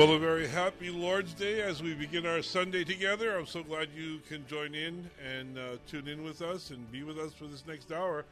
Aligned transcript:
Well, 0.00 0.14
a 0.14 0.18
very 0.18 0.48
happy 0.48 0.88
Lord's 0.88 1.34
Day 1.34 1.60
as 1.60 1.82
we 1.82 1.92
begin 1.92 2.24
our 2.24 2.40
Sunday 2.40 2.84
together. 2.84 3.36
I'm 3.36 3.44
so 3.44 3.62
glad 3.62 3.88
you 3.94 4.20
can 4.26 4.46
join 4.46 4.74
in 4.74 5.10
and 5.22 5.58
uh, 5.58 5.62
tune 5.86 6.08
in 6.08 6.24
with 6.24 6.40
us 6.40 6.70
and 6.70 6.90
be 6.90 7.02
with 7.02 7.18
us 7.18 7.34
for 7.34 7.44
this 7.44 7.66
next 7.66 7.92
hour. 7.92 8.24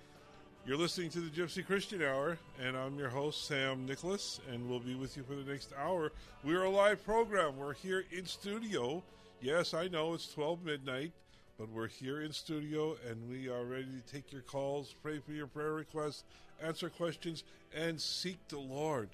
You're 0.65 0.79
listening 0.79 1.11
to 1.11 1.21
the 1.21 1.29
Gypsy 1.29 1.67
Christian 1.67 2.03
Hour, 2.03 2.39
and 2.59 2.75
I'm 2.75 2.99
your 2.99 3.11
host, 3.11 3.47
Sam 3.47 3.85
Nicholas, 3.85 4.41
and 4.51 4.67
we'll 4.67 4.81
be 4.81 4.95
with 4.95 5.15
you 5.19 5.25
for 5.25 5.35
the 5.35 5.45
next 5.45 5.75
hour. 5.79 6.11
We're 6.43 6.63
a 6.63 6.71
live 6.71 7.05
program. 7.05 7.59
We're 7.59 7.75
here 7.75 8.07
in 8.13 8.25
studio. 8.25 9.03
Yes, 9.43 9.75
I 9.75 9.89
know 9.89 10.15
it's 10.15 10.33
12 10.33 10.65
midnight, 10.65 11.13
but 11.59 11.69
we're 11.69 11.89
here 11.89 12.23
in 12.23 12.33
studio, 12.33 12.97
and 13.07 13.29
we 13.29 13.51
are 13.51 13.65
ready 13.67 13.85
to 13.85 14.11
take 14.11 14.33
your 14.33 14.41
calls, 14.41 14.95
pray 15.03 15.19
for 15.19 15.33
your 15.33 15.47
prayer 15.47 15.75
requests, 15.75 16.25
answer 16.63 16.89
questions, 16.89 17.45
and 17.77 18.01
seek 18.01 18.39
the 18.49 18.59
Lord. 18.59 19.11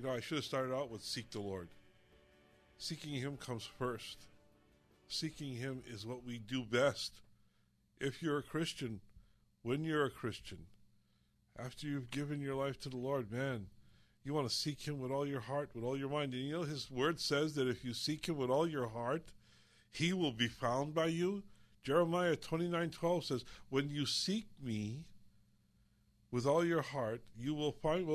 You 0.00 0.06
know, 0.06 0.14
I 0.14 0.20
should 0.20 0.36
have 0.36 0.46
started 0.46 0.74
out 0.74 0.90
with 0.90 1.02
seek 1.02 1.30
the 1.30 1.40
Lord. 1.40 1.68
Seeking 2.78 3.12
Him 3.12 3.36
comes 3.36 3.68
first. 3.78 4.28
Seeking 5.08 5.56
Him 5.56 5.82
is 5.86 6.06
what 6.06 6.24
we 6.24 6.38
do 6.38 6.64
best. 6.64 7.20
If 8.00 8.22
you're 8.22 8.38
a 8.38 8.42
Christian, 8.42 9.00
when 9.62 9.84
you're 9.84 10.06
a 10.06 10.10
Christian, 10.10 10.60
after 11.58 11.86
you've 11.86 12.10
given 12.10 12.40
your 12.40 12.54
life 12.54 12.80
to 12.80 12.88
the 12.88 12.96
Lord, 12.96 13.30
man, 13.30 13.66
you 14.24 14.32
want 14.32 14.48
to 14.48 14.54
seek 14.54 14.80
Him 14.88 15.00
with 15.00 15.10
all 15.10 15.26
your 15.26 15.40
heart, 15.40 15.68
with 15.74 15.84
all 15.84 15.98
your 15.98 16.08
mind. 16.08 16.32
And 16.32 16.44
you 16.44 16.52
know, 16.54 16.62
His 16.62 16.90
Word 16.90 17.20
says 17.20 17.54
that 17.56 17.68
if 17.68 17.84
you 17.84 17.92
seek 17.92 18.26
Him 18.26 18.38
with 18.38 18.48
all 18.48 18.66
your 18.66 18.88
heart, 18.88 19.24
He 19.92 20.14
will 20.14 20.32
be 20.32 20.48
found 20.48 20.94
by 20.94 21.08
you. 21.08 21.42
Jeremiah 21.82 22.36
twenty 22.36 22.68
nine 22.68 22.88
twelve 22.88 23.26
says, 23.26 23.44
When 23.68 23.90
you 23.90 24.06
seek 24.06 24.46
me 24.62 25.04
with 26.30 26.46
all 26.46 26.64
your 26.64 26.80
heart, 26.80 27.20
you 27.36 27.52
will 27.52 27.72
find 27.72 28.08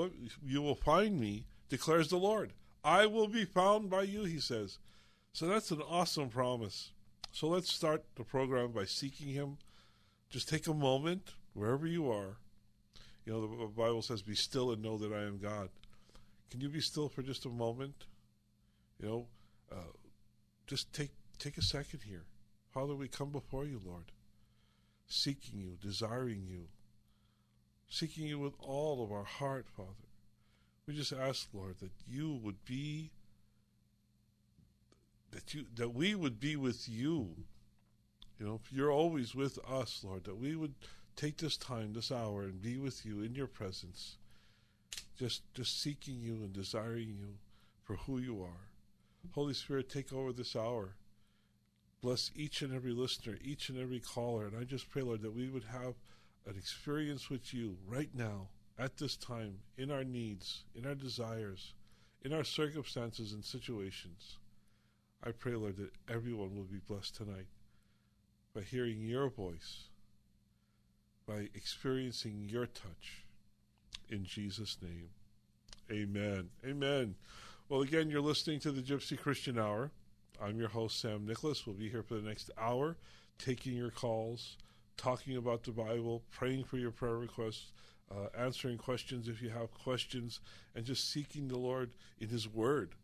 you 0.43 0.63
will 0.63 0.73
find 0.73 1.19
me 1.19 1.45
declares 1.69 2.09
the 2.09 2.17
Lord. 2.17 2.53
I 2.83 3.05
will 3.05 3.27
be 3.27 3.45
found 3.45 3.89
by 3.89 4.03
you, 4.03 4.23
he 4.23 4.39
says. 4.39 4.77
So 5.33 5.47
that's 5.47 5.71
an 5.71 5.81
awesome 5.81 6.29
promise. 6.29 6.91
So 7.31 7.47
let's 7.47 7.71
start 7.71 8.05
the 8.15 8.23
program 8.23 8.71
by 8.71 8.85
seeking 8.85 9.27
him. 9.27 9.57
Just 10.29 10.47
take 10.47 10.67
a 10.67 10.73
moment, 10.73 11.33
wherever 11.53 11.85
you 11.87 12.09
are. 12.09 12.37
You 13.25 13.33
know, 13.33 13.41
the 13.41 13.65
Bible 13.65 14.01
says, 14.01 14.21
Be 14.21 14.35
still 14.35 14.71
and 14.71 14.81
know 14.81 14.97
that 14.97 15.11
I 15.11 15.23
am 15.23 15.39
God. 15.39 15.69
Can 16.51 16.61
you 16.61 16.69
be 16.69 16.79
still 16.79 17.09
for 17.09 17.21
just 17.21 17.45
a 17.45 17.49
moment? 17.49 18.05
You 19.01 19.07
know, 19.07 19.27
uh, 19.71 19.91
just 20.67 20.93
take 20.93 21.11
take 21.39 21.57
a 21.57 21.61
second 21.61 22.01
here. 22.03 22.23
Father, 22.73 22.95
we 22.95 23.07
come 23.07 23.31
before 23.31 23.65
you, 23.65 23.81
Lord, 23.85 24.11
seeking 25.07 25.59
you, 25.59 25.77
desiring 25.81 26.45
you, 26.47 26.67
seeking 27.89 28.25
you 28.25 28.39
with 28.39 28.53
all 28.59 29.03
of 29.03 29.11
our 29.11 29.23
heart, 29.23 29.65
Father. 29.75 30.04
We 30.87 30.93
just 30.93 31.13
ask, 31.13 31.47
Lord, 31.53 31.79
that 31.79 31.91
you 32.07 32.39
would 32.43 32.63
be 32.65 33.11
that 35.31 35.53
you 35.53 35.65
that 35.75 35.93
we 35.93 36.13
would 36.15 36.39
be 36.39 36.55
with 36.55 36.87
you. 36.87 37.29
You 38.39 38.45
know, 38.45 38.61
you're 38.69 38.91
always 38.91 39.33
with 39.33 39.57
us, 39.67 40.01
Lord, 40.03 40.25
that 40.25 40.37
we 40.37 40.55
would 40.55 40.75
take 41.15 41.37
this 41.37 41.57
time, 41.57 41.93
this 41.93 42.11
hour, 42.11 42.43
and 42.43 42.61
be 42.61 42.77
with 42.77 43.05
you 43.05 43.21
in 43.21 43.33
your 43.33 43.47
presence. 43.47 44.17
Just 45.17 45.41
just 45.53 45.81
seeking 45.81 46.21
you 46.21 46.35
and 46.35 46.53
desiring 46.53 47.15
you 47.17 47.37
for 47.83 47.95
who 47.95 48.19
you 48.19 48.41
are. 48.43 48.69
Holy 49.31 49.53
Spirit, 49.53 49.89
take 49.89 50.13
over 50.13 50.31
this 50.31 50.55
hour. 50.55 50.95
Bless 52.01 52.29
each 52.35 52.61
and 52.61 52.73
every 52.73 52.91
listener, 52.91 53.37
each 53.43 53.69
and 53.69 53.79
every 53.79 53.99
caller. 53.99 54.45
And 54.45 54.55
I 54.59 54.63
just 54.63 54.91
pray, 54.91 55.01
Lord, 55.01 55.23
that 55.23 55.33
we 55.33 55.49
would 55.49 55.63
have 55.63 55.95
an 56.45 56.55
experience 56.55 57.29
with 57.29 57.53
you 57.53 57.77
right 57.87 58.09
now 58.13 58.49
at 58.77 58.97
this 58.97 59.15
time 59.15 59.59
in 59.77 59.91
our 59.91 60.03
needs, 60.03 60.63
in 60.75 60.85
our 60.85 60.95
desires, 60.95 61.73
in 62.23 62.33
our 62.33 62.43
circumstances 62.43 63.31
and 63.31 63.43
situations. 63.43 64.37
I 65.23 65.31
pray, 65.31 65.53
Lord, 65.53 65.77
that 65.77 65.91
everyone 66.13 66.55
will 66.55 66.63
be 66.63 66.81
blessed 66.85 67.15
tonight 67.15 67.47
by 68.53 68.61
hearing 68.61 69.01
your 69.01 69.29
voice, 69.29 69.89
by 71.27 71.49
experiencing 71.53 72.47
your 72.49 72.65
touch. 72.65 73.23
In 74.09 74.23
Jesus' 74.23 74.77
name, 74.81 75.09
amen. 75.91 76.49
Amen. 76.65 77.15
Well, 77.69 77.81
again, 77.81 78.09
you're 78.09 78.21
listening 78.21 78.59
to 78.61 78.71
the 78.71 78.81
Gypsy 78.81 79.17
Christian 79.17 79.57
Hour. 79.57 79.91
I'm 80.41 80.59
your 80.59 80.69
host, 80.69 80.99
Sam 80.99 81.25
Nicholas. 81.25 81.65
We'll 81.65 81.75
be 81.75 81.89
here 81.89 82.03
for 82.03 82.15
the 82.15 82.27
next 82.27 82.51
hour, 82.57 82.97
taking 83.39 83.73
your 83.73 83.89
calls, 83.89 84.57
talking 84.97 85.37
about 85.37 85.63
the 85.63 85.71
Bible, 85.71 86.21
praying 86.29 86.65
for 86.65 86.77
your 86.77 86.91
prayer 86.91 87.15
requests 87.15 87.71
uh, 88.11 88.27
answering 88.37 88.77
questions 88.77 89.27
if 89.27 89.41
you 89.41 89.49
have 89.49 89.73
questions, 89.73 90.39
and 90.75 90.85
just 90.85 91.11
seeking 91.11 91.47
the 91.47 91.57
Lord 91.57 91.91
in 92.19 92.29
His 92.29 92.47
Word. 92.47 92.95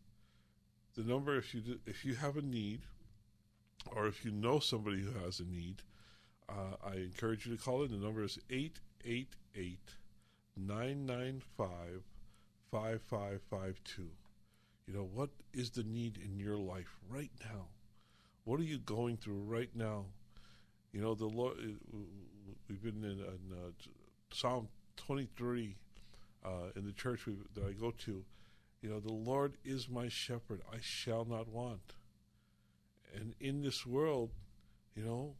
The 0.94 1.02
number, 1.02 1.36
if 1.36 1.54
you 1.54 1.60
do, 1.60 1.78
if 1.86 2.04
you 2.04 2.14
have 2.14 2.36
a 2.36 2.42
need, 2.42 2.82
or 3.86 4.06
if 4.06 4.24
you 4.24 4.30
know 4.30 4.58
somebody 4.58 5.02
who 5.02 5.24
has 5.24 5.40
a 5.40 5.44
need, 5.44 5.82
uh, 6.48 6.76
I 6.84 6.96
encourage 6.96 7.46
you 7.46 7.56
to 7.56 7.62
call 7.62 7.82
in. 7.82 7.90
The 7.90 7.96
number 7.96 8.22
is 8.22 8.38
888 8.50 9.78
995 10.56 11.68
5552. 12.70 14.02
You 14.86 14.94
know, 14.94 15.08
what 15.12 15.30
is 15.52 15.70
the 15.70 15.84
need 15.84 16.18
in 16.22 16.38
your 16.38 16.56
life 16.56 16.96
right 17.08 17.30
now? 17.44 17.66
What 18.44 18.60
are 18.60 18.64
you 18.64 18.78
going 18.78 19.16
through 19.16 19.42
right 19.42 19.70
now? 19.74 20.06
You 20.92 21.00
know, 21.00 21.14
the 21.14 21.26
Lord, 21.26 21.56
uh, 21.58 21.96
we've 22.68 22.82
been 22.82 23.04
in, 23.04 23.20
in 23.20 23.52
uh, 23.52 23.70
Psalm 24.32 24.68
23 24.96 25.76
uh, 26.44 26.48
in 26.76 26.84
the 26.84 26.92
church 26.92 27.26
we, 27.26 27.34
that 27.54 27.64
I 27.64 27.72
go 27.72 27.92
to, 28.04 28.24
you 28.80 28.88
know, 28.88 29.00
the 29.00 29.12
Lord 29.12 29.56
is 29.64 29.88
my 29.88 30.08
shepherd; 30.08 30.62
I 30.72 30.78
shall 30.80 31.24
not 31.24 31.48
want. 31.48 31.94
And 33.14 33.34
in 33.40 33.62
this 33.62 33.86
world, 33.86 34.30
you 34.96 35.04
know, 35.04 35.34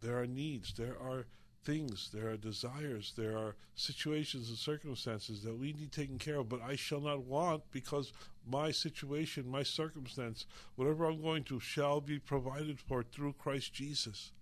there 0.00 0.18
are 0.18 0.26
needs, 0.26 0.72
there 0.74 0.98
are 1.00 1.26
things, 1.64 2.10
there 2.12 2.28
are 2.28 2.36
desires, 2.36 3.12
there 3.16 3.36
are 3.36 3.56
situations 3.74 4.48
and 4.48 4.58
circumstances 4.58 5.42
that 5.42 5.58
we 5.58 5.72
need 5.72 5.92
taken 5.92 6.18
care 6.18 6.38
of, 6.38 6.48
but 6.48 6.60
I 6.62 6.76
shall 6.76 7.00
not 7.00 7.24
want 7.24 7.62
because 7.70 8.12
my 8.46 8.70
situation, 8.70 9.48
my 9.48 9.62
circumstance, 9.62 10.46
whatever 10.76 11.06
I'm 11.06 11.22
going 11.22 11.44
through, 11.44 11.60
shall 11.60 12.00
be 12.00 12.18
provided 12.18 12.78
for 12.78 13.02
through 13.02 13.34
Christ 13.34 13.72
Jesus. 13.72 14.32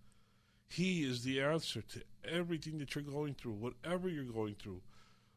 He 0.72 1.02
is 1.02 1.22
the 1.22 1.42
answer 1.42 1.82
to 1.82 2.02
everything 2.24 2.78
that 2.78 2.94
you're 2.94 3.04
going 3.04 3.34
through, 3.34 3.52
whatever 3.52 4.08
you're 4.08 4.24
going 4.24 4.54
through, 4.54 4.80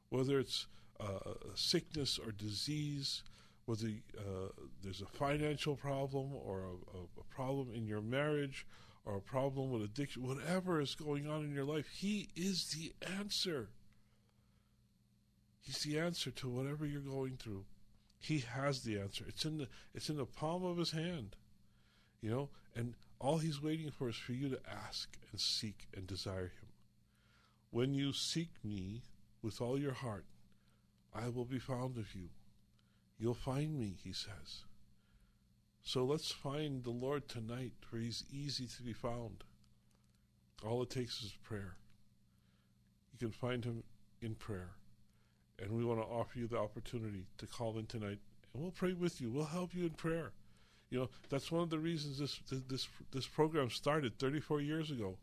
whether 0.07 0.39
it's 0.39 0.67
uh, 0.97 1.33
sickness 1.55 2.17
or 2.17 2.31
disease, 2.31 3.21
whether 3.65 3.87
uh, 4.17 4.47
there's 4.81 5.01
a 5.01 5.17
financial 5.17 5.75
problem 5.75 6.31
or 6.33 6.61
a, 6.61 6.97
a, 6.97 7.23
problem 7.35 7.69
in 7.75 7.85
your 7.85 7.99
marriage 7.99 8.65
or 9.03 9.17
a 9.17 9.21
problem 9.21 9.71
with 9.71 9.81
addiction, 9.81 10.25
whatever 10.25 10.79
is 10.79 10.95
going 10.95 11.29
on 11.29 11.43
in 11.43 11.53
your 11.53 11.65
life, 11.65 11.87
He 11.93 12.29
is 12.37 12.67
the 12.67 12.93
answer. 13.17 13.67
He's 15.59 15.79
the 15.79 15.99
answer 15.99 16.31
to 16.31 16.47
whatever 16.47 16.85
you're 16.85 17.01
going 17.01 17.35
through. 17.35 17.65
He 18.19 18.39
has 18.39 18.83
the 18.83 18.99
answer. 18.99 19.25
It's 19.27 19.43
in 19.43 19.57
the 19.57 19.67
it's 19.93 20.09
in 20.09 20.15
the 20.15 20.25
palm 20.25 20.63
of 20.63 20.77
his 20.77 20.91
hand. 20.91 21.35
You 22.21 22.31
know, 22.31 22.49
and 22.73 22.93
all 23.19 23.37
he's 23.37 23.61
waiting 23.61 23.91
for 23.91 24.09
is 24.09 24.15
for 24.15 24.33
you 24.33 24.49
to 24.49 24.59
ask 24.69 25.17
and 25.31 25.39
seek 25.39 25.87
and 25.95 26.05
desire 26.05 26.51
him. 26.59 26.69
When 27.71 27.93
you 27.93 28.13
seek 28.13 28.49
me 28.63 29.03
with 29.41 29.61
all 29.61 29.79
your 29.79 29.93
heart, 29.93 30.25
I 31.13 31.29
will 31.29 31.45
be 31.45 31.59
found 31.59 31.97
of 31.97 32.13
you. 32.13 32.29
You'll 33.17 33.33
find 33.33 33.79
me, 33.79 33.95
he 34.03 34.11
says. 34.11 34.63
So 35.81 36.03
let's 36.03 36.31
find 36.31 36.83
the 36.83 36.89
Lord 36.89 37.27
tonight 37.27 37.73
where 37.89 38.01
he's 38.01 38.25
easy 38.31 38.67
to 38.67 38.83
be 38.83 38.93
found. 38.93 39.43
All 40.65 40.81
it 40.83 40.89
takes 40.89 41.21
is 41.21 41.37
prayer. 41.43 41.75
You 43.13 43.27
can 43.27 43.31
find 43.31 43.63
him 43.63 43.83
in 44.21 44.35
prayer. 44.35 44.71
And 45.61 45.71
we 45.71 45.85
want 45.85 46.01
to 46.01 46.05
offer 46.05 46.39
you 46.39 46.47
the 46.47 46.57
opportunity 46.57 47.27
to 47.37 47.47
call 47.47 47.77
in 47.77 47.85
tonight, 47.85 48.19
and 48.53 48.61
we'll 48.61 48.71
pray 48.71 48.93
with 48.93 49.21
you. 49.21 49.31
We'll 49.31 49.45
help 49.45 49.73
you 49.73 49.83
in 49.83 49.91
prayer. 49.91 50.31
You 50.95 51.01
know, 51.01 51.09
that's 51.27 51.51
one 51.51 51.61
of 51.61 51.69
the 51.69 51.77
reasons 51.77 52.19
this 52.19 52.39
this 52.69 52.87
this 53.11 53.27
program 53.27 53.69
started 53.69 54.17
34 54.17 54.61
years 54.61 54.91
ago, 54.91 55.17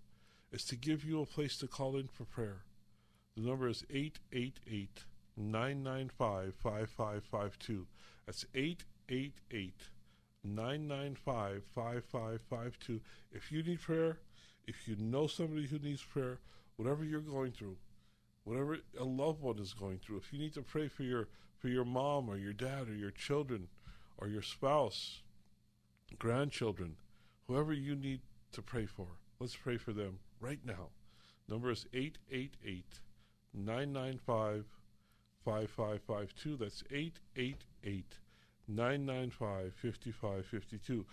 is 0.53 0.67
to 0.67 0.77
give 0.77 1.03
you 1.03 1.23
a 1.23 1.25
place 1.25 1.57
to 1.57 1.67
call 1.67 1.97
in 1.97 2.09
for 2.09 2.25
prayer. 2.25 2.65
The 3.35 3.41
number 3.41 3.69
is 3.69 3.83
888 3.89 5.05
995 5.35 6.53
5552. 6.63 7.87
That's 8.27 8.45
888 8.55 9.73
995 10.45 11.63
5552. 11.75 13.01
If 13.33 13.51
you 13.51 13.63
need 13.63 13.81
prayer, 13.81 14.19
if 14.67 14.87
you 14.87 14.97
know 14.97 15.27
somebody 15.27 15.67
who 15.69 15.79
needs 15.79 16.03
prayer, 16.03 16.39
whatever 16.77 17.03
you're 17.03 17.21
going 17.21 17.53
through, 17.53 17.79
whatever 18.45 18.77
a 19.01 19.05
loved 19.05 19.41
one 19.41 19.59
is 19.59 19.73
going 19.73 20.01
through, 20.01 20.19
if 20.19 20.35
you 20.35 20.39
need 20.39 20.53
to 20.53 20.61
pray 20.61 20.89
for 20.89 21.03
your 21.03 21.29
for 21.59 21.69
your 21.69 21.87
mom 21.87 22.29
or 22.29 22.37
your 22.37 22.53
dad 22.53 22.91
or 22.91 22.95
your 22.95 23.11
children 23.11 23.69
or 24.19 24.29
your 24.29 24.43
spouse, 24.43 25.23
grandchildren, 26.19 26.97
whoever 27.47 27.73
you 27.73 27.95
need 27.95 28.21
to 28.53 28.63
pray 28.63 28.87
for, 28.87 29.07
let's 29.41 29.57
pray 29.57 29.77
for 29.77 29.93
them 29.93 30.19
right 30.41 30.61
now. 30.65 30.89
Number 31.49 31.71
is 31.71 31.87
888 31.93 32.85
995 33.55 34.65
5552. 35.45 36.57
That's 36.57 36.85
888 36.91 38.05
995 38.69 39.73
5552. 39.75 41.05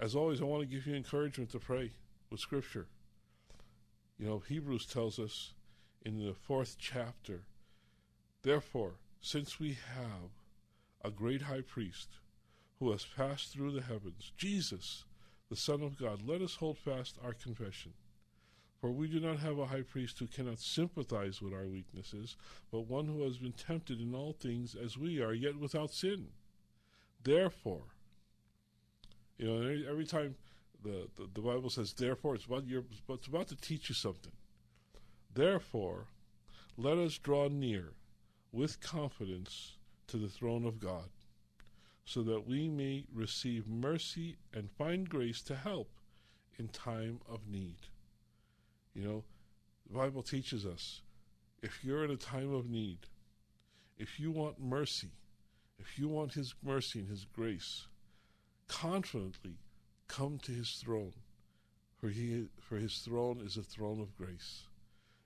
As 0.00 0.14
always, 0.14 0.40
I 0.40 0.44
want 0.44 0.62
to 0.62 0.68
give 0.74 0.86
you 0.86 0.94
encouragement 0.94 1.50
to 1.50 1.58
pray 1.58 1.92
with 2.30 2.40
Scripture. 2.40 2.86
You 4.18 4.26
know, 4.26 4.42
Hebrews 4.46 4.86
tells 4.86 5.18
us 5.18 5.52
in 6.04 6.18
the 6.18 6.34
fourth 6.34 6.76
chapter, 6.78 7.42
Therefore, 8.42 8.94
since 9.20 9.60
we 9.60 9.76
have 9.94 10.30
a 11.04 11.10
great 11.10 11.42
high 11.42 11.60
priest 11.60 12.08
who 12.80 12.90
has 12.90 13.06
passed 13.16 13.52
through 13.52 13.72
the 13.72 13.82
heavens, 13.82 14.32
Jesus, 14.36 15.04
the 15.48 15.56
Son 15.56 15.82
of 15.82 15.98
God, 15.98 16.26
let 16.26 16.40
us 16.40 16.56
hold 16.56 16.78
fast 16.78 17.16
our 17.22 17.34
confession. 17.34 17.92
For 18.80 18.90
we 18.90 19.06
do 19.08 19.20
not 19.20 19.38
have 19.40 19.58
a 19.58 19.66
high 19.66 19.82
priest 19.82 20.18
who 20.18 20.26
cannot 20.26 20.58
sympathize 20.58 21.42
with 21.42 21.52
our 21.52 21.66
weaknesses, 21.66 22.36
but 22.72 22.88
one 22.88 23.06
who 23.06 23.22
has 23.24 23.36
been 23.36 23.52
tempted 23.52 24.00
in 24.00 24.14
all 24.14 24.32
things 24.32 24.74
as 24.74 24.96
we 24.96 25.20
are, 25.20 25.34
yet 25.34 25.56
without 25.56 25.92
sin. 25.92 26.28
Therefore, 27.22 27.82
you 29.36 29.46
know, 29.46 29.90
every 29.90 30.06
time 30.06 30.34
the, 30.82 31.08
the, 31.16 31.28
the 31.34 31.40
Bible 31.42 31.68
says 31.68 31.92
therefore, 31.92 32.34
it's 32.34 32.46
about, 32.46 32.66
your, 32.66 32.84
it's 33.10 33.26
about 33.26 33.48
to 33.48 33.56
teach 33.56 33.90
you 33.90 33.94
something. 33.94 34.32
Therefore, 35.34 36.06
let 36.78 36.96
us 36.96 37.18
draw 37.18 37.48
near 37.48 37.92
with 38.52 38.80
confidence 38.80 39.76
to 40.06 40.16
the 40.16 40.28
throne 40.28 40.64
of 40.64 40.80
God, 40.80 41.10
so 42.10 42.24
that 42.24 42.44
we 42.44 42.68
may 42.68 43.04
receive 43.14 43.68
mercy 43.68 44.36
and 44.52 44.68
find 44.72 45.08
grace 45.08 45.40
to 45.40 45.54
help 45.54 45.88
in 46.58 46.66
time 46.66 47.20
of 47.28 47.46
need. 47.46 47.76
You 48.94 49.04
know, 49.04 49.24
the 49.86 49.96
Bible 49.96 50.24
teaches 50.24 50.66
us 50.66 51.02
if 51.62 51.84
you're 51.84 52.04
in 52.04 52.10
a 52.10 52.16
time 52.16 52.52
of 52.52 52.68
need, 52.68 52.98
if 53.96 54.18
you 54.18 54.32
want 54.32 54.60
mercy, 54.60 55.12
if 55.78 56.00
you 56.00 56.08
want 56.08 56.32
His 56.32 56.52
mercy 56.64 56.98
and 56.98 57.08
His 57.08 57.26
grace, 57.32 57.86
confidently 58.66 59.58
come 60.08 60.38
to 60.38 60.50
His 60.50 60.68
throne, 60.68 61.12
for, 62.00 62.08
he, 62.08 62.48
for 62.58 62.74
His 62.74 62.98
throne 62.98 63.40
is 63.40 63.56
a 63.56 63.62
throne 63.62 64.00
of 64.00 64.16
grace. 64.16 64.62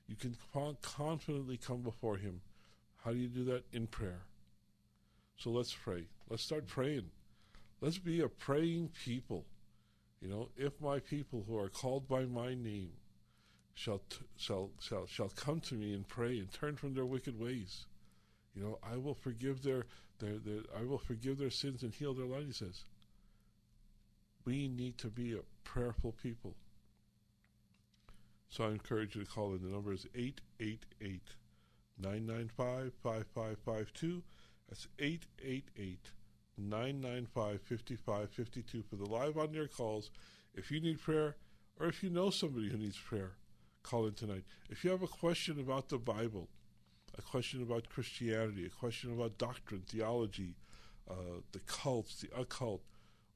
You 0.06 0.16
can 0.16 0.36
confidently 0.82 1.56
come 1.56 1.80
before 1.80 2.18
Him. 2.18 2.42
How 3.02 3.12
do 3.12 3.16
you 3.16 3.28
do 3.28 3.44
that? 3.46 3.62
In 3.72 3.86
prayer. 3.86 4.20
So 5.44 5.50
let's 5.50 5.74
pray. 5.74 6.06
Let's 6.30 6.42
start 6.42 6.66
praying. 6.66 7.10
Let's 7.82 7.98
be 7.98 8.22
a 8.22 8.28
praying 8.28 8.92
people. 9.04 9.44
You 10.22 10.28
know, 10.28 10.48
if 10.56 10.80
my 10.80 11.00
people 11.00 11.44
who 11.46 11.58
are 11.58 11.68
called 11.68 12.08
by 12.08 12.24
my 12.24 12.54
name 12.54 12.92
shall, 13.74 14.00
t- 14.08 14.24
shall, 14.38 14.70
shall, 14.80 15.04
shall 15.04 15.28
come 15.28 15.60
to 15.60 15.74
me 15.74 15.92
and 15.92 16.08
pray 16.08 16.38
and 16.38 16.50
turn 16.50 16.76
from 16.76 16.94
their 16.94 17.04
wicked 17.04 17.38
ways. 17.38 17.84
You 18.56 18.62
know, 18.62 18.78
I 18.82 18.96
will 18.96 19.12
forgive 19.12 19.62
their, 19.62 19.84
their, 20.18 20.38
their 20.38 20.62
I 20.74 20.82
will 20.82 20.96
forgive 20.96 21.36
their 21.36 21.50
sins 21.50 21.82
and 21.82 21.92
heal 21.92 22.14
their 22.14 22.24
land, 22.24 22.46
he 22.46 22.52
says. 22.54 22.84
We 24.46 24.66
need 24.66 24.96
to 24.96 25.08
be 25.08 25.34
a 25.34 25.40
prayerful 25.62 26.14
people. 26.22 26.54
So 28.48 28.64
I 28.64 28.68
encourage 28.68 29.14
you 29.14 29.24
to 29.24 29.30
call 29.30 29.52
in. 29.52 29.60
The 29.60 29.68
number 29.68 29.92
is 29.92 30.06
888 30.14 31.20
995 31.98 32.92
5552. 33.02 34.22
That's 34.68 34.88
888 34.98 36.10
995 36.56 37.60
5552 37.62 38.82
for 38.82 38.96
the 38.96 39.04
live 39.04 39.36
on 39.36 39.54
air 39.54 39.68
calls. 39.68 40.10
If 40.54 40.70
you 40.70 40.80
need 40.80 41.00
prayer 41.00 41.36
or 41.78 41.86
if 41.86 42.02
you 42.02 42.10
know 42.10 42.30
somebody 42.30 42.70
who 42.70 42.78
needs 42.78 42.98
prayer, 42.98 43.32
call 43.82 44.06
in 44.06 44.14
tonight. 44.14 44.44
If 44.70 44.84
you 44.84 44.90
have 44.90 45.02
a 45.02 45.08
question 45.08 45.58
about 45.58 45.88
the 45.88 45.98
Bible, 45.98 46.48
a 47.16 47.22
question 47.22 47.62
about 47.62 47.88
Christianity, 47.88 48.66
a 48.66 48.70
question 48.70 49.12
about 49.12 49.38
doctrine, 49.38 49.82
theology, 49.86 50.54
uh, 51.10 51.40
the 51.52 51.60
cults, 51.60 52.20
the 52.20 52.28
occult, 52.38 52.82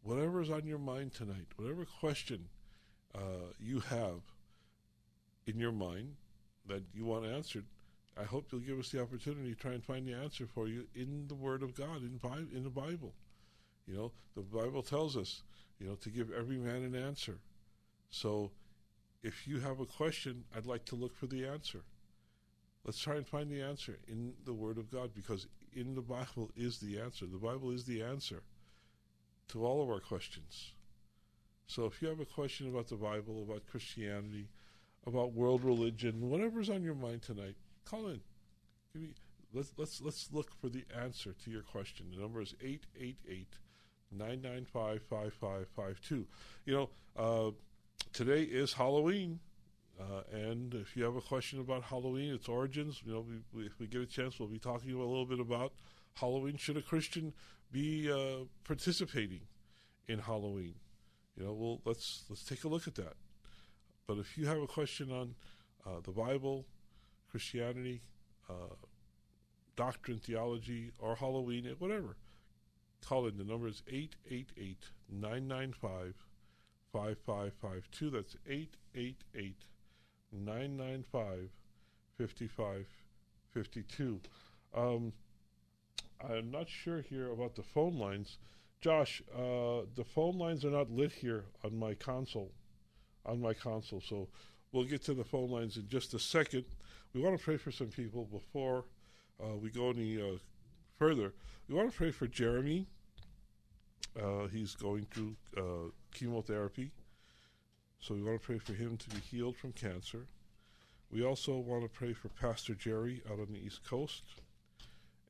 whatever 0.02 0.40
is 0.40 0.50
on 0.50 0.66
your 0.66 0.78
mind 0.78 1.12
tonight, 1.14 1.46
whatever 1.56 1.84
question 1.84 2.48
uh, 3.14 3.52
you 3.60 3.80
have 3.80 4.20
in 5.46 5.58
your 5.58 5.72
mind 5.72 6.14
that 6.66 6.82
you 6.94 7.04
want 7.04 7.26
answered, 7.26 7.64
I 8.18 8.24
hope 8.24 8.48
you'll 8.50 8.60
give 8.60 8.78
us 8.78 8.90
the 8.90 9.00
opportunity 9.00 9.54
to 9.54 9.60
try 9.60 9.72
and 9.72 9.84
find 9.84 10.06
the 10.06 10.14
answer 10.14 10.46
for 10.46 10.66
you 10.66 10.86
in 10.94 11.26
the 11.28 11.34
Word 11.34 11.62
of 11.62 11.74
God, 11.74 12.02
in, 12.02 12.20
in 12.52 12.64
the 12.64 12.70
Bible. 12.70 13.14
You 13.86 13.94
know, 13.94 14.12
the 14.34 14.42
Bible 14.42 14.82
tells 14.82 15.16
us, 15.16 15.42
you 15.78 15.86
know, 15.86 15.94
to 15.96 16.10
give 16.10 16.32
every 16.32 16.56
man 16.56 16.82
an 16.82 16.94
answer. 16.94 17.38
So 18.10 18.50
if 19.22 19.46
you 19.46 19.60
have 19.60 19.80
a 19.80 19.86
question, 19.86 20.44
I'd 20.56 20.66
like 20.66 20.84
to 20.86 20.96
look 20.96 21.14
for 21.14 21.26
the 21.26 21.46
answer. 21.46 21.82
Let's 22.84 22.98
try 22.98 23.16
and 23.16 23.26
find 23.26 23.50
the 23.50 23.62
answer 23.62 23.98
in 24.08 24.32
the 24.44 24.52
Word 24.52 24.78
of 24.78 24.90
God 24.90 25.10
because 25.14 25.46
in 25.74 25.94
the 25.94 26.02
Bible 26.02 26.50
is 26.56 26.78
the 26.78 26.98
answer. 27.00 27.26
The 27.26 27.38
Bible 27.38 27.70
is 27.70 27.84
the 27.84 28.02
answer 28.02 28.42
to 29.48 29.64
all 29.64 29.82
of 29.82 29.90
our 29.90 30.00
questions. 30.00 30.72
So 31.66 31.84
if 31.84 32.00
you 32.00 32.08
have 32.08 32.20
a 32.20 32.24
question 32.24 32.68
about 32.68 32.88
the 32.88 32.96
Bible, 32.96 33.42
about 33.42 33.66
Christianity, 33.70 34.48
about 35.06 35.34
world 35.34 35.64
religion, 35.64 36.30
whatever's 36.30 36.70
on 36.70 36.82
your 36.82 36.94
mind 36.94 37.22
tonight, 37.22 37.56
call 37.88 38.08
in. 38.08 38.20
Me, 38.94 39.08
let's 39.52 39.72
let's 39.76 40.00
let's 40.00 40.28
look 40.32 40.50
for 40.60 40.68
the 40.68 40.84
answer 41.00 41.34
to 41.44 41.50
your 41.50 41.62
question. 41.62 42.06
The 42.14 42.20
number 42.20 42.40
is 42.40 42.54
888 42.60 43.46
995 44.12 45.02
5552. 45.02 46.26
You 46.64 46.74
know, 46.74 46.90
uh, 47.16 47.50
today 48.12 48.42
is 48.42 48.72
Halloween. 48.72 49.40
Uh, 50.00 50.22
and 50.32 50.74
if 50.74 50.96
you 50.96 51.02
have 51.02 51.16
a 51.16 51.20
question 51.20 51.58
about 51.58 51.82
Halloween, 51.82 52.32
its 52.32 52.48
origins, 52.48 53.02
you 53.04 53.12
know, 53.12 53.26
we, 53.28 53.40
we, 53.52 53.66
if 53.66 53.80
we 53.80 53.88
get 53.88 54.00
a 54.00 54.06
chance, 54.06 54.38
we'll 54.38 54.48
be 54.48 54.58
talking 54.58 54.92
a 54.92 54.98
little 54.98 55.26
bit 55.26 55.40
about 55.40 55.72
Halloween. 56.14 56.56
Should 56.56 56.76
a 56.76 56.82
Christian 56.82 57.32
be 57.72 58.10
uh, 58.10 58.44
participating 58.62 59.40
in 60.06 60.20
Halloween? 60.20 60.74
You 61.36 61.46
know, 61.46 61.52
well, 61.52 61.80
let's 61.84 62.24
let's 62.28 62.44
take 62.44 62.64
a 62.64 62.68
look 62.68 62.86
at 62.86 62.94
that. 62.96 63.14
But 64.06 64.18
if 64.18 64.38
you 64.38 64.46
have 64.46 64.58
a 64.58 64.66
question 64.66 65.10
on 65.10 65.34
uh, 65.84 66.00
the 66.02 66.12
Bible, 66.12 66.64
Christianity, 67.30 68.02
uh, 68.48 68.74
doctrine, 69.76 70.18
theology, 70.18 70.92
or 70.98 71.16
Halloween, 71.16 71.74
whatever, 71.78 72.16
call 73.04 73.26
in. 73.26 73.38
The 73.38 73.44
number 73.44 73.68
is 73.68 73.82
888 73.88 74.76
995 75.10 76.14
5552. 76.92 78.10
That's 78.10 78.36
888 78.46 79.56
995 80.32 81.50
5552. 82.18 84.20
Um, 84.74 85.12
I'm 86.28 86.50
not 86.50 86.68
sure 86.68 87.00
here 87.00 87.30
about 87.30 87.54
the 87.54 87.62
phone 87.62 87.96
lines. 87.98 88.38
Josh, 88.80 89.22
uh, 89.34 89.82
the 89.94 90.04
phone 90.04 90.38
lines 90.38 90.64
are 90.64 90.70
not 90.70 90.90
lit 90.90 91.12
here 91.12 91.44
on 91.64 91.78
my 91.78 91.94
console. 91.94 92.52
On 93.26 93.40
my 93.40 93.52
console, 93.52 94.00
so 94.00 94.28
we'll 94.72 94.84
get 94.84 95.02
to 95.04 95.14
the 95.14 95.24
phone 95.24 95.50
lines 95.50 95.76
in 95.76 95.88
just 95.88 96.14
a 96.14 96.18
second. 96.18 96.64
We 97.14 97.20
want 97.20 97.38
to 97.38 97.42
pray 97.42 97.56
for 97.56 97.70
some 97.70 97.88
people 97.88 98.24
before 98.24 98.84
uh, 99.42 99.56
we 99.56 99.70
go 99.70 99.90
any 99.90 100.20
uh, 100.20 100.36
further, 100.98 101.32
we 101.68 101.74
want 101.74 101.90
to 101.90 101.96
pray 101.96 102.10
for 102.10 102.26
Jeremy. 102.26 102.86
Uh, 104.20 104.46
he's 104.48 104.74
going 104.74 105.06
through 105.12 105.36
uh, 105.56 105.90
chemotherapy, 106.12 106.90
so 108.00 108.14
we 108.14 108.22
want 108.22 108.40
to 108.40 108.44
pray 108.44 108.58
for 108.58 108.72
him 108.72 108.96
to 108.96 109.08
be 109.10 109.20
healed 109.20 109.56
from 109.56 109.72
cancer. 109.72 110.26
We 111.10 111.24
also 111.24 111.56
want 111.56 111.84
to 111.84 111.88
pray 111.88 112.12
for 112.12 112.28
Pastor 112.28 112.74
Jerry 112.74 113.22
out 113.30 113.38
on 113.38 113.48
the 113.52 113.58
East 113.64 113.84
Coast. 113.84 114.22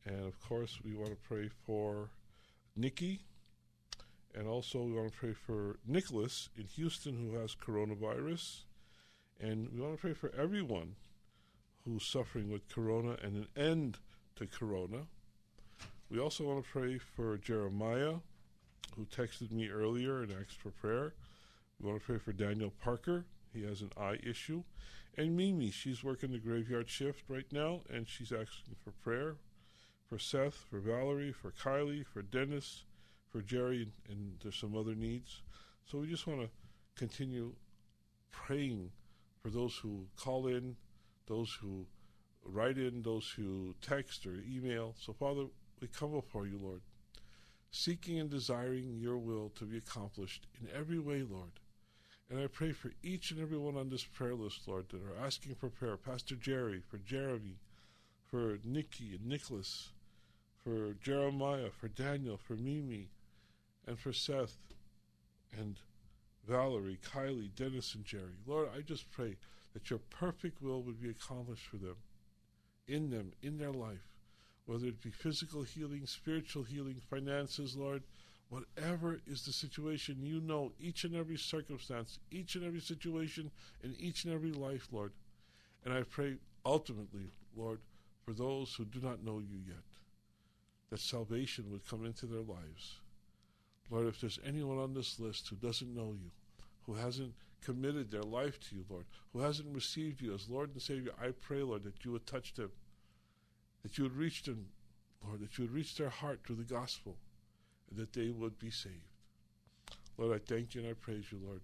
And 0.05 0.27
of 0.27 0.41
course, 0.41 0.81
we 0.85 0.95
want 0.95 1.11
to 1.11 1.29
pray 1.29 1.51
for 1.67 2.09
Nikki. 2.75 3.21
And 4.35 4.49
also, 4.49 4.83
we 4.83 4.93
want 4.93 5.13
to 5.13 5.17
pray 5.17 5.35
for 5.35 5.77
Nicholas 5.87 6.49
in 6.57 6.65
Houston 6.65 7.17
who 7.17 7.39
has 7.39 7.55
coronavirus. 7.55 8.63
And 9.41 9.69
we 9.73 9.81
want 9.81 9.95
to 9.95 10.01
pray 10.01 10.15
for 10.15 10.33
everyone 10.37 10.97
who's 11.89 12.05
suffering 12.05 12.51
with 12.51 12.69
corona 12.69 13.17
and 13.23 13.37
an 13.37 13.49
end 13.57 13.99
to 14.37 14.47
corona. 14.47 15.07
We 16.11 16.19
also 16.19 16.45
want 16.45 16.65
to 16.65 16.71
pray 16.71 16.99
for 16.99 17.37
Jeremiah, 17.39 18.15
who 18.97 19.07
texted 19.07 19.51
me 19.53 19.69
earlier 19.69 20.23
and 20.23 20.33
asked 20.33 20.61
for 20.61 20.71
prayer. 20.71 21.15
We 21.81 21.89
want 21.89 22.01
to 22.01 22.07
pray 22.07 22.19
for 22.19 22.33
Daniel 22.33 22.73
Parker. 22.83 23.25
He 23.55 23.65
has 23.65 23.81
an 23.81 23.91
eye 23.99 24.19
issue. 24.23 24.63
And 25.17 25.37
Mimi, 25.37 25.71
she's 25.71 26.05
working 26.05 26.33
the 26.33 26.39
graveyard 26.39 26.89
shift 26.89 27.25
right 27.29 27.51
now, 27.51 27.81
and 27.93 28.07
she's 28.07 28.33
asking 28.33 28.77
for 28.83 28.93
prayer 29.03 29.37
for 30.09 30.19
Seth, 30.19 30.55
for 30.71 30.79
Valerie, 30.79 31.33
for 31.33 31.51
Kylie, 31.51 32.07
for 32.07 32.23
Dennis, 32.23 32.85
for 33.31 33.43
Jerry, 33.43 33.89
and 34.09 34.37
there's 34.43 34.57
some 34.57 34.77
other 34.77 34.95
needs. 34.95 35.43
So 35.91 35.99
we 35.99 36.07
just 36.07 36.27
want 36.27 36.41
to 36.41 36.49
continue 36.97 37.53
praying 38.31 38.91
for 39.43 39.51
those 39.51 39.77
who 39.77 40.07
call 40.17 40.47
in, 40.47 40.77
those 41.29 41.57
who 41.61 41.87
write 42.45 42.79
in, 42.79 43.03
those 43.03 43.31
who 43.37 43.75
text 43.81 44.27
or 44.27 44.43
email. 44.51 44.95
So, 44.99 45.13
Father, 45.13 45.45
we 45.81 45.89
come 45.89 46.13
before 46.13 46.47
you, 46.47 46.59
Lord, 46.61 46.81
seeking 47.71 48.19
and 48.19 48.31
desiring 48.31 48.99
your 48.99 49.19
will 49.19 49.51
to 49.59 49.65
be 49.65 49.79
accomplished 49.79 50.47
in 50.61 50.69
every 50.75 50.99
way, 50.99 51.23
Lord. 51.23 51.53
And 52.31 52.41
I 52.41 52.47
pray 52.47 52.73
for 52.73 52.93
each 53.03 53.31
and 53.31 53.41
every 53.41 53.57
one 53.57 53.77
on 53.77 53.89
this 53.89 54.05
prayer 54.05 54.35
list, 54.35 54.67
Lord, 54.67 54.87
that 54.91 55.03
are 55.03 55.25
asking 55.25 55.55
for 55.55 55.69
prayer. 55.71 55.97
Pastor 55.97 56.35
Jerry, 56.35 56.83
for 56.87 56.99
Jeremy, 56.99 57.57
for 58.31 58.59
Nikki 58.65 59.15
and 59.15 59.27
Nicholas, 59.27 59.91
for 60.63 60.93
Jeremiah, 61.03 61.71
for 61.71 61.89
Daniel, 61.89 62.37
for 62.37 62.55
Mimi, 62.55 63.09
and 63.87 63.99
for 63.99 64.13
Seth 64.13 64.57
and 65.59 65.77
Valerie, 66.47 66.99
Kylie, 67.03 67.55
Dennis, 67.55 67.95
and 67.95 68.05
Jerry. 68.05 68.37
Lord, 68.47 68.69
I 68.77 68.83
just 68.83 69.11
pray 69.11 69.37
that 69.79 69.91
your 69.91 70.01
perfect 70.11 70.61
will 70.61 70.83
would 70.83 71.01
be 71.01 71.09
accomplished 71.09 71.67
for 71.67 71.77
them, 71.77 71.95
in 72.89 73.11
them, 73.11 73.31
in 73.45 73.59
their 73.59 73.71
life, 73.71 74.09
whether 74.67 74.87
it 74.87 75.01
be 75.01 75.11
physical 75.11 75.63
healing, 75.63 76.05
spiritual 76.05 76.65
healing, 76.65 77.01
finances, 77.09 77.77
Lord, 77.77 78.03
whatever 78.49 79.21
is 79.29 79.47
the 79.47 79.53
situation, 79.53 80.17
you 80.21 80.41
know 80.41 80.73
each 80.81 81.05
and 81.05 81.15
every 81.15 81.37
circumstance, 81.37 82.19
each 82.33 82.57
and 82.57 82.65
every 82.65 82.81
situation, 82.81 83.53
in 83.85 83.95
each 84.01 84.25
and 84.25 84.35
every 84.35 84.51
life, 84.51 84.89
Lord. 84.91 85.13
And 85.85 85.95
I 85.95 86.03
pray 86.03 86.39
ultimately, 86.67 87.31
Lord, 87.57 87.79
for 88.25 88.33
those 88.33 88.75
who 88.75 88.85
do 88.85 88.99
not 89.01 89.25
know 89.25 89.39
you 89.39 89.61
yet, 89.65 89.77
that 90.91 90.99
salvation 90.99 91.71
would 91.71 91.89
come 91.89 92.05
into 92.05 92.27
their 92.27 92.41
lives. 92.41 92.97
Lord, 93.91 94.09
if 94.09 94.21
there's 94.21 94.41
anyone 94.45 94.79
on 94.79 94.93
this 94.93 95.21
list 95.21 95.47
who 95.49 95.57
doesn't 95.57 95.95
know 95.95 96.17
you, 96.21 96.33
who 96.85 96.95
hasn't 96.95 97.35
committed 97.63 98.11
their 98.11 98.23
life 98.23 98.59
to 98.61 98.77
you, 98.77 98.85
Lord, 98.89 99.07
who 99.33 99.41
hasn't 99.41 99.75
received 99.75 100.21
you 100.21 100.35
as 100.35 100.49
Lord 100.49 100.71
and 100.73 100.83
Savior, 100.83 101.13
I 101.21 101.31
pray, 101.31 101.63
Lord, 101.63 101.85
that 101.85 102.05
you 102.05 102.13
would 102.13 102.27
touch 102.27 102.55
them, 102.55 102.71
that 103.83 103.99
you 103.99 104.05
would 104.05 104.17
reach 104.17 104.43
them, 104.43 104.67
Lord, 105.27 105.41
that 105.41 105.59
you 105.59 105.65
would 105.65 105.75
reach 105.75 105.97
their 105.97 106.09
heart 106.11 106.41
through 106.45 106.57
the 106.57 106.63
gospel, 106.63 107.17
and 107.91 107.99
that 107.99 108.13
they 108.13 108.31
would 108.31 108.59
be 108.59 108.71
saved. 108.71 108.95
Lord, 110.17 110.35
I 110.35 110.53
thank 110.53 110.75
you 110.75 110.83
and 110.83 110.91
I 110.91 110.95
praise 110.95 111.27
you, 111.31 111.39
Lord, 111.45 111.61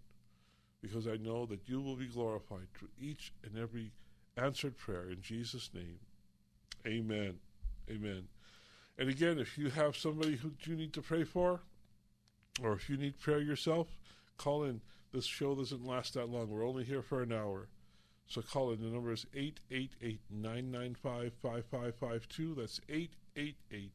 because 0.80 1.06
I 1.06 1.16
know 1.16 1.46
that 1.46 1.68
you 1.68 1.80
will 1.80 1.96
be 1.96 2.06
glorified 2.06 2.68
through 2.74 2.90
each 3.00 3.32
and 3.44 3.58
every 3.58 3.92
answered 4.36 4.76
prayer 4.76 5.10
in 5.10 5.20
Jesus' 5.20 5.70
name. 5.74 5.98
Amen. 6.86 7.38
Amen. 7.90 8.28
And 8.98 9.08
again, 9.08 9.38
if 9.38 9.58
you 9.58 9.70
have 9.70 9.96
somebody 9.96 10.36
who 10.36 10.52
you 10.64 10.76
need 10.76 10.92
to 10.94 11.02
pray 11.02 11.24
for, 11.24 11.60
or 12.62 12.74
if 12.74 12.88
you 12.88 12.96
need 12.96 13.18
prayer 13.20 13.40
yourself, 13.40 13.88
call 14.36 14.64
in. 14.64 14.80
This 15.14 15.26
show 15.26 15.54
doesn't 15.54 15.86
last 15.86 16.14
that 16.14 16.28
long. 16.28 16.50
We're 16.50 16.66
only 16.66 16.82
here 16.82 17.00
for 17.00 17.22
an 17.22 17.30
hour. 17.30 17.68
So 18.26 18.42
call 18.42 18.72
in. 18.72 18.80
The 18.80 18.88
number 18.88 19.12
is 19.12 19.26
888 19.32 20.18
995 20.28 21.32
5552. 21.40 22.54
That's 22.56 22.80
888 22.88 23.92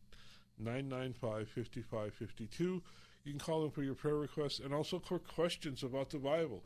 995 0.58 1.50
5552. 1.50 2.82
You 3.26 3.32
can 3.34 3.38
call 3.38 3.66
in 3.66 3.72
for 3.72 3.84
your 3.84 3.96
prayer 3.96 4.16
requests 4.16 4.60
and 4.60 4.74
also 4.74 4.98
for 4.98 5.20
questions 5.20 5.84
about 5.84 6.10
the 6.10 6.20
Bible, 6.20 6.64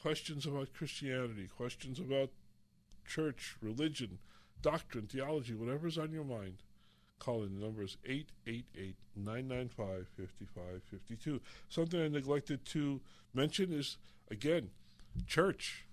questions 0.00 0.46
about 0.46 0.72
Christianity, 0.72 1.48
questions 1.56 1.98
about 1.98 2.30
church, 3.04 3.56
religion, 3.60 4.20
doctrine, 4.62 5.08
theology, 5.08 5.54
whatever's 5.54 5.98
on 5.98 6.12
your 6.12 6.22
mind. 6.22 6.62
Call 7.18 7.42
in. 7.42 7.58
The 7.58 7.64
number 7.64 7.82
is 7.82 7.96
888 8.04 8.94
995 9.16 10.06
5552. 10.16 11.40
Something 11.68 12.02
I 12.02 12.08
neglected 12.08 12.64
to 12.66 13.00
mention 13.34 13.72
is, 13.72 13.96
again, 14.30 14.70
church. 15.26 15.86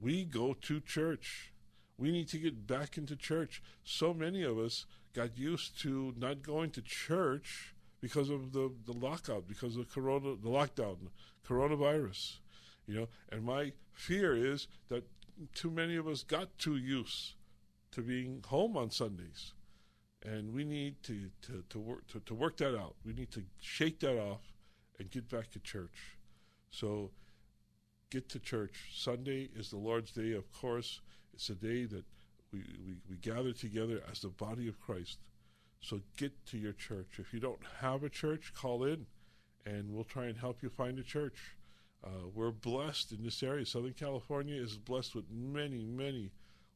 We 0.00 0.24
go 0.24 0.54
to 0.54 0.80
church. 0.80 1.52
We 1.98 2.10
need 2.10 2.28
to 2.28 2.38
get 2.38 2.66
back 2.66 2.96
into 2.96 3.16
church. 3.16 3.62
So 3.84 4.14
many 4.14 4.42
of 4.42 4.58
us 4.58 4.86
got 5.14 5.36
used 5.36 5.80
to 5.82 6.14
not 6.16 6.42
going 6.42 6.70
to 6.70 6.82
church 6.82 7.74
because 8.00 8.30
of 8.30 8.52
the, 8.52 8.72
the 8.86 8.92
lockout, 8.92 9.46
because 9.46 9.76
of 9.76 9.92
corona, 9.92 10.36
the 10.42 10.48
lockdown, 10.48 10.96
coronavirus. 11.46 12.38
You 12.86 12.94
know, 13.00 13.08
and 13.30 13.44
my 13.44 13.72
fear 13.92 14.34
is 14.34 14.66
that 14.88 15.04
too 15.54 15.70
many 15.70 15.96
of 15.96 16.06
us 16.06 16.22
got 16.22 16.58
too 16.58 16.76
used 16.76 17.34
to 17.92 18.02
being 18.02 18.42
home 18.46 18.76
on 18.76 18.90
Sundays 18.90 19.52
and 20.22 20.52
we 20.52 20.64
need 20.64 21.02
to, 21.04 21.30
to, 21.42 21.64
to 21.70 21.78
work 21.78 22.06
to, 22.08 22.20
to 22.20 22.34
work 22.34 22.56
that 22.58 22.78
out. 22.78 22.94
We 23.04 23.12
need 23.12 23.30
to 23.32 23.42
shake 23.60 24.00
that 24.00 24.18
off 24.18 24.42
and 24.98 25.10
get 25.10 25.28
back 25.28 25.50
to 25.52 25.58
church. 25.60 26.16
So 26.70 27.10
get 28.10 28.28
to 28.30 28.38
church. 28.38 28.90
Sunday 28.94 29.48
is 29.56 29.70
the 29.70 29.78
Lord's 29.78 30.12
day, 30.12 30.32
of 30.32 30.52
course. 30.52 31.00
It's 31.32 31.48
a 31.48 31.54
day 31.54 31.84
that 31.86 32.04
we, 32.52 32.60
we, 32.86 32.94
we 33.08 33.16
gather 33.16 33.52
together 33.52 34.02
as 34.10 34.20
the 34.20 34.28
body 34.28 34.68
of 34.68 34.80
Christ. 34.80 35.18
So 35.80 36.00
get 36.16 36.32
to 36.46 36.58
your 36.58 36.72
church. 36.72 37.18
If 37.18 37.32
you 37.32 37.40
don't 37.40 37.62
have 37.80 38.04
a 38.04 38.10
church, 38.10 38.52
call 38.54 38.84
in 38.84 39.06
and 39.64 39.90
we'll 39.92 40.04
try 40.04 40.26
and 40.26 40.36
help 40.36 40.62
you 40.62 40.68
find 40.68 40.98
a 40.98 41.02
church. 41.02 41.56
Uh, 42.04 42.28
we're 42.34 42.50
blessed 42.50 43.12
in 43.12 43.22
this 43.22 43.42
area. 43.42 43.64
Southern 43.64 43.94
California 43.94 44.60
is 44.60 44.76
blessed 44.76 45.14
with 45.14 45.24
many, 45.30 45.84
many 45.84 46.32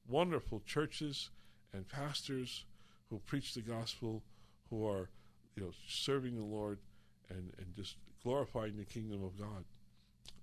wonderful 0.08 0.62
churches 0.66 1.30
and 1.72 1.88
pastors 1.88 2.64
who 3.10 3.18
preach 3.26 3.54
the 3.54 3.60
gospel, 3.60 4.22
who 4.70 4.86
are 4.86 5.08
you 5.56 5.62
know 5.62 5.70
serving 5.86 6.36
the 6.36 6.44
Lord 6.44 6.78
and, 7.30 7.52
and 7.58 7.74
just 7.74 7.96
glorifying 8.22 8.76
the 8.76 8.84
kingdom 8.84 9.22
of 9.24 9.38
God. 9.38 9.64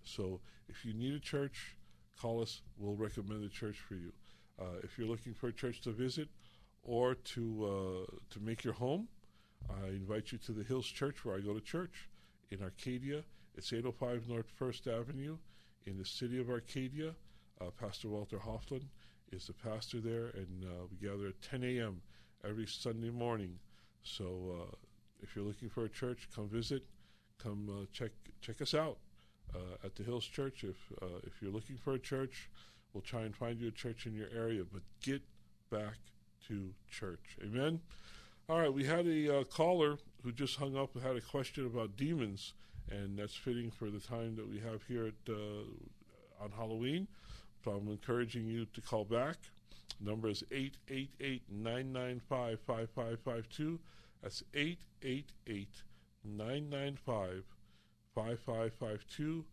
So 0.03 0.39
if 0.69 0.85
you 0.85 0.93
need 0.93 1.13
a 1.13 1.19
church, 1.19 1.75
call 2.19 2.41
us. 2.41 2.61
We'll 2.77 2.95
recommend 2.95 3.43
a 3.43 3.49
church 3.49 3.77
for 3.77 3.95
you. 3.95 4.11
Uh, 4.59 4.79
if 4.83 4.97
you're 4.97 5.07
looking 5.07 5.33
for 5.33 5.47
a 5.47 5.53
church 5.53 5.81
to 5.81 5.91
visit 5.91 6.27
or 6.83 7.15
to 7.15 8.05
uh, 8.09 8.15
to 8.31 8.39
make 8.39 8.63
your 8.63 8.73
home, 8.73 9.07
I 9.69 9.87
invite 9.87 10.31
you 10.31 10.37
to 10.39 10.51
the 10.51 10.63
Hills 10.63 10.87
Church 10.87 11.25
where 11.25 11.35
I 11.35 11.39
go 11.39 11.53
to 11.53 11.61
church 11.61 12.09
in 12.51 12.61
Arcadia. 12.61 13.23
It's 13.55 13.73
805 13.73 14.29
North 14.29 14.49
First 14.55 14.87
Avenue 14.87 15.37
in 15.85 15.97
the 15.97 16.05
city 16.05 16.39
of 16.39 16.49
Arcadia. 16.49 17.13
Uh, 17.59 17.65
pastor 17.79 18.09
Walter 18.09 18.39
Hoffman 18.39 18.89
is 19.31 19.45
the 19.45 19.53
pastor 19.53 19.99
there, 19.99 20.27
and 20.27 20.65
uh, 20.65 20.85
we 20.89 21.07
gather 21.07 21.27
at 21.27 21.41
10 21.41 21.63
a.m 21.63 22.01
every 22.47 22.65
Sunday 22.67 23.09
morning. 23.09 23.59
So 24.03 24.25
uh, 24.59 24.75
if 25.21 25.35
you're 25.35 25.45
looking 25.45 25.69
for 25.69 25.85
a 25.85 25.89
church, 25.89 26.29
come 26.35 26.49
visit. 26.49 26.83
Come 27.41 27.69
uh, 27.69 27.85
check 27.91 28.11
check 28.41 28.61
us 28.61 28.73
out 28.73 28.97
uh, 29.55 29.85
at 29.85 29.95
the 29.95 30.03
Hills 30.03 30.25
Church. 30.25 30.63
If 30.63 30.77
uh, 31.01 31.19
if 31.23 31.41
you're 31.41 31.51
looking 31.51 31.77
for 31.77 31.93
a 31.93 31.99
church, 31.99 32.49
we'll 32.93 33.01
try 33.01 33.21
and 33.21 33.35
find 33.35 33.59
you 33.59 33.67
a 33.67 33.71
church 33.71 34.05
in 34.05 34.13
your 34.13 34.27
area. 34.35 34.63
But 34.71 34.81
get 35.01 35.21
back 35.69 35.97
to 36.47 36.73
church. 36.89 37.37
Amen. 37.43 37.81
All 38.49 38.59
right, 38.59 38.73
we 38.73 38.85
had 38.85 39.07
a 39.07 39.45
caller 39.45 39.97
who 40.23 40.31
just 40.31 40.57
hung 40.57 40.75
up 40.75 40.93
and 40.95 41.03
had 41.03 41.15
a 41.15 41.21
question 41.21 41.65
about 41.65 41.95
demons, 41.95 42.53
and 42.89 43.17
that's 43.17 43.35
fitting 43.35 43.71
for 43.71 43.89
the 43.89 43.99
time 43.99 44.35
that 44.35 44.47
we 44.47 44.59
have 44.59 44.83
here 44.87 45.07
at 45.07 45.33
on 46.41 46.51
Halloween. 46.51 47.07
So 47.63 47.71
I'm 47.71 47.87
encouraging 47.87 48.47
you 48.47 48.65
to 48.65 48.81
call 48.81 49.05
back. 49.05 49.37
Number 50.03 50.29
is 50.29 50.43
888 50.51 51.43
995 51.49 52.59
5552. 52.65 53.79
That's 54.23 54.43
888 54.53 55.67
995 56.23 57.43
5552 58.15 59.45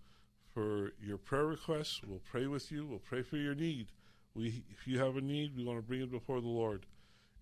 for 0.55 0.93
your 1.01 1.19
prayer 1.19 1.47
requests. 1.47 2.01
We'll 2.07 2.21
pray 2.31 2.47
with 2.47 2.73
you. 2.73 2.87
We'll 2.87 2.99
pray 2.99 3.23
for 3.23 3.37
your 3.37 3.55
need. 3.55 3.89
We, 4.35 4.63
if 4.71 4.87
you 4.87 4.99
have 4.99 5.17
a 5.17 5.21
need, 5.21 5.57
we 5.57 5.65
want 5.65 5.79
to 5.79 5.83
bring 5.83 6.01
it 6.01 6.11
before 6.11 6.41
the 6.41 6.49
Lord. 6.49 6.87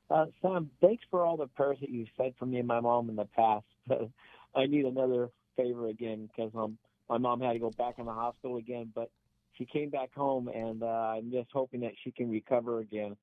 Uh, 0.09 0.25
Sam, 0.41 0.69
thanks 0.79 1.03
for 1.09 1.25
all 1.25 1.37
the 1.37 1.47
prayers 1.47 1.79
that 1.81 1.89
you've 1.89 2.09
said 2.15 2.33
for 2.39 2.45
me 2.45 2.59
and 2.59 2.67
my 2.67 2.79
mom 2.79 3.09
in 3.09 3.15
the 3.15 3.25
past. 3.25 3.65
I 4.55 4.65
need 4.65 4.85
another 4.85 5.29
favor 5.55 5.87
again 5.87 6.27
because 6.27 6.51
um, 6.55 6.77
my 7.09 7.17
mom 7.17 7.41
had 7.41 7.53
to 7.53 7.59
go 7.59 7.71
back 7.71 7.95
in 7.97 8.05
the 8.05 8.13
hospital 8.13 8.57
again, 8.57 8.91
but 8.93 9.09
she 9.57 9.65
came 9.65 9.89
back 9.89 10.13
home, 10.13 10.47
and 10.47 10.81
uh, 10.81 10.85
I'm 10.85 11.31
just 11.31 11.49
hoping 11.53 11.81
that 11.81 11.93
she 12.03 12.11
can 12.11 12.29
recover 12.29 12.79
again. 12.79 13.15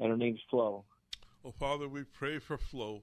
And 0.00 0.10
her 0.10 0.16
name's 0.16 0.40
Flo. 0.50 0.84
Well, 1.42 1.54
Father, 1.58 1.88
we 1.88 2.04
pray 2.04 2.38
for 2.38 2.58
Flo. 2.58 3.02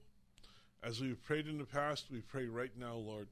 As 0.84 1.02
we've 1.02 1.22
prayed 1.24 1.48
in 1.48 1.58
the 1.58 1.66
past, 1.66 2.06
we 2.12 2.22
pray 2.22 2.46
right 2.46 2.72
now, 2.78 2.94
Lord. 2.96 3.28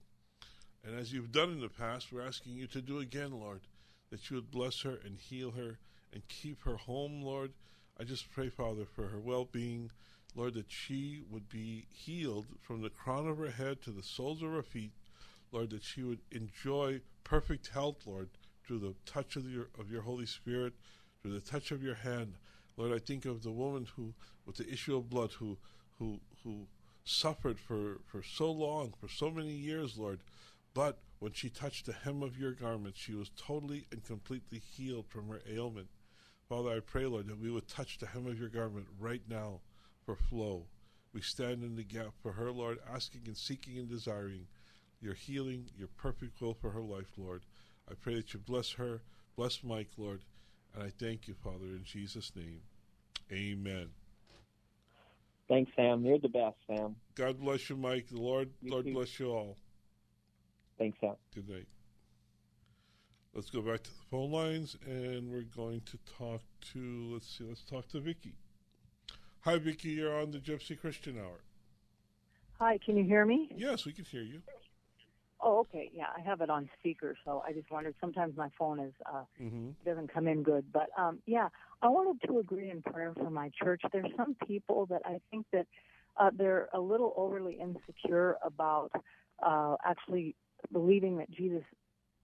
And 0.86 1.00
as 1.00 1.14
you've 1.14 1.32
done 1.32 1.52
in 1.52 1.62
the 1.62 1.70
past, 1.70 2.12
we're 2.12 2.26
asking 2.26 2.54
you 2.54 2.68
to 2.68 2.82
do 2.82 3.00
again, 3.00 3.32
Lord, 3.40 3.62
that 4.10 4.30
you 4.30 4.38
would 4.38 4.52
bless 4.52 4.82
her 4.82 4.98
and 5.06 5.18
heal 5.18 5.52
her 5.52 5.78
and 6.12 6.28
keep 6.28 6.64
her 6.64 6.78
home, 6.78 7.22
Lord. 7.22 7.52
I 8.00 8.04
just 8.04 8.32
pray, 8.32 8.50
Father, 8.50 8.86
for 8.86 9.08
her 9.08 9.20
well 9.20 9.46
being, 9.46 9.92
Lord, 10.36 10.56
that 10.56 10.72
she 10.72 11.22
would 11.30 11.48
be 11.48 11.86
healed 11.92 12.48
from 12.62 12.82
the 12.82 12.90
crown 12.90 13.28
of 13.28 13.38
her 13.38 13.52
head 13.52 13.82
to 13.84 13.92
the 13.92 14.02
soles 14.02 14.42
of 14.42 14.52
her 14.52 14.64
feet, 14.64 14.92
Lord, 15.52 15.70
that 15.70 15.84
she 15.84 16.04
would 16.04 16.22
enjoy 16.32 17.02
perfect 17.24 17.68
health, 17.68 18.08
Lord, 18.08 18.30
through 18.66 18.80
the 18.80 18.96
touch 19.06 19.36
of 19.36 19.50
your 19.50 19.68
of 19.80 19.92
your 19.92 20.02
Holy 20.02 20.26
Spirit, 20.26 20.74
through 21.22 21.34
the 21.34 21.42
touch 21.42 21.72
of 21.72 21.84
your 21.84 21.96
hand. 21.96 22.34
Lord, 22.78 22.92
I 22.92 22.98
think 22.98 23.26
of 23.26 23.44
the 23.44 23.52
woman 23.52 23.88
who, 23.96 24.14
with 24.46 24.58
the 24.58 24.68
issue 24.68 24.96
of 24.98 25.10
blood, 25.10 25.34
who 25.34 25.58
who 26.00 26.20
who 26.44 26.68
suffered 27.06 27.60
for, 27.60 28.00
for 28.06 28.24
so 28.24 28.52
long, 28.52 28.94
for 29.00 29.08
so 29.08 29.30
many 29.30 29.52
years, 29.52 29.98
Lord. 29.98 30.22
But 30.74 30.98
when 31.20 31.34
she 31.34 31.50
touched 31.50 31.86
the 31.86 31.94
hem 31.94 32.24
of 32.24 32.40
your 32.40 32.54
garment, 32.54 32.96
she 32.98 33.14
was 33.14 33.30
totally 33.38 33.86
and 33.92 34.04
completely 34.04 34.60
healed 34.60 35.06
from 35.08 35.28
her 35.28 35.42
ailment. 35.48 35.90
Father, 36.50 36.72
I 36.72 36.80
pray, 36.80 37.06
Lord, 37.06 37.28
that 37.28 37.40
we 37.40 37.52
would 37.52 37.68
touch 37.68 38.00
the 38.00 38.08
hem 38.08 38.26
of 38.26 38.40
your 38.40 38.50
garment 38.50 38.88
right 39.00 39.22
now 39.30 39.60
for 40.06 40.16
Flo. 40.16 40.66
We 41.14 41.22
stand 41.22 41.64
in 41.64 41.76
the 41.76 41.84
gap 41.84 42.14
for 42.22 42.34
her, 42.34 42.52
Lord, 42.52 42.80
asking 42.92 43.22
and 43.28 43.38
seeking 43.38 43.78
and 43.78 43.88
desiring 43.90 44.48
your 45.02 45.14
healing, 45.14 45.66
your 45.78 45.90
perfect 45.90 46.42
will 46.42 46.54
for 46.54 46.72
her 46.72 46.82
life, 46.82 47.12
Lord. 47.18 47.44
I 47.90 47.94
pray 47.94 48.16
that 48.16 48.34
you 48.34 48.40
bless 48.40 48.72
her, 48.74 49.02
bless 49.36 49.64
Mike, 49.64 49.90
Lord, 49.98 50.22
and 50.74 50.84
I 50.84 50.90
thank 50.90 51.28
you, 51.28 51.34
Father, 51.34 51.66
in 51.66 51.82
Jesus' 51.84 52.32
name. 52.36 52.62
Amen. 53.32 53.90
Thanks, 55.50 55.72
Sam. 55.76 56.06
You're 56.06 56.20
the 56.20 56.30
best, 56.30 56.56
Sam. 56.68 56.96
God 57.16 57.40
bless 57.40 57.70
you, 57.70 57.76
Mike. 57.76 58.08
The 58.10 58.20
Lord, 58.20 58.50
You 58.62 58.72
Lord 58.72 58.86
too. 58.86 58.94
bless 58.94 59.20
you 59.20 59.32
all. 59.32 59.58
Thanks, 60.80 60.98
Sam. 61.02 61.16
Good 61.36 61.50
night. 61.50 61.68
Let's 63.36 63.50
go 63.50 63.62
back 63.62 63.84
to 63.84 63.90
the 63.90 64.04
phone 64.10 64.32
lines, 64.32 64.78
and 64.86 65.32
we're 65.32 65.42
going 65.42 65.82
to 65.82 65.98
talk 66.18 66.42
to. 66.74 67.10
Let's 67.12 67.38
see. 67.38 67.44
Let's 67.44 67.64
talk 67.64 67.88
to 67.90 68.00
Vicky. 68.00 68.36
Hi, 69.46 69.58
Vicky. 69.58 69.90
You're 69.90 70.18
on 70.22 70.32
the 70.32 70.40
Gypsy 70.40 70.80
Christian 70.80 71.18
Hour. 71.20 71.42
Hi, 72.60 72.80
can 72.86 72.96
you 72.96 73.04
hear 73.04 73.26
me? 73.26 73.50
Yes, 73.58 73.86
we 73.86 73.92
can 73.92 74.06
hear 74.06 74.22
you. 74.22 74.42
Oh, 75.42 75.60
okay. 75.60 75.92
Yeah, 75.94 76.06
I 76.18 76.22
have 76.22 76.40
it 76.40 76.50
on 76.50 76.70
speaker, 76.80 77.18
so 77.26 77.44
I 77.46 77.52
just 77.52 77.70
wondered. 77.70 77.96
Sometimes 78.00 78.38
my 78.38 78.50
phone 78.58 78.80
is 78.80 78.94
uh, 79.06 79.24
Mm-hmm. 79.42 79.72
doesn't 79.86 80.14
come 80.14 80.28
in 80.28 80.44
good, 80.44 80.66
but 80.72 80.88
um, 80.98 81.20
yeah, 81.26 81.50
I 81.82 81.90
wanted 81.90 82.26
to 82.28 82.40
agree 82.40 82.70
in 82.70 82.82
prayer 82.82 83.14
for 83.14 83.30
my 83.30 83.52
church. 83.62 83.82
There's 83.92 84.08
some 84.16 84.38
people 84.48 84.86
that 84.86 85.02
I 85.04 85.20
think 85.30 85.46
that 85.52 85.68
uh, 86.18 86.30
they're 86.34 86.70
a 86.74 86.80
little 86.80 87.14
overly 87.18 87.60
insecure 87.60 88.38
about 88.46 88.92
uh, 89.46 89.76
actually 89.84 90.38
believing 90.72 91.18
that 91.18 91.30
Jesus 91.32 91.64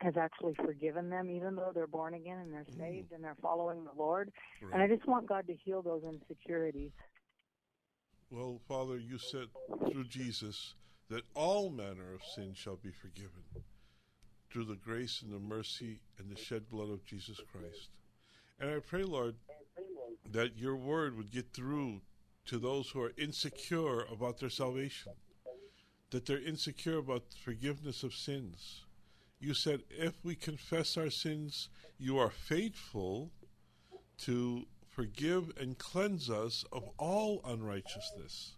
has 0.02 0.16
actually 0.18 0.56
forgiven 0.56 1.10
them, 1.10 1.30
even 1.30 1.56
though 1.56 1.72
they're 1.74 1.88
born 1.88 2.14
again 2.14 2.38
and 2.40 2.54
they're 2.54 2.66
mm. 2.66 2.78
saved 2.78 3.12
and 3.12 3.24
they're 3.24 3.38
following 3.42 3.84
the 3.84 3.98
Lord. 3.98 4.32
And 4.72 4.82
I 4.82 4.88
just 4.88 5.06
want 5.06 5.28
God 5.28 5.46
to 5.48 5.54
heal 5.54 5.82
those 5.82 6.04
insecurities. 6.04 6.92
Well, 8.32 8.62
Father, 8.68 8.98
you 8.98 9.18
said 9.18 9.48
through 9.92 10.06
Jesus 10.06 10.76
that 11.10 11.24
all 11.36 11.70
manner 11.70 12.14
of 12.14 12.22
sin 12.36 12.54
shall 12.54 12.76
be 12.76 12.92
forgiven 12.92 13.44
through 14.52 14.66
the 14.66 14.76
grace 14.76 15.22
and 15.22 15.34
the 15.34 15.40
mercy 15.40 16.00
and 16.18 16.30
the 16.30 16.40
shed 16.40 16.70
blood 16.70 16.90
of 16.90 17.06
Jesus 17.06 17.40
Christ. 17.52 17.90
And 18.60 18.70
I 18.70 18.80
pray, 18.80 19.04
Lord, 19.04 19.36
that 20.32 20.58
your 20.58 20.76
word 20.76 21.18
would 21.18 21.32
get 21.32 21.54
through 21.54 22.02
to 22.46 22.58
those 22.58 22.90
who 22.90 23.02
are 23.02 23.14
insecure 23.18 24.02
about 24.12 24.40
their 24.40 24.50
salvation, 24.50 25.14
that 26.12 26.26
they're 26.26 26.42
insecure 26.42 26.98
about 26.98 27.24
forgiveness 27.44 28.04
of 28.04 28.14
sins. 28.14 28.86
You 29.40 29.54
said, 29.54 29.84
if 29.90 30.14
we 30.24 30.36
confess 30.36 30.98
our 30.98 31.10
sins, 31.10 31.70
you 31.98 32.18
are 32.18 32.30
faithful 32.30 33.32
to 34.20 34.66
forgive 34.88 35.52
and 35.60 35.78
cleanse 35.78 36.30
us 36.30 36.66
of 36.74 36.90
all 36.98 37.42
unrighteousness. 37.46 38.56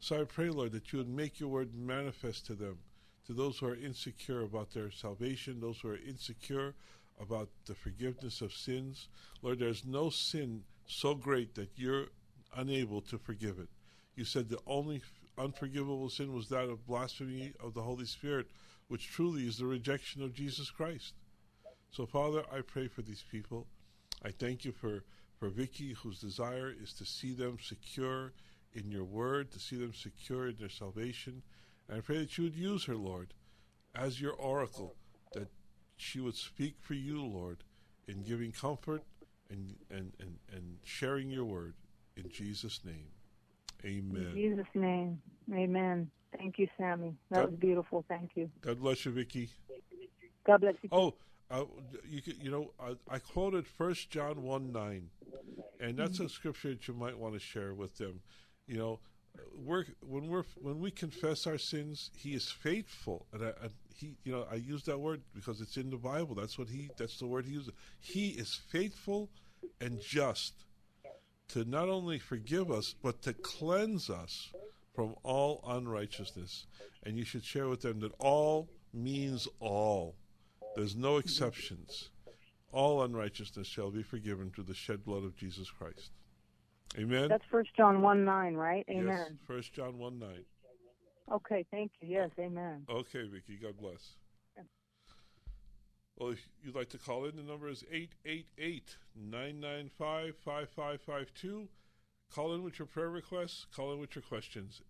So 0.00 0.20
I 0.20 0.24
pray, 0.24 0.48
Lord, 0.48 0.72
that 0.72 0.92
you 0.92 0.98
would 0.98 1.08
make 1.08 1.40
your 1.40 1.50
word 1.50 1.74
manifest 1.74 2.46
to 2.46 2.54
them, 2.54 2.78
to 3.26 3.32
those 3.32 3.58
who 3.58 3.66
are 3.66 3.74
insecure 3.74 4.42
about 4.42 4.72
their 4.72 4.90
salvation, 4.90 5.60
those 5.60 5.80
who 5.80 5.90
are 5.90 5.98
insecure 5.98 6.74
about 7.20 7.48
the 7.66 7.74
forgiveness 7.74 8.40
of 8.40 8.52
sins. 8.52 9.08
Lord, 9.42 9.58
there's 9.58 9.84
no 9.84 10.10
sin 10.10 10.62
so 10.86 11.14
great 11.14 11.54
that 11.54 11.70
you're 11.76 12.06
unable 12.56 13.00
to 13.02 13.18
forgive 13.18 13.58
it. 13.58 13.68
You 14.16 14.24
said 14.24 14.48
the 14.48 14.60
only 14.66 15.02
unforgivable 15.36 16.08
sin 16.08 16.32
was 16.32 16.48
that 16.48 16.68
of 16.68 16.86
blasphemy 16.86 17.52
of 17.62 17.74
the 17.74 17.82
Holy 17.82 18.06
Spirit, 18.06 18.46
which 18.88 19.08
truly 19.08 19.46
is 19.46 19.58
the 19.58 19.66
rejection 19.66 20.22
of 20.22 20.34
Jesus 20.34 20.70
Christ. 20.70 21.14
So, 21.90 22.06
Father, 22.06 22.42
I 22.52 22.60
pray 22.60 22.88
for 22.88 23.02
these 23.02 23.24
people. 23.30 23.66
I 24.24 24.30
thank 24.30 24.64
you 24.64 24.72
for, 24.72 25.04
for 25.38 25.48
Vicky, 25.48 25.92
whose 25.92 26.18
desire 26.18 26.74
is 26.82 26.92
to 26.94 27.04
see 27.04 27.32
them 27.32 27.58
secure 27.62 28.32
in 28.72 28.90
your 28.90 29.04
word, 29.04 29.52
to 29.52 29.60
see 29.60 29.76
them 29.76 29.94
secure 29.94 30.48
in 30.48 30.56
their 30.58 30.68
salvation. 30.68 31.42
And 31.88 31.98
I 31.98 32.00
pray 32.00 32.18
that 32.18 32.36
you 32.36 32.44
would 32.44 32.56
use 32.56 32.84
her, 32.84 32.96
Lord, 32.96 33.34
as 33.94 34.20
your 34.20 34.32
oracle, 34.32 34.96
that 35.32 35.48
she 35.96 36.20
would 36.20 36.34
speak 36.34 36.74
for 36.80 36.94
you, 36.94 37.24
Lord, 37.24 37.58
in 38.08 38.22
giving 38.22 38.52
comfort 38.52 39.02
and, 39.50 39.76
and, 39.90 40.12
and, 40.18 40.38
and 40.52 40.78
sharing 40.82 41.30
your 41.30 41.44
word. 41.44 41.74
In 42.16 42.28
Jesus' 42.30 42.80
name, 42.84 43.08
Amen. 43.84 44.28
In. 44.28 44.34
Jesus' 44.34 44.74
name, 44.74 45.20
Amen. 45.52 46.10
Thank 46.36 46.58
you, 46.58 46.68
Sammy. 46.76 47.14
That 47.30 47.36
God- 47.36 47.50
was 47.50 47.60
beautiful. 47.60 48.04
Thank 48.08 48.32
you. 48.34 48.50
God 48.60 48.80
bless 48.80 49.04
you, 49.04 49.12
Vicky. 49.12 49.50
God 50.46 50.60
bless 50.60 50.74
you. 50.82 50.88
Oh, 50.92 51.14
uh, 51.50 51.64
you 52.08 52.20
you 52.40 52.50
know, 52.50 52.72
I, 52.80 52.96
I 53.08 53.18
quoted 53.18 53.66
First 53.66 54.10
John 54.10 54.42
one 54.42 54.72
nine, 54.72 55.10
and 55.80 55.96
that's 55.96 56.20
a 56.20 56.28
scripture 56.28 56.70
that 56.70 56.88
you 56.88 56.94
might 56.94 57.18
want 57.18 57.34
to 57.34 57.40
share 57.40 57.74
with 57.74 57.96
them. 57.96 58.20
You 58.66 58.78
know, 58.78 59.00
we're 59.54 59.84
when 60.00 60.28
we're 60.28 60.44
when 60.60 60.80
we 60.80 60.90
confess 60.90 61.46
our 61.46 61.58
sins, 61.58 62.10
He 62.16 62.34
is 62.34 62.50
faithful, 62.50 63.26
and 63.32 63.44
I, 63.44 63.48
I, 63.48 63.68
He, 63.94 64.16
you 64.24 64.32
know, 64.32 64.46
I 64.50 64.56
use 64.56 64.84
that 64.84 64.98
word 64.98 65.22
because 65.34 65.60
it's 65.60 65.76
in 65.76 65.90
the 65.90 65.96
Bible. 65.96 66.34
That's 66.34 66.58
what 66.58 66.68
He, 66.68 66.90
that's 66.96 67.18
the 67.18 67.26
word 67.26 67.44
He 67.46 67.52
uses. 67.52 67.72
He 68.00 68.28
is 68.30 68.60
faithful 68.68 69.30
and 69.80 70.00
just 70.00 70.54
to 71.48 71.64
not 71.64 71.88
only 71.88 72.18
forgive 72.18 72.70
us 72.70 72.94
but 73.02 73.22
to 73.22 73.32
cleanse 73.32 74.10
us 74.10 74.52
from 74.94 75.14
all 75.22 75.62
unrighteousness. 75.66 76.66
And 77.04 77.18
you 77.18 77.24
should 77.24 77.44
share 77.44 77.68
with 77.68 77.82
them 77.82 78.00
that 78.00 78.12
all 78.18 78.68
means 78.92 79.48
all. 79.60 80.14
There's 80.76 80.96
no 80.96 81.18
exceptions. 81.18 82.10
All 82.72 83.02
unrighteousness 83.02 83.66
shall 83.66 83.90
be 83.90 84.02
forgiven 84.02 84.50
through 84.50 84.64
the 84.64 84.74
shed 84.74 85.04
blood 85.04 85.24
of 85.24 85.36
Jesus 85.36 85.70
Christ. 85.70 86.10
Amen. 86.98 87.28
That's 87.28 87.44
First 87.50 87.70
John 87.76 88.02
one 88.02 88.24
nine, 88.24 88.54
right? 88.54 88.84
Amen. 88.88 89.06
Yes. 89.06 89.26
Amen. 89.26 89.38
First 89.46 89.72
John 89.72 89.98
one 89.98 90.18
nine. 90.18 90.44
Okay, 91.32 91.64
thank 91.70 91.92
you. 92.00 92.08
Yes, 92.08 92.30
Amen. 92.38 92.84
Okay, 92.88 93.26
Vicky. 93.26 93.58
God 93.60 93.76
bless. 93.78 94.16
Well, 96.16 96.30
if 96.30 96.46
you'd 96.62 96.76
like 96.76 96.90
to 96.90 96.98
call 96.98 97.24
in, 97.24 97.34
the 97.34 97.42
number 97.42 97.68
is 97.68 97.82
888-995-5552. 99.18 101.66
Call 102.34 102.52
in 102.54 102.64
with 102.64 102.80
your 102.80 102.86
prayer 102.86 103.10
requests. 103.10 103.64
Call 103.76 103.92
in 103.92 104.00
with 104.00 104.16
your 104.16 104.22
questions. 104.22 104.82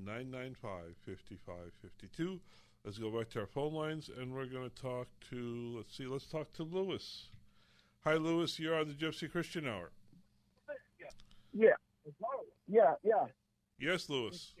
888-995-5552. 0.00 2.40
Let's 2.84 2.98
go 2.98 3.16
back 3.16 3.30
to 3.30 3.40
our 3.40 3.46
phone 3.46 3.72
lines, 3.72 4.10
and 4.18 4.34
we're 4.34 4.46
going 4.46 4.68
to 4.68 4.82
talk 4.82 5.06
to, 5.30 5.74
let's 5.76 5.96
see, 5.96 6.06
let's 6.06 6.26
talk 6.26 6.52
to 6.54 6.64
Lewis. 6.64 7.28
Hi, 8.02 8.14
Lewis. 8.14 8.58
You're 8.58 8.74
on 8.74 8.88
the 8.88 8.94
Gypsy 8.94 9.30
Christian 9.30 9.68
Hour. 9.68 9.92
Yeah. 11.52 11.70
Yeah, 12.66 12.94
yeah. 13.04 13.26
Yes, 13.78 14.08
Lewis. 14.08 14.54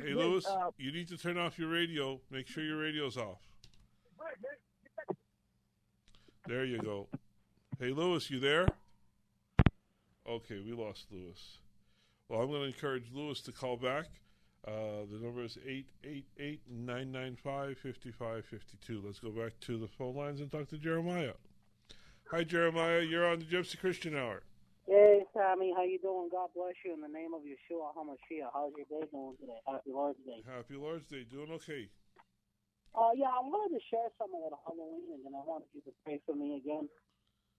Hey, 0.00 0.14
Lewis, 0.14 0.46
Uh, 0.46 0.70
you 0.76 0.92
need 0.92 1.08
to 1.08 1.16
turn 1.16 1.38
off 1.38 1.58
your 1.58 1.70
radio. 1.70 2.20
Make 2.30 2.46
sure 2.46 2.62
your 2.62 2.78
radio's 2.78 3.16
off. 3.16 3.40
There 6.46 6.64
you 6.64 6.78
go. 6.78 7.08
Hey, 7.80 7.90
Lewis, 7.90 8.30
you 8.30 8.38
there? 8.38 8.68
Okay, 10.28 10.62
we 10.64 10.72
lost 10.72 11.06
Lewis. 11.10 11.58
Well, 12.28 12.40
I'm 12.40 12.48
going 12.48 12.60
to 12.60 12.66
encourage 12.68 13.10
Lewis 13.12 13.40
to 13.42 13.52
call 13.52 13.76
back. 13.76 14.06
Uh, 14.66 15.02
the 15.10 15.18
number 15.18 15.42
is 15.42 15.58
888 15.58 16.60
995 16.70 17.76
5552. 17.76 19.02
Let's 19.04 19.18
go 19.18 19.30
back 19.30 19.58
to 19.66 19.76
the 19.76 19.88
phone 19.88 20.14
lines 20.14 20.40
and 20.40 20.52
talk 20.52 20.68
to 20.68 20.78
Jeremiah. 20.78 21.34
Hi, 22.30 22.44
Jeremiah. 22.44 23.00
You're 23.00 23.26
on 23.26 23.40
the 23.40 23.44
Gypsy 23.44 23.78
Christian 23.78 24.16
Hour. 24.16 24.44
Hey, 24.86 25.24
Tommy. 25.34 25.74
how 25.76 25.82
you 25.82 25.98
doing? 25.98 26.28
God 26.30 26.50
bless 26.54 26.78
you 26.84 26.94
in 26.94 27.00
the 27.00 27.10
name 27.10 27.34
of 27.34 27.42
Yeshua 27.42 27.90
HaMashiach. 27.98 28.54
How's 28.54 28.70
your 28.78 28.86
day 28.86 29.06
going 29.10 29.34
today? 29.40 29.58
Happy 29.66 29.90
Lord's 29.90 30.18
Day. 30.24 30.44
Happy 30.46 30.76
Lord's 30.76 31.06
Day. 31.06 31.26
Doing 31.28 31.50
okay. 31.58 31.88
Uh, 32.94 33.10
yeah, 33.18 33.34
I 33.34 33.42
wanted 33.42 33.74
to 33.74 33.82
share 33.90 34.06
something 34.16 34.38
about 34.38 34.62
Halloween, 34.62 35.26
and 35.26 35.34
I 35.34 35.42
wanted 35.42 35.66
you 35.74 35.82
to 35.82 35.92
pray 36.06 36.20
for 36.24 36.36
me 36.36 36.62
again. 36.62 36.88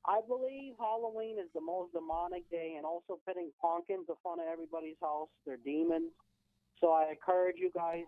I 0.08 0.22
believe 0.28 0.74
Halloween 0.78 1.38
is 1.40 1.50
the 1.54 1.62
most 1.62 1.94
demonic 1.94 2.50
day, 2.52 2.76
and 2.78 2.86
also 2.86 3.18
putting 3.26 3.50
pumpkins 3.62 4.06
in 4.08 4.16
front 4.22 4.42
of 4.42 4.48
everybody's 4.52 5.00
house. 5.02 5.30
They're 5.46 5.58
demons. 5.58 6.14
So 6.80 6.92
I 6.92 7.10
encourage 7.10 7.56
you 7.58 7.72
guys, 7.74 8.06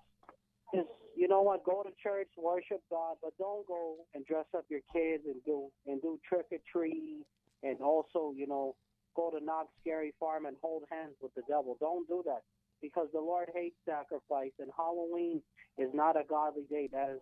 just 0.74 0.90
you 1.16 1.28
know 1.28 1.42
what, 1.42 1.64
go 1.64 1.82
to 1.82 1.90
church, 2.02 2.28
worship 2.38 2.82
God, 2.92 3.18
but 3.22 3.34
don't 3.40 3.66
go 3.68 3.96
and 4.14 4.26
dress 4.26 4.46
up 4.56 4.66
your 4.70 4.86
kids 4.94 5.24
and 5.26 5.42
do 5.46 5.72
and 5.88 6.02
do 6.02 6.20
trick 6.28 6.46
or 6.52 6.60
treat, 6.72 7.26
and 7.64 7.82
also 7.82 8.34
you 8.36 8.46
know 8.46 8.76
go 9.16 9.32
to 9.32 9.44
Knott's 9.44 9.70
Scary 9.82 10.14
Farm 10.20 10.46
and 10.46 10.56
hold 10.62 10.84
hands 10.92 11.16
with 11.22 11.34
the 11.34 11.42
devil. 11.50 11.78
Don't 11.80 12.08
do 12.08 12.22
that 12.28 12.44
because 12.82 13.08
the 13.14 13.20
Lord 13.20 13.50
hates 13.56 13.78
sacrifice, 13.86 14.54
and 14.60 14.70
Halloween 14.78 15.42
is 15.80 15.90
not 15.94 16.16
a 16.16 16.24
godly 16.30 16.64
day. 16.70 16.90
That 16.92 17.10
is 17.16 17.22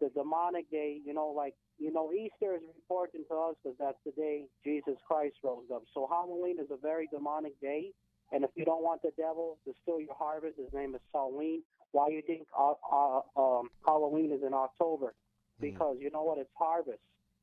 the 0.00 0.08
demonic 0.14 0.70
day. 0.70 0.98
You 1.04 1.12
know, 1.12 1.34
like 1.36 1.54
you 1.78 1.92
know, 1.92 2.12
Easter 2.12 2.54
is 2.54 2.62
important 2.74 3.28
to 3.30 3.34
us 3.36 3.54
because 3.62 3.76
that's 3.78 3.98
the 4.04 4.12
day 4.12 4.46
Jesus 4.64 4.98
Christ 5.06 5.36
rose 5.42 5.70
up. 5.72 5.82
So 5.94 6.08
Halloween 6.10 6.58
is 6.60 6.66
a 6.70 6.76
very 6.76 7.08
demonic 7.12 7.60
day. 7.60 7.92
And 8.32 8.44
if 8.44 8.50
you 8.56 8.64
don't 8.64 8.82
want 8.82 9.00
the 9.02 9.12
devil 9.16 9.58
to 9.64 9.72
steal 9.82 10.00
your 10.00 10.14
harvest, 10.18 10.58
his 10.58 10.72
name 10.74 10.94
is 10.94 11.00
Halloween. 11.14 11.62
Why 11.92 12.08
you 12.08 12.22
think 12.26 12.46
uh, 12.58 12.74
uh, 12.92 13.20
um, 13.36 13.70
Halloween 13.86 14.32
is 14.32 14.42
in 14.46 14.52
October? 14.52 15.14
Because 15.60 15.96
you 16.00 16.10
know 16.10 16.22
what? 16.22 16.38
It's 16.38 16.50
harvest, 16.56 17.00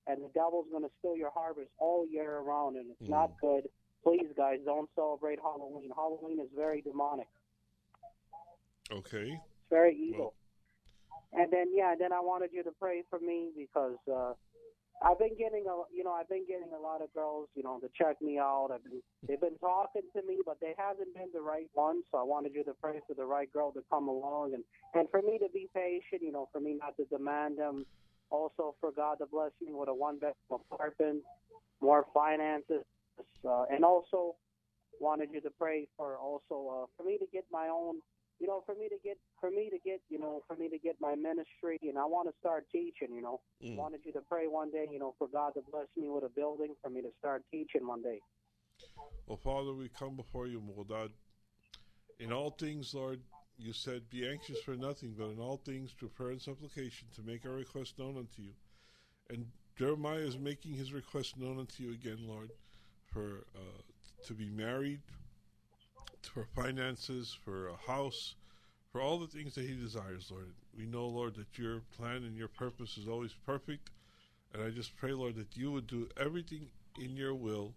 and 0.08 0.24
the 0.24 0.30
devil's 0.34 0.68
going 0.72 0.84
to 0.84 0.90
steal 1.00 1.18
your 1.18 1.32
harvest 1.32 1.70
all 1.80 2.08
year 2.08 2.38
around, 2.38 2.78
and 2.78 2.86
it's 2.92 3.10
not 3.10 3.32
good. 3.42 3.64
Please, 4.04 4.32
guys, 4.38 4.60
don't 4.64 4.90
celebrate 4.96 5.40
Halloween. 5.42 5.90
Halloween 5.94 6.40
is 6.40 6.48
very 6.56 6.82
demonic. 6.82 7.28
Okay. 8.92 9.32
It's 9.32 9.70
very 9.70 9.98
evil. 9.98 10.34
And 11.34 11.52
then 11.52 11.68
yeah, 11.74 11.94
then 11.98 12.14
I 12.14 12.20
wanted 12.20 12.52
you 12.54 12.64
to 12.64 12.72
pray 12.80 13.04
for 13.10 13.20
me 13.20 13.50
because 13.58 13.98
uh 14.12 14.34
I've 15.04 15.20
been 15.20 15.36
getting 15.38 15.66
a 15.68 15.76
you 15.94 16.04
know 16.04 16.12
I've 16.14 16.30
been 16.30 16.46
getting 16.48 16.72
a 16.78 16.82
lot 16.82 17.02
of 17.02 17.14
girls 17.14 17.50
you 17.56 17.64
know 17.64 17.80
to 17.80 17.90
check 17.98 18.22
me 18.22 18.40
out. 18.40 18.70
I've 18.74 18.84
been 18.84 19.02
they've 19.28 19.42
been 19.42 19.58
talking 19.60 20.04
to 20.16 20.22
me, 20.26 20.40
but 20.46 20.58
they 20.62 20.74
haven't 20.78 21.14
been 21.14 21.30
the 21.34 21.42
right 21.42 21.70
one. 21.74 22.02
So 22.12 22.18
I 22.18 22.24
wanted 22.24 22.54
you 22.56 22.64
to 22.66 22.74
pray 22.82 23.02
for 23.08 23.14
the 23.14 23.26
right 23.26 23.52
girl 23.52 23.72
to 23.74 23.84
come 23.90 24.08
along 24.08 24.54
and 24.54 24.64
and 24.94 25.10
for 25.10 25.22
me 25.22 25.38
to 25.40 25.48
be 25.54 25.70
patient. 25.74 26.22
You 26.22 26.32
know, 26.32 26.50
for 26.52 26.62
me 26.62 26.78
not 26.80 26.96
to 26.98 27.06
demand 27.06 27.58
them. 27.58 27.86
Also 28.32 28.76
for 28.82 28.92
God 28.92 29.16
to 29.20 29.28
bless 29.28 29.52
me 29.62 29.72
with 29.72 29.88
a 29.88 29.94
one 29.94 30.16
bedroom 30.18 30.34
apartment, 30.72 31.22
more 31.80 32.06
finances, 32.14 32.84
uh, 33.48 33.66
and 33.70 33.86
also 33.86 34.36
wanted 35.00 35.30
you 35.32 35.42
to 35.42 35.50
pray 35.60 35.88
for 35.98 36.18
also 36.18 36.84
uh, 36.84 36.86
for 36.98 37.04
me 37.06 37.18
to 37.18 37.26
get 37.32 37.46
my 37.52 37.68
own 37.68 38.00
you 38.40 38.48
know, 38.48 38.62
for 38.66 38.76
me 38.76 38.90
to 38.90 38.98
get, 39.04 39.18
for 39.40 39.50
me 39.50 39.70
to 39.70 39.78
get, 39.80 40.02
you 40.10 40.20
know, 40.20 40.42
for 40.48 40.56
me 40.56 40.70
to 40.70 40.78
get 40.78 40.96
my 41.00 41.16
ministry, 41.16 41.80
and 41.84 41.98
I 41.98 42.06
want 42.06 42.28
to 42.30 42.34
start 42.40 42.66
teaching. 42.72 43.14
You 43.14 43.22
know, 43.22 43.42
Mm. 43.62 43.76
wanted 43.76 44.02
you 44.06 44.12
to 44.14 44.22
pray 44.22 44.48
one 44.48 44.72
day, 44.72 44.88
you 44.92 45.00
know, 45.00 45.14
for 45.18 45.28
God 45.28 45.54
to 45.54 45.62
bless 45.72 45.88
me 45.96 46.10
with 46.10 46.24
a 46.24 46.30
building 46.30 46.76
for 46.82 46.90
me 46.90 47.02
to 47.02 47.12
start 47.20 47.44
teaching 47.52 47.88
one 47.88 48.02
day. 48.02 48.20
Well, 49.28 49.38
Father, 49.38 49.74
we 49.74 49.90
come 49.90 50.16
before 50.16 50.48
you, 50.48 50.62
Moldad. 50.62 51.12
In 52.20 52.32
all 52.32 52.52
things, 52.52 52.94
Lord, 52.94 53.22
you 53.58 53.74
said, 53.74 54.10
Be 54.10 54.28
anxious 54.28 54.60
for 54.62 54.76
nothing, 54.76 55.16
but 55.18 55.30
in 55.30 55.40
all 55.40 55.58
things, 55.58 55.92
through 55.94 56.10
prayer 56.10 56.32
and 56.32 56.42
supplication, 56.42 57.08
to 57.16 57.22
make 57.22 57.46
our 57.46 57.54
request 57.54 57.98
known 57.98 58.18
unto 58.18 58.42
you. 58.42 58.54
And 59.30 59.52
Jeremiah 59.78 60.20
is 60.20 60.38
making 60.38 60.74
his 60.74 60.94
request 60.94 61.38
known 61.38 61.60
unto 61.60 61.84
you 61.84 61.92
again, 61.92 62.20
Lord, 62.28 62.52
for 63.12 63.46
uh, 63.56 63.82
to 64.26 64.34
be 64.34 64.50
married, 64.50 65.02
for 66.28 66.46
finances, 66.56 67.38
for 67.44 67.70
a 67.70 67.76
house, 67.76 68.36
for 68.92 69.02
all 69.02 69.20
the 69.20 69.28
things 69.28 69.56
that 69.56 69.66
he 69.66 69.76
desires, 69.76 70.30
Lord. 70.32 70.54
We 70.78 70.86
know, 70.86 71.08
Lord, 71.08 71.36
that 71.36 71.58
your 71.58 71.82
plan 71.98 72.24
and 72.24 72.38
your 72.38 72.48
purpose 72.48 72.98
is 72.98 73.08
always 73.08 73.34
perfect. 73.46 73.90
And 74.54 74.64
I 74.64 74.70
just 74.70 74.96
pray, 74.96 75.12
Lord, 75.12 75.36
that 75.36 75.58
you 75.58 75.72
would 75.72 75.88
do 75.88 76.08
everything 76.18 76.68
in 77.02 77.16
your 77.16 77.34
will, 77.34 77.74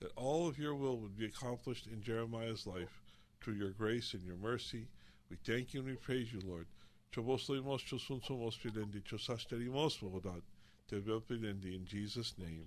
that 0.00 0.12
all 0.16 0.46
of 0.46 0.58
your 0.58 0.74
will 0.74 0.98
would 0.98 1.16
be 1.16 1.26
accomplished 1.26 1.86
in 1.86 2.02
Jeremiah's 2.02 2.66
life 2.66 3.02
through 3.40 3.54
your 3.54 3.70
grace 3.70 4.14
and 4.14 4.22
your 4.22 4.36
mercy. 4.36 4.86
We 5.28 5.36
thank 5.44 5.74
you 5.74 5.80
and 5.80 5.88
we 5.88 5.96
praise 5.96 6.32
you, 6.32 6.40
Lord. 6.44 6.66
Choboslimos, 7.12 7.82
chosunsomos 7.82 8.58
pidendi, 8.60 9.02
chosasterimos, 9.02 10.00
Mogodad. 10.00 10.42
Oh 10.42 10.96
Tebel 10.96 11.20
pidendi, 11.20 11.74
in 11.74 11.84
Jesus' 11.84 12.34
name. 12.38 12.66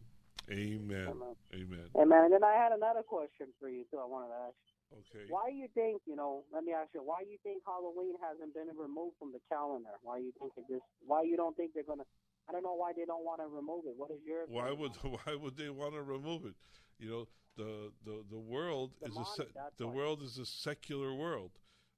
Amen. 0.52 1.08
Amen. 1.08 1.36
Amen. 1.54 1.89
Amen. 1.98 2.24
And 2.26 2.34
then 2.34 2.43
I 2.43 2.54
had 2.54 2.74
another 2.74 3.02
question 3.02 3.48
for 3.60 3.69
you 3.69 3.86
too. 3.89 3.98
I 3.98 4.06
wanted 4.06 4.28
to 4.28 4.34
ask. 4.48 4.72
Okay. 4.93 5.25
Why 5.29 5.49
do 5.49 5.56
you 5.56 5.67
think, 5.73 6.01
you 6.06 6.15
know, 6.15 6.43
let 6.53 6.63
me 6.63 6.73
ask 6.73 6.89
you, 6.93 7.01
why 7.01 7.23
do 7.23 7.29
you 7.29 7.41
think 7.41 7.63
Halloween 7.65 8.13
hasn't 8.21 8.53
been 8.53 8.69
removed 8.77 9.17
from 9.17 9.32
the 9.34 9.41
calendar? 9.49 9.97
Why 10.01 10.17
you 10.17 10.32
think 10.39 10.53
it 10.58 10.65
just, 10.69 10.86
why 11.06 11.23
you 11.23 11.36
don't 11.38 11.56
think 11.58 11.73
they're 11.73 11.88
gonna, 11.88 12.06
I 12.47 12.51
don't 12.51 12.63
know 12.63 12.75
why 12.75 12.91
they 12.95 13.06
don't 13.06 13.25
want 13.25 13.41
to 13.41 13.47
remove 13.47 13.86
it. 13.86 13.93
What 13.97 14.12
is 14.12 14.19
your 14.25 14.45
Why 14.47 14.71
would 14.71 14.95
why 15.01 15.36
would 15.36 15.58
they 15.58 15.69
want 15.69 15.93
to 15.93 16.01
remove 16.01 16.45
it? 16.45 16.56
You 16.99 17.10
know, 17.10 17.27
the 17.58 17.91
the, 18.06 18.23
the 18.29 18.39
world 18.39 18.91
is 19.01 19.15
a 19.15 19.45
the 19.77 19.88
why. 19.88 19.93
world 19.93 20.21
is 20.21 20.38
a 20.38 20.45
secular 20.45 21.13
world. 21.13 21.51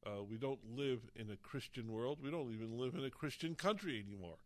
Uh, 0.06 0.24
we 0.24 0.38
don't 0.38 0.60
live 0.64 1.00
in 1.16 1.32
a 1.32 1.38
Christian 1.38 1.92
world. 1.92 2.20
We 2.22 2.30
don't 2.30 2.54
even 2.54 2.78
live 2.78 2.94
in 2.94 3.04
a 3.04 3.10
Christian 3.10 3.56
country 3.56 4.04
anymore. 4.06 4.38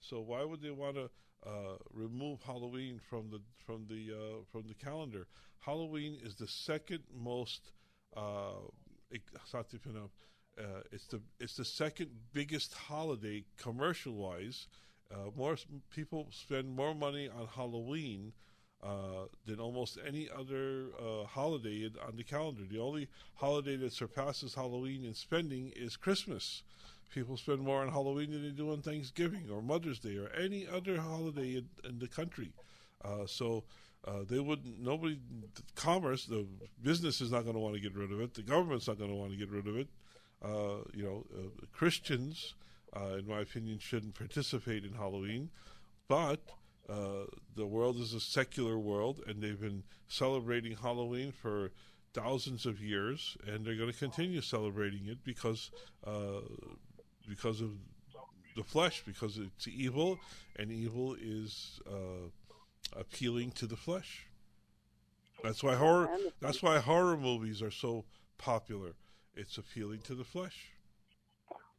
So 0.00 0.20
why 0.20 0.42
would 0.42 0.62
they 0.62 0.70
want 0.70 0.96
to 0.96 1.10
uh, 1.46 1.76
remove 1.92 2.42
Halloween 2.42 2.98
from 2.98 3.30
the 3.30 3.40
from 3.64 3.86
the 3.88 4.12
uh, 4.12 4.44
from 4.50 4.66
the 4.66 4.74
calendar? 4.74 5.26
Halloween 5.58 6.18
is 6.24 6.34
the 6.34 6.48
second 6.48 7.04
most 7.14 7.72
uh, 8.16 8.52
uh, 10.58 10.62
it's 10.90 11.06
the 11.06 11.20
it's 11.40 11.56
the 11.56 11.64
second 11.64 12.10
biggest 12.32 12.74
holiday 12.74 13.44
commercial 13.56 14.14
wise. 14.14 14.68
Uh, 15.10 15.30
more 15.36 15.56
people 15.90 16.28
spend 16.30 16.74
more 16.74 16.94
money 16.94 17.28
on 17.28 17.46
Halloween 17.46 18.32
uh, 18.82 19.26
than 19.46 19.60
almost 19.60 19.98
any 20.06 20.28
other 20.36 20.86
uh, 20.98 21.24
holiday 21.24 21.84
in, 21.84 21.92
on 22.06 22.16
the 22.16 22.24
calendar. 22.24 22.62
The 22.68 22.80
only 22.80 23.08
holiday 23.34 23.76
that 23.76 23.92
surpasses 23.92 24.54
Halloween 24.54 25.04
in 25.04 25.14
spending 25.14 25.72
is 25.76 25.96
Christmas. 25.96 26.62
People 27.14 27.36
spend 27.36 27.60
more 27.60 27.82
on 27.82 27.90
Halloween 27.90 28.30
than 28.32 28.42
they 28.42 28.50
do 28.50 28.72
on 28.72 28.80
Thanksgiving 28.80 29.50
or 29.52 29.60
Mother's 29.60 29.98
Day 29.98 30.16
or 30.16 30.30
any 30.30 30.66
other 30.66 30.98
holiday 31.00 31.56
in, 31.56 31.68
in 31.84 31.98
the 31.98 32.08
country. 32.08 32.52
Uh, 33.04 33.26
so 33.26 33.64
uh, 34.06 34.24
they 34.28 34.40
wouldn't. 34.40 34.80
Nobody, 34.80 35.20
commerce, 35.76 36.26
the 36.26 36.46
business 36.82 37.20
is 37.20 37.30
not 37.30 37.42
going 37.42 37.54
to 37.54 37.60
want 37.60 37.74
to 37.74 37.80
get 37.80 37.94
rid 37.94 38.10
of 38.10 38.20
it. 38.20 38.34
The 38.34 38.42
government's 38.42 38.88
not 38.88 38.98
going 38.98 39.10
to 39.10 39.16
want 39.16 39.30
to 39.30 39.38
get 39.38 39.50
rid 39.50 39.68
of 39.68 39.76
it. 39.76 39.88
Uh, 40.42 40.82
you 40.92 41.04
know, 41.04 41.24
uh, 41.36 41.66
Christians, 41.72 42.54
uh, 42.96 43.18
in 43.18 43.28
my 43.28 43.40
opinion, 43.40 43.78
shouldn't 43.78 44.14
participate 44.14 44.84
in 44.84 44.92
Halloween, 44.92 45.50
but 46.08 46.40
uh, 46.88 47.26
the 47.54 47.66
world 47.66 47.96
is 47.96 48.12
a 48.12 48.18
secular 48.18 48.76
world, 48.76 49.22
and 49.28 49.40
they've 49.40 49.60
been 49.60 49.84
celebrating 50.08 50.76
Halloween 50.76 51.30
for 51.30 51.70
thousands 52.12 52.66
of 52.66 52.80
years, 52.80 53.36
and 53.46 53.64
they're 53.64 53.76
going 53.76 53.92
to 53.92 53.98
continue 53.98 54.40
celebrating 54.40 55.06
it 55.06 55.22
because 55.22 55.70
uh, 56.04 56.40
because 57.28 57.60
of 57.60 57.70
the 58.56 58.64
flesh, 58.64 59.04
because 59.06 59.38
it's 59.38 59.68
evil, 59.68 60.18
and 60.56 60.72
evil 60.72 61.16
is 61.20 61.80
appealing 62.96 63.52
to 63.52 63.66
the 63.66 63.76
flesh. 63.76 64.26
That's 65.42 65.62
why 65.62 65.74
horror. 65.74 66.10
That's 66.40 66.62
why 66.62 66.78
horror 66.78 67.16
movies 67.16 67.62
are 67.62 67.70
so 67.70 68.04
popular. 68.38 68.92
It's 69.34 69.58
appealing 69.58 70.00
to 70.02 70.14
the 70.14 70.24
flesh. 70.24 70.72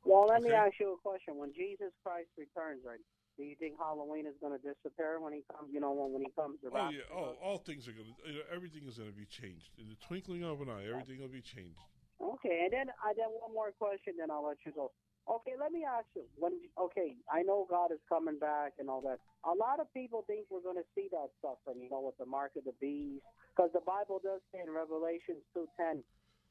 Well, 0.04 0.28
let 0.28 0.42
me 0.42 0.52
ask 0.52 0.74
you 0.80 0.94
a 0.94 0.98
question. 0.98 1.38
When 1.38 1.54
Jesus 1.54 1.92
Christ 2.04 2.28
returns, 2.38 2.82
right? 2.86 3.00
Do 3.38 3.44
you 3.44 3.56
think 3.56 3.76
Halloween 3.80 4.28
is 4.28 4.36
going 4.42 4.54
to 4.54 4.62
disappear 4.62 5.20
when 5.20 5.34
he 5.34 5.42
comes? 5.50 5.70
You 5.72 5.80
know, 5.80 5.92
when, 5.92 6.12
when 6.14 6.22
he 6.22 6.30
comes 6.36 6.60
Oh 6.66 6.70
around? 6.76 6.94
yeah. 6.94 7.02
Oh, 7.16 7.36
all 7.42 7.58
things 7.58 7.88
are 7.88 7.94
going 7.94 8.06
to. 8.06 8.32
You 8.32 8.40
know, 8.40 8.46
everything 8.54 8.84
is 8.88 8.98
going 8.98 9.10
to 9.10 9.16
be 9.16 9.26
changed 9.26 9.70
in 9.80 9.88
the 9.90 9.96
twinkling 10.06 10.44
of 10.44 10.62
an 10.62 10.70
eye. 10.70 10.86
Everything 10.90 11.20
will 11.20 11.32
be 11.34 11.42
changed. 11.42 11.80
Okay, 12.22 12.62
and 12.66 12.72
then 12.74 12.88
I 13.04 13.14
then 13.18 13.28
one 13.32 13.54
more 13.54 13.72
question, 13.80 14.14
then 14.20 14.30
I'll 14.30 14.46
let 14.46 14.58
you 14.66 14.72
go. 14.72 14.92
Okay, 15.24 15.54
let 15.60 15.72
me 15.72 15.86
ask 15.88 16.06
you. 16.16 16.24
When 16.38 16.60
okay, 16.78 17.16
I 17.32 17.44
know 17.44 17.66
God 17.70 17.92
is 17.92 18.00
coming 18.10 18.38
back 18.40 18.74
and 18.80 18.90
all 18.90 19.02
that. 19.02 19.20
A 19.46 19.56
lot 19.56 19.80
of 19.80 19.88
people 19.94 20.24
think 20.28 20.48
we're 20.52 20.62
going 20.62 20.76
to 20.76 20.90
see 20.96 21.08
that 21.12 21.30
stuff, 21.40 21.58
and 21.68 21.82
you 21.82 21.90
know, 21.90 22.02
with 22.02 22.18
the 22.18 22.26
mark 22.26 22.52
of 22.58 22.66
the 22.66 22.76
beast, 22.82 23.24
because 23.56 23.72
the 23.72 23.84
Bible 23.88 24.20
does 24.24 24.42
say 24.52 24.60
in 24.66 24.72
Revelation 24.72 25.40
two 25.54 25.68
ten, 25.80 26.04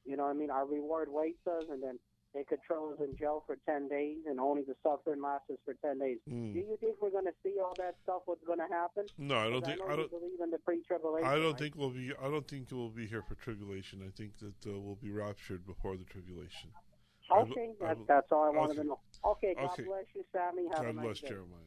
you 0.04 0.16
know, 0.16 0.24
what 0.24 0.36
I 0.36 0.38
mean, 0.40 0.50
our 0.50 0.64
reward 0.64 1.08
waits 1.12 1.44
us, 1.46 1.64
and 1.70 1.82
then 1.82 1.98
they 2.32 2.44
could 2.44 2.60
throw 2.66 2.92
us 2.92 2.98
in 3.00 3.14
jail 3.14 3.44
for 3.46 3.58
ten 3.68 3.88
days, 3.88 4.24
and 4.26 4.40
only 4.40 4.62
the 4.62 4.74
suffering 4.82 5.20
lasts 5.20 5.52
for 5.66 5.76
ten 5.84 5.98
days. 5.98 6.16
Mm. 6.24 6.54
Do 6.54 6.60
you 6.60 6.78
think 6.80 6.96
we're 7.02 7.12
going 7.12 7.28
to 7.28 7.36
see 7.44 7.60
all 7.60 7.74
that 7.76 7.96
stuff? 8.04 8.22
What's 8.24 8.44
going 8.44 8.64
to 8.64 8.72
happen? 8.72 9.04
No, 9.18 9.36
I 9.36 9.50
don't 9.50 9.64
think. 9.64 9.80
know 9.80 9.92
I 9.92 9.96
don't. 9.96 10.10
believe 10.10 10.40
in 10.42 10.50
the 10.50 10.58
pre-tribulation. 10.64 11.28
I 11.28 11.36
don't 11.36 11.52
right? 11.52 11.58
think 11.58 11.76
we'll 11.76 11.90
be. 11.90 12.12
I 12.16 12.30
don't 12.30 12.48
think 12.48 12.72
we'll 12.72 12.88
be 12.88 13.06
here 13.06 13.22
for 13.28 13.34
tribulation. 13.34 14.00
I 14.00 14.10
think 14.16 14.38
that 14.38 14.64
uh, 14.64 14.80
we'll 14.80 14.96
be 14.96 15.10
raptured 15.10 15.66
before 15.66 15.98
the 15.98 16.04
tribulation. 16.04 16.72
Okay, 17.38 17.72
I 17.84 17.94
that's, 18.06 18.30
all 18.32 18.44
I 18.44 18.50
wanted 18.50 18.72
okay. 18.72 18.82
to 18.82 18.88
know. 18.88 18.98
Okay, 19.24 19.54
God 19.54 19.70
Okay. 19.72 19.84
bless 19.84 20.04
you, 20.14 20.24
Sammy. 20.32 20.68
Have 20.68 20.82
a 20.82 20.84
God 20.86 20.96
nice 20.96 21.04
bless 21.04 21.20
day. 21.20 21.28
Jeremiah. 21.28 21.58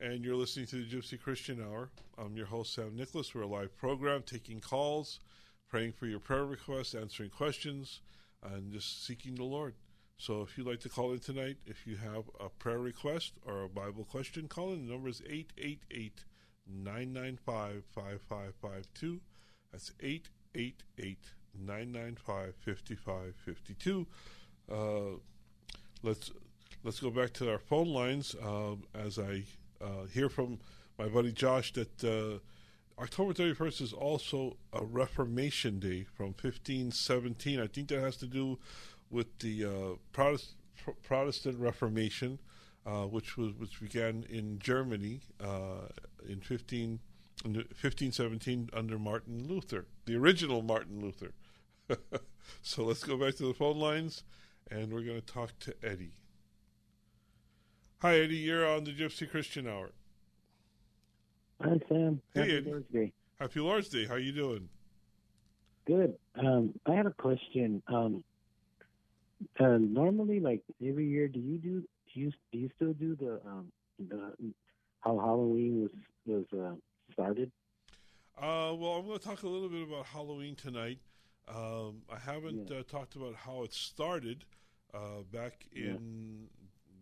And 0.00 0.24
you're 0.24 0.36
listening 0.36 0.66
to 0.68 0.76
the 0.76 0.86
Gypsy 0.96 1.20
Christian 1.20 1.62
Hour. 1.62 1.90
I'm 2.16 2.36
your 2.36 2.46
host, 2.46 2.74
Sam 2.74 2.96
Nicholas. 2.96 3.34
We're 3.34 3.42
a 3.42 3.46
live 3.46 3.76
program 3.76 4.22
taking 4.22 4.60
calls, 4.60 5.20
praying 5.68 5.92
for 5.92 6.06
your 6.06 6.20
prayer 6.20 6.44
requests, 6.46 6.94
answering 6.94 7.30
questions, 7.30 8.00
and 8.42 8.72
just 8.72 9.04
seeking 9.06 9.34
the 9.34 9.44
Lord. 9.44 9.74
So 10.16 10.42
if 10.42 10.56
you'd 10.56 10.66
like 10.66 10.80
to 10.80 10.88
call 10.88 11.12
in 11.12 11.18
tonight, 11.18 11.58
if 11.66 11.86
you 11.86 11.96
have 11.96 12.24
a 12.38 12.48
prayer 12.48 12.78
request 12.78 13.34
or 13.46 13.62
a 13.62 13.68
Bible 13.68 14.04
question, 14.04 14.48
call 14.48 14.72
in. 14.72 14.86
The 14.86 14.92
number 14.92 15.08
is 15.08 15.22
888 15.26 16.24
995 16.66 17.84
5552. 17.94 19.20
That's 19.72 19.92
888 20.00 21.32
995 21.58 22.54
5552. 22.64 24.06
Uh, 24.70 25.16
let's 26.02 26.30
let's 26.84 27.00
go 27.00 27.10
back 27.10 27.32
to 27.34 27.50
our 27.50 27.58
phone 27.58 27.88
lines 27.88 28.34
um, 28.42 28.84
as 28.94 29.18
I 29.18 29.44
uh, 29.80 30.04
hear 30.12 30.28
from 30.28 30.58
my 30.98 31.08
buddy 31.08 31.32
Josh 31.32 31.72
that 31.72 32.04
uh, 32.04 32.38
October 33.00 33.32
31st 33.32 33.80
is 33.80 33.92
also 33.92 34.56
a 34.72 34.84
Reformation 34.84 35.78
Day 35.78 36.04
from 36.04 36.26
1517. 36.26 37.58
I 37.58 37.66
think 37.66 37.88
that 37.88 38.00
has 38.00 38.16
to 38.18 38.26
do 38.26 38.58
with 39.10 39.38
the 39.38 39.64
uh, 39.64 39.70
Protest- 40.12 40.54
Pro- 40.76 40.94
Protestant 41.02 41.58
Reformation, 41.58 42.38
uh, 42.86 43.04
which 43.04 43.36
was 43.36 43.54
which 43.54 43.80
began 43.80 44.24
in 44.28 44.58
Germany 44.58 45.20
uh, 45.42 45.88
in 46.28 46.40
15. 46.40 47.00
In 47.44 47.54
1517 47.54 48.70
under 48.72 48.98
Martin 48.98 49.46
Luther, 49.48 49.86
the 50.04 50.16
original 50.16 50.62
Martin 50.62 51.00
Luther. 51.00 51.32
so 52.62 52.84
let's 52.84 53.04
go 53.04 53.16
back 53.16 53.34
to 53.36 53.46
the 53.46 53.54
phone 53.54 53.78
lines 53.78 54.24
and 54.70 54.92
we're 54.92 55.02
going 55.02 55.20
to 55.20 55.26
talk 55.26 55.58
to 55.60 55.74
Eddie. 55.82 56.12
Hi, 58.02 58.18
Eddie. 58.18 58.36
You're 58.36 58.66
on 58.66 58.84
the 58.84 58.92
Gypsy 58.92 59.28
Christian 59.30 59.68
Hour. 59.68 59.90
Hi, 61.62 61.78
Sam. 61.88 62.20
Hey, 62.34 62.40
Happy 62.40 62.56
Eddie. 62.56 62.70
Lord's 62.70 62.88
Day. 62.92 63.12
Happy 63.38 63.60
Lord's 63.60 63.88
Day. 63.88 64.06
How 64.06 64.14
you 64.16 64.32
doing? 64.32 64.68
Good. 65.86 66.14
Um, 66.38 66.72
I 66.86 66.94
had 66.94 67.06
a 67.06 67.10
question. 67.10 67.82
Um, 67.88 68.24
uh, 69.58 69.78
normally, 69.78 70.40
like 70.40 70.62
every 70.82 71.06
year, 71.08 71.28
do 71.28 71.40
you 71.40 71.58
do 71.58 71.82
do 72.14 72.20
you 72.20 72.32
do 72.52 72.58
you 72.58 72.70
still 72.76 72.92
do 72.92 73.16
the 73.16 73.40
um 73.46 73.72
the 73.98 74.32
how 75.00 75.18
Halloween 75.18 75.82
was 75.82 75.90
was 76.26 76.44
uh, 76.52 76.74
started? 77.20 77.52
Uh, 78.38 78.72
well, 78.74 78.92
I'm 78.92 79.06
going 79.06 79.18
to 79.18 79.24
talk 79.24 79.42
a 79.42 79.48
little 79.48 79.68
bit 79.68 79.86
about 79.86 80.06
Halloween 80.06 80.54
tonight. 80.54 80.98
Um, 81.48 82.02
I 82.10 82.18
haven't 82.18 82.70
uh, 82.70 82.82
talked 82.88 83.14
about 83.16 83.34
how 83.34 83.62
it 83.64 83.74
started 83.74 84.44
uh, 84.94 85.22
back 85.30 85.66
in, 85.72 86.48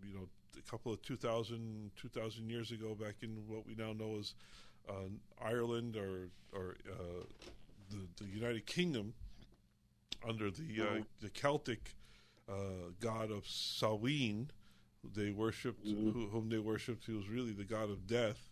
you 0.03 0.15
know, 0.15 0.29
a 0.59 0.71
couple 0.71 0.93
of 0.93 1.01
2000, 1.03 1.93
2000 1.95 2.51
years 2.51 2.73
ago, 2.73 2.97
back 2.97 3.17
in 3.23 3.31
what 3.47 3.65
we 3.67 3.75
now 3.77 3.93
know 3.93 4.19
as 4.19 4.35
uh, 4.89 4.93
Ireland 5.41 5.97
or 5.97 6.31
or 6.53 6.77
uh, 6.91 7.25
the, 7.91 8.25
the 8.25 8.31
United 8.31 8.67
Kingdom 8.67 9.15
under 10.27 10.51
the 10.51 10.81
uh, 10.81 11.03
the 11.21 11.29
Celtic 11.29 11.95
uh, 12.49 12.91
god 13.01 13.31
of 13.31 13.47
Samhain. 13.47 14.51
They 15.15 15.31
worshipped 15.31 15.87
who, 16.13 16.29
whom 16.33 16.49
they 16.49 16.59
worshipped. 16.59 17.05
He 17.07 17.13
was 17.13 17.29
really 17.29 17.53
the 17.53 17.65
god 17.65 17.91
of 17.91 18.07
death. 18.07 18.48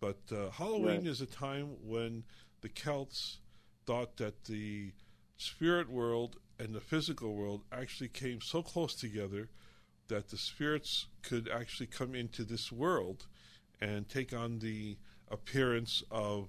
But 0.00 0.18
uh, 0.32 0.50
Halloween 0.50 0.98
Right. 0.98 1.06
is 1.06 1.20
a 1.20 1.26
time 1.26 1.76
when 1.82 2.24
the 2.60 2.68
Celts 2.68 3.38
thought 3.86 4.16
that 4.18 4.44
the 4.44 4.92
spirit 5.36 5.88
world 5.88 6.36
and 6.58 6.74
the 6.74 6.80
physical 6.80 7.34
world 7.34 7.62
actually 7.72 8.08
came 8.08 8.40
so 8.40 8.62
close 8.62 8.94
together 8.94 9.48
that 10.08 10.28
the 10.28 10.36
spirits 10.36 11.06
could 11.22 11.48
actually 11.48 11.86
come 11.86 12.14
into 12.14 12.42
this 12.44 12.72
world 12.72 13.26
and 13.80 14.08
take 14.08 14.32
on 14.32 14.58
the 14.58 14.96
appearance 15.30 16.02
of 16.10 16.48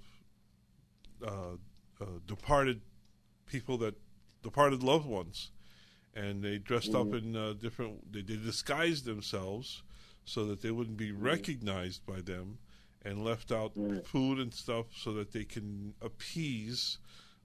uh, 1.26 1.54
uh, 2.02 2.06
departed 2.26 2.82
people 3.46 3.78
that 3.78 3.96
departed 4.42 4.82
loved 4.84 5.06
ones, 5.06 5.52
and 6.16 6.42
they 6.42 6.58
dressed 6.58 6.96
up 6.96 7.14
in 7.14 7.36
uh, 7.36 7.54
different. 7.54 8.12
They, 8.12 8.22
they 8.22 8.38
disguised 8.38 9.06
themselves 9.06 9.84
so 10.24 10.46
that 10.46 10.62
they 10.62 10.72
wouldn't 10.72 10.98
be 10.98 11.12
recognized 11.12 12.06
by 12.06 12.22
them, 12.22 12.60
and 13.04 13.24
left 13.24 13.52
out 13.52 13.74
food 14.06 14.40
and 14.40 14.54
stuff 14.54 14.86
so 14.96 15.14
that 15.14 15.32
they 15.32 15.46
can 15.46 15.94
appease 16.02 16.98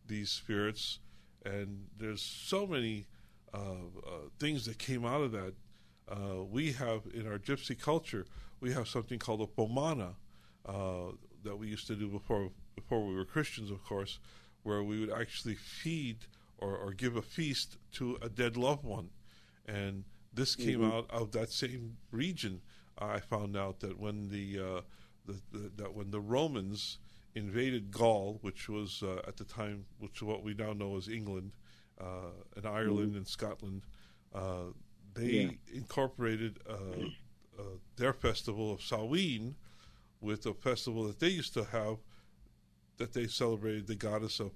these 0.06 0.30
spirits. 0.30 0.98
And 1.44 1.86
there's 1.96 2.22
so 2.22 2.66
many 2.66 3.06
uh, 3.52 3.58
uh, 3.58 4.10
things 4.38 4.66
that 4.66 4.78
came 4.78 5.04
out 5.04 5.20
of 5.20 5.32
that. 5.32 5.54
Uh, 6.08 6.44
we 6.44 6.72
have 6.72 7.02
in 7.14 7.26
our 7.26 7.38
gypsy 7.38 7.78
culture, 7.78 8.26
we 8.60 8.72
have 8.72 8.88
something 8.88 9.18
called 9.18 9.40
a 9.40 9.46
pomana 9.46 10.14
uh, 10.66 11.12
that 11.42 11.56
we 11.56 11.68
used 11.68 11.86
to 11.86 11.94
do 11.94 12.08
before 12.08 12.50
before 12.74 13.06
we 13.06 13.14
were 13.14 13.24
Christians, 13.24 13.70
of 13.70 13.84
course, 13.84 14.18
where 14.64 14.82
we 14.82 14.98
would 14.98 15.12
actually 15.12 15.54
feed 15.54 16.26
or, 16.58 16.76
or 16.76 16.92
give 16.92 17.16
a 17.16 17.22
feast 17.22 17.76
to 17.92 18.18
a 18.20 18.28
dead 18.28 18.56
loved 18.56 18.84
one, 18.84 19.10
and 19.66 20.04
this 20.32 20.56
came 20.56 20.80
Mhm. 20.80 20.92
out 20.92 21.10
of 21.10 21.30
that 21.32 21.50
same 21.50 21.96
region. 22.10 22.60
I 22.98 23.20
found 23.20 23.56
out 23.56 23.80
that 23.80 23.98
when 23.98 24.28
the, 24.28 24.58
uh, 24.58 24.80
the, 25.26 25.40
the 25.52 25.70
that 25.76 25.94
when 25.94 26.10
the 26.10 26.20
Romans 26.20 26.98
invaded 27.34 27.90
Gaul, 27.90 28.38
which 28.42 28.68
was 28.68 29.02
uh, 29.02 29.20
at 29.26 29.36
the 29.36 29.44
time, 29.44 29.86
which 29.98 30.22
what 30.22 30.42
we 30.44 30.54
now 30.54 30.72
know 30.72 30.96
as 30.96 31.08
England, 31.08 31.52
uh, 32.00 32.30
and 32.56 32.66
Ireland 32.66 33.16
and 33.16 33.26
Scotland, 33.26 33.82
uh, 34.34 34.66
they 35.14 35.58
incorporated 35.72 36.58
uh, 36.68 36.74
uh, 37.58 37.62
their 37.96 38.12
festival 38.12 38.72
of 38.72 38.82
Samhain 38.82 39.56
with 40.20 40.46
a 40.46 40.54
festival 40.54 41.04
that 41.04 41.18
they 41.20 41.28
used 41.28 41.54
to 41.54 41.64
have 41.64 41.98
that 42.96 43.12
they 43.12 43.26
celebrated 43.26 43.86
the 43.86 43.94
goddess 43.96 44.40
of 44.40 44.52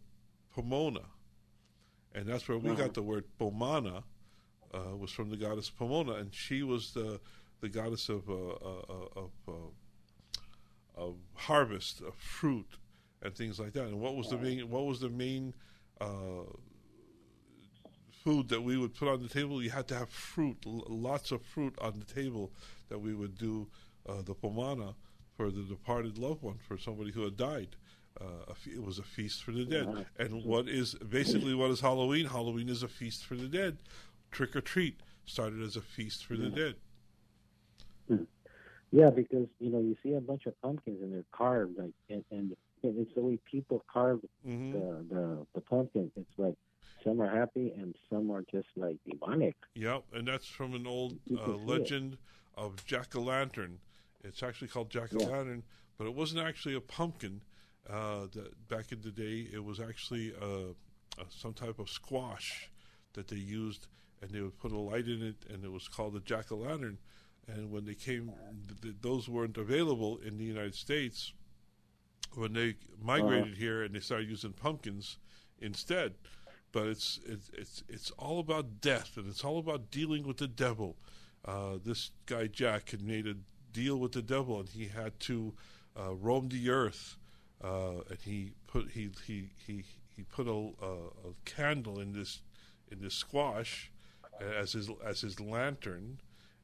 Pomona. 0.55 1.07
And 2.15 2.27
that's 2.27 2.49
where 2.49 2.59
we 2.59 2.71
Uh-huh. 2.71 2.83
got 2.85 2.95
the 2.95 3.03
word 3.03 3.25
Pomana, 3.39 4.05
uh, 4.73 4.97
was 4.97 5.11
from 5.11 5.31
the 5.31 5.37
goddess 5.37 5.71
Pomona, 5.71 6.15
and 6.15 6.33
she 6.35 6.63
was 6.63 6.93
the 6.93 7.21
the 7.61 7.69
goddess 7.69 8.09
of 8.09 8.29
uh, 8.31 8.35
uh, 8.35 9.09
of 9.17 9.31
uh, 9.49 9.53
of 10.99 11.17
harvest, 11.35 12.01
of 12.01 12.15
fruit, 12.15 12.67
and 13.23 13.35
things 13.35 13.59
like 13.59 13.73
that. 13.73 13.85
And 13.85 14.01
what 14.01 14.17
was 14.17 14.29
the 14.29 14.39
main 14.39 14.69
what 14.69 14.85
was 14.85 15.01
the 15.01 15.09
main 15.09 15.55
uh, 16.01 16.45
food 18.25 18.49
that 18.49 18.63
we 18.63 18.77
would 18.77 18.95
put 18.95 19.09
on 19.09 19.23
the 19.23 19.29
table? 19.29 19.63
You 19.63 19.71
had 19.71 19.89
to 19.89 19.95
have 19.97 20.11
fruit, 20.11 20.59
l- 20.67 20.85
lots 20.89 21.31
of 21.31 21.43
fruit 21.43 21.75
on 21.81 21.99
the 21.99 22.05
table 22.05 22.53
that 22.89 22.99
we 22.99 23.15
would 23.15 23.39
do 23.39 23.69
uh, 24.09 24.23
the 24.23 24.35
pomana 24.35 24.95
for 25.37 25.51
the 25.51 25.63
departed 25.63 26.19
loved 26.19 26.43
one, 26.43 26.59
for 26.67 26.77
somebody 26.77 27.13
who 27.13 27.23
had 27.23 27.37
died. 27.37 27.77
Uh, 28.21 28.25
a 28.49 28.55
fe- 28.55 28.73
it 28.73 28.83
was 28.83 28.99
a 28.99 29.03
feast 29.05 29.45
for 29.45 29.53
the 29.53 29.65
dead. 29.65 30.07
And 30.19 30.45
what 30.45 30.69
is 30.69 30.95
basically 30.95 31.55
what 31.55 31.71
is 31.71 31.81
Halloween? 31.81 32.27
Halloween 32.27 32.69
is 32.69 32.83
a 32.83 32.89
feast 32.89 33.25
for 33.25 33.37
the 33.37 33.47
dead. 33.47 33.79
Trick 34.33 34.57
or 34.57 34.61
treat 34.61 35.01
started 35.25 35.63
as 35.63 35.77
a 35.77 35.81
feast 35.81 36.25
for 36.27 36.37
the 36.37 36.49
dead. 36.51 36.75
Yeah, 38.91 39.11
because 39.11 39.47
you 39.61 39.71
know 39.71 39.81
you 39.81 39.97
see 40.03 40.15
a 40.15 40.21
bunch 40.21 40.47
of 40.47 40.61
pumpkins 40.63 41.03
and 41.03 41.13
they're 41.13 41.25
carved 41.33 41.79
like, 41.79 41.93
and, 42.09 42.25
and 42.31 42.57
it's 42.83 43.15
the 43.15 43.21
way 43.21 43.39
people 43.51 43.85
carve 43.93 44.21
Mm-hmm. 44.47 44.73
the, 44.73 45.05
the 45.15 45.47
the 45.55 45.61
pumpkins. 45.61 46.13
It's 46.17 46.39
like 46.39 46.55
some 47.05 47.21
are 47.21 47.29
happy 47.31 47.73
and 47.77 47.95
some 48.11 48.31
are 48.31 48.45
just 48.51 48.69
like 48.77 48.97
demonic. 49.09 49.57
Yep, 49.75 50.05
and 50.15 50.27
that's 50.27 50.47
from 50.47 50.75
an 50.75 50.87
old 50.87 51.19
uh, 51.37 51.45
see 51.45 51.51
it. 51.53 51.67
legend 51.67 52.19
of 52.57 52.85
Jack 52.87 53.15
o' 53.15 53.21
Lantern. 53.21 53.79
It's 54.25 54.43
actually 54.43 54.69
called 54.69 54.91
Jack 54.91 55.15
o' 55.15 55.21
Yeah. 55.21 55.29
Lantern, 55.29 55.63
but 55.99 56.07
it 56.07 56.15
wasn't 56.15 56.47
actually 56.47 56.75
a 56.75 56.81
pumpkin. 56.81 57.43
Uh, 57.89 58.27
that 58.35 58.69
back 58.69 58.93
in 58.93 59.01
the 59.01 59.11
day, 59.11 59.49
it 59.51 59.65
was 59.65 59.81
actually 59.81 60.35
uh, 60.43 60.73
uh, 61.19 61.25
some 61.31 61.55
type 61.55 61.79
of 61.79 61.89
squash 61.89 62.71
that 63.15 63.29
they 63.29 63.37
used, 63.37 63.87
and 64.21 64.31
they 64.31 64.43
would 64.43 64.59
put 64.59 64.73
a 64.73 64.77
light 64.79 65.07
in 65.09 65.23
it, 65.23 65.37
and 65.51 65.65
it 65.65 65.73
was 65.73 65.89
called 65.89 66.15
a 66.15 66.21
Jack 66.21 66.53
o' 66.53 66.57
Lantern. 66.57 66.99
And 67.49 67.71
when 67.71 67.85
they 67.85 67.95
came, 67.95 68.33
th- 68.69 68.81
th- 68.81 68.95
those 69.01 69.29
weren't 69.29 69.57
available 69.57 70.19
in 70.19 70.37
the 70.37 70.45
United 70.45 70.75
States. 70.75 71.33
When 72.35 72.53
they 72.53 72.75
migrated 73.03 73.57
here 73.57 73.83
and 73.83 73.95
they 73.95 74.01
started 74.01 74.29
using 74.29 74.53
pumpkins 74.53 75.17
instead, 75.61 76.15
but 76.73 76.87
it's 76.87 77.21
it's 77.25 77.51
it's 77.55 77.83
it's 77.89 78.11
all 78.13 78.39
about 78.39 78.81
death 78.83 79.17
and 79.17 79.27
it's 79.27 79.43
all 79.45 79.59
about 79.59 79.91
dealing 79.91 80.27
with 80.27 80.37
the 80.37 80.47
devil. 80.47 80.97
Uh, 81.45 81.79
this 81.83 82.11
guy 82.27 82.47
Jack 82.47 82.91
had 82.91 83.01
made 83.03 83.27
a 83.27 83.35
deal 83.73 83.97
with 83.97 84.13
the 84.13 84.23
devil, 84.23 84.61
and 84.61 84.69
he 84.69 84.89
had 84.89 85.19
to 85.21 85.55
uh, 85.99 86.15
roam 86.15 86.49
the 86.49 86.69
earth, 86.69 87.17
uh, 87.65 88.01
and 88.11 88.19
he 88.23 88.53
put 88.67 88.91
he 88.91 89.11
he 89.27 89.51
he 89.67 89.85
he 90.15 90.23
put 90.25 90.47
a, 90.47 90.51
a, 90.83 90.93
a 90.93 91.35
candle 91.45 91.99
in 91.99 92.13
this 92.13 92.43
in 92.91 93.01
this 93.01 93.15
squash 93.15 93.91
as 94.41 94.73
his 94.73 94.91
as 95.05 95.21
his 95.23 95.41
lantern, 95.41 96.21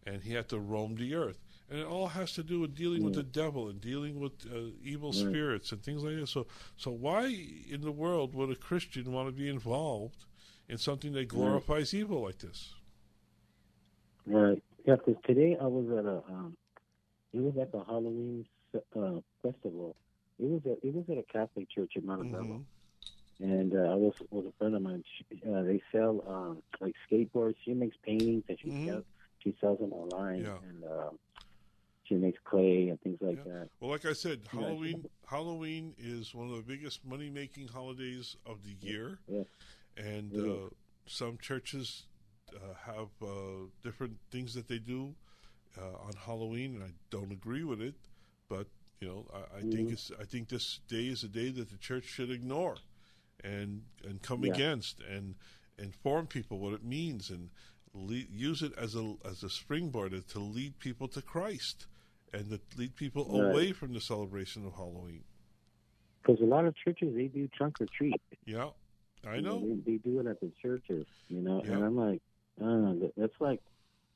and 0.06 0.22
he 0.22 0.32
had 0.34 0.48
to 0.50 0.58
roam 0.58 0.96
the 0.96 1.14
earth. 1.14 1.38
And 1.70 1.78
it 1.80 1.86
all 1.86 2.08
has 2.08 2.32
to 2.34 2.42
do 2.42 2.60
with 2.60 2.74
dealing 2.74 3.02
with 3.02 3.14
the 3.14 3.22
devil 3.22 3.68
and 3.68 3.80
dealing 3.80 4.20
with 4.20 4.32
uh, 4.52 4.70
evil 4.82 5.12
Right. 5.12 5.18
spirits 5.18 5.72
and 5.72 5.82
things 5.82 6.04
like 6.04 6.16
that. 6.16 6.26
So, 6.28 6.46
so 6.76 6.90
why 6.90 7.26
in 7.70 7.80
the 7.80 7.90
world 7.92 8.34
would 8.34 8.50
a 8.50 8.54
Christian 8.56 9.12
want 9.12 9.28
to 9.28 9.32
be 9.32 9.48
involved 9.48 10.26
in 10.68 10.76
something 10.78 11.12
that 11.14 11.28
glorifies 11.28 11.94
evil 11.94 12.22
like 12.22 12.38
this? 12.38 12.74
Right. 14.26 14.62
Yeah, 14.86 14.96
'cause 14.96 15.16
today 15.24 15.56
I 15.60 15.66
was 15.66 15.88
at 15.98 16.04
a 16.04 16.22
um, 16.32 16.56
it 17.32 17.40
was 17.40 17.56
at 17.58 17.72
the 17.72 17.82
Halloween 17.84 18.46
uh, 18.94 19.20
festival. 19.42 19.96
It 20.38 20.46
was 20.46 20.62
at 20.66 20.78
it 20.84 20.94
was 20.94 21.04
at 21.10 21.18
a 21.18 21.22
Catholic 21.32 21.68
church 21.70 21.92
in 21.96 22.04
Montebello, 22.06 22.62
and 23.40 23.74
uh, 23.74 23.78
I 23.92 23.94
was 23.94 24.14
with 24.30 24.46
a 24.46 24.52
friend 24.58 24.74
of 24.74 24.82
mine. 24.82 25.02
She, 25.18 25.42
uh, 25.50 25.62
they 25.62 25.82
sell 25.92 26.22
um, 26.28 26.62
like 26.80 26.94
skateboards. 27.10 27.56
She 27.64 27.72
makes 27.74 27.96
paintings 28.02 28.44
and 28.48 28.58
she 28.60 28.74
sells 28.86 29.04
she 29.44 29.54
sells 29.60 29.78
them 29.78 29.92
online, 29.92 30.42
Yeah. 30.42 30.58
and 30.68 30.84
um, 30.84 31.18
she 32.04 32.14
makes 32.14 32.38
clay 32.44 32.88
and 32.88 33.00
things 33.02 33.18
like 33.20 33.44
that. 33.44 33.68
Well, 33.80 33.90
like 33.90 34.04
I 34.06 34.12
said, 34.14 34.40
Yeah. 34.52 34.60
Halloween 34.60 35.04
Halloween 35.28 35.94
is 35.98 36.34
one 36.34 36.48
of 36.50 36.56
the 36.56 36.62
biggest 36.62 37.04
money 37.04 37.30
making 37.30 37.68
holidays 37.68 38.36
of 38.46 38.58
the 38.64 38.74
year, 38.86 39.18
Yeah. 39.28 39.44
and 39.96 40.32
Yeah. 40.32 40.52
uh, 40.52 40.68
some 41.06 41.38
churches 41.38 42.04
uh, 42.54 42.74
have 42.86 43.08
uh, 43.22 43.66
different 43.82 44.16
things 44.30 44.54
that 44.54 44.68
they 44.68 44.78
do 44.78 45.14
uh, 45.78 46.06
on 46.06 46.12
Halloween, 46.14 46.76
and 46.76 46.84
I 46.84 46.92
don't 47.10 47.32
agree 47.32 47.64
with 47.64 47.80
it. 47.82 47.94
But 48.48 48.66
you 49.00 49.08
know, 49.08 49.26
I, 49.34 49.58
I 49.58 49.60
think 49.60 49.88
Mhm. 49.88 49.92
it's 49.92 50.10
I 50.18 50.24
think 50.24 50.48
this 50.48 50.80
day 50.88 51.06
is 51.08 51.22
a 51.24 51.28
day 51.28 51.50
that 51.50 51.70
the 51.70 51.76
church 51.76 52.04
should 52.04 52.30
ignore, 52.30 52.76
and 53.42 53.82
and 54.04 54.22
come 54.22 54.44
Yeah. 54.44 54.54
against 54.54 55.00
and 55.00 55.34
inform 55.76 56.28
people 56.28 56.58
what 56.60 56.72
it 56.72 56.84
means 56.84 57.30
and 57.30 57.50
lead, 57.94 58.28
use 58.30 58.62
it 58.62 58.72
as 58.76 58.94
a 58.94 59.14
as 59.24 59.42
a 59.42 59.50
springboard 59.50 60.12
to 60.28 60.38
lead 60.38 60.78
people 60.78 61.08
to 61.08 61.22
Christ 61.22 61.86
and 62.32 62.50
to 62.50 62.60
lead 62.76 62.96
people 62.96 63.24
Right. 63.24 63.50
away 63.50 63.72
from 63.72 63.92
the 63.94 64.00
celebration 64.00 64.66
of 64.66 64.74
Halloween. 64.74 65.24
Because 66.22 66.40
a 66.40 66.44
lot 66.44 66.64
of 66.64 66.74
churches 66.76 67.14
they 67.14 67.26
do 67.28 67.48
trunk 67.48 67.80
or 67.80 67.86
treat. 67.86 68.20
Yeah, 68.46 68.70
I 69.26 69.36
You 69.36 69.42
know. 69.42 69.60
they, 69.84 69.92
they 69.92 69.96
do 69.98 70.20
it 70.20 70.26
at 70.26 70.40
the 70.40 70.50
churches, 70.60 71.06
you 71.28 71.40
know, 71.40 71.62
Yeah. 71.64 71.72
and 71.72 71.84
I'm 71.84 71.96
like, 71.96 72.22
uh, 72.60 72.92
that, 73.00 73.12
that's 73.16 73.40
like, 73.40 73.60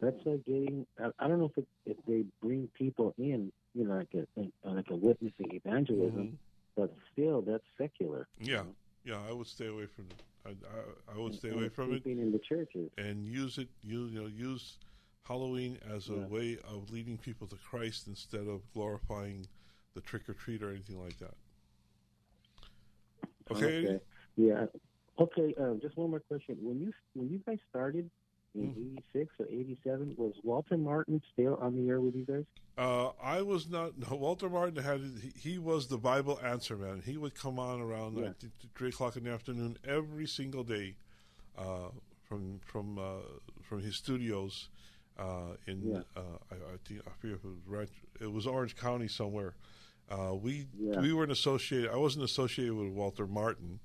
that's 0.00 0.16
like 0.24 0.44
getting. 0.44 0.86
I, 0.98 1.10
I 1.18 1.28
don't 1.28 1.38
know 1.38 1.46
if 1.46 1.58
it, 1.58 1.68
if 1.86 1.96
they 2.06 2.24
bring 2.40 2.68
people 2.74 3.14
in, 3.18 3.52
you 3.74 3.84
know, 3.86 3.94
like 3.96 4.14
a 4.14 4.26
like, 4.64 4.90
a 4.90 4.96
witnessing 4.96 5.52
evangelism, 5.52 6.28
Mhm. 6.28 6.36
but 6.76 6.94
still 7.12 7.42
that's 7.42 7.64
secular. 7.76 8.26
Yeah, 8.40 8.64
yeah. 9.04 9.20
I 9.28 9.32
would 9.32 9.46
stay 9.46 9.66
away 9.66 9.86
from 9.86 10.06
it. 10.10 10.22
I, 10.48 11.12
I, 11.12 11.14
I 11.16 11.18
would 11.22 11.34
stay 11.34 11.48
And 11.48 11.58
away 11.58 11.68
from 11.68 11.94
it 11.94 12.06
in 12.06 12.32
the 12.32 12.38
churches. 12.38 12.90
and 12.96 13.26
use 13.26 13.58
it. 13.58 13.68
You, 13.82 14.06
you 14.06 14.20
know, 14.20 14.26
use 14.26 14.78
Halloween 15.24 15.78
as 15.94 16.08
a 16.08 16.14
Yeah. 16.14 16.26
way 16.26 16.58
of 16.64 16.90
leading 16.90 17.18
people 17.18 17.46
to 17.48 17.56
Christ 17.56 18.06
instead 18.06 18.46
of 18.48 18.62
glorifying 18.72 19.46
the 19.94 20.00
trick 20.00 20.28
or 20.28 20.34
treat 20.34 20.62
or 20.62 20.70
anything 20.70 21.02
like 21.02 21.18
that. 21.18 21.34
Okay. 23.50 23.66
Okay. 23.66 24.00
Yeah. 24.36 24.66
Okay. 25.18 25.54
Um, 25.60 25.80
just 25.82 25.96
one 25.96 26.10
more 26.10 26.20
question. 26.20 26.56
When 26.60 26.80
you 26.80 26.92
when 27.14 27.28
you 27.30 27.40
guys 27.46 27.58
started 27.68 28.10
in 28.54 28.60
Mm-hmm. 28.62 28.98
'86 29.14 29.34
or 29.40 29.46
'87, 29.46 30.14
was 30.16 30.34
Walter 30.42 30.76
Martin 30.76 31.22
still 31.32 31.56
on 31.56 31.74
the 31.76 31.88
air 31.88 32.00
with 32.00 32.14
you 32.14 32.24
guys? 32.24 32.44
Uh, 32.76 33.10
I 33.22 33.42
was 33.42 33.68
not. 33.68 33.92
No, 33.98 34.16
Walter 34.16 34.48
Martin 34.48 34.82
had. 34.82 35.00
He, 35.22 35.50
he 35.50 35.58
was 35.58 35.88
the 35.88 35.98
Bible 35.98 36.38
answer 36.44 36.76
man. 36.76 37.02
He 37.04 37.16
would 37.16 37.34
come 37.34 37.58
on 37.58 37.80
around 37.80 38.16
Yeah. 38.16 38.30
Think, 38.40 38.52
three 38.74 38.88
o'clock 38.90 39.16
in 39.16 39.24
the 39.24 39.30
afternoon 39.30 39.76
every 39.86 40.26
single 40.26 40.64
day, 40.64 40.96
uh, 41.56 41.88
from 42.24 42.60
from 42.64 42.98
uh, 42.98 43.22
from 43.62 43.80
his 43.82 43.96
studios 43.96 44.68
uh, 45.18 45.56
in. 45.66 45.82
Yeah. 45.92 46.00
Uh, 46.16 46.20
I, 46.50 46.54
I 46.54 46.76
think 46.86 47.00
I 47.06 47.10
forget 47.20 47.38
if 47.38 47.44
it 47.44 47.48
was 47.48 47.58
Ranch, 47.66 47.90
it 48.20 48.32
was 48.32 48.46
Orange 48.46 48.76
County 48.76 49.08
somewhere. 49.08 49.54
Uh, 50.10 50.34
we 50.34 50.66
Yeah. 50.78 51.00
we 51.00 51.12
weren't 51.12 51.32
associated. 51.32 51.90
I 51.90 51.96
wasn't 51.96 52.24
associated 52.24 52.74
with 52.74 52.88
Walter 52.88 53.26
Martin, 53.26 53.80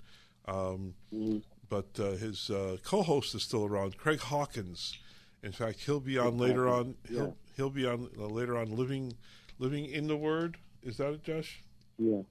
um, 0.47 0.93
Mm-hmm. 1.13 1.39
But 1.73 1.99
uh, 1.99 2.11
his 2.11 2.51
uh, 2.51 2.77
co-host 2.83 3.33
is 3.33 3.41
still 3.41 3.65
around, 3.65 3.97
Craig 3.97 4.19
Hawkins. 4.19 4.95
In 5.41 5.51
fact, 5.51 5.79
he'll 5.79 5.99
be 5.99 6.19
on 6.19 6.37
Craig 6.37 6.49
later 6.49 6.67
on. 6.67 6.93
He'll 7.09 7.17
yeah. 7.17 7.31
he'll 7.57 7.71
be 7.71 7.87
on 7.87 8.09
uh, 8.15 8.27
later 8.27 8.55
on. 8.55 8.75
Living 8.75 9.15
living 9.57 9.85
in 9.85 10.07
the 10.07 10.15
Word. 10.15 10.57
Is 10.83 10.97
that 10.97 11.13
it, 11.13 11.23
Josh? 11.23 11.63
Yeah. 11.97 12.21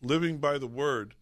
Living 0.00 0.38
by 0.38 0.56
the 0.56 0.66
Word. 0.66 1.14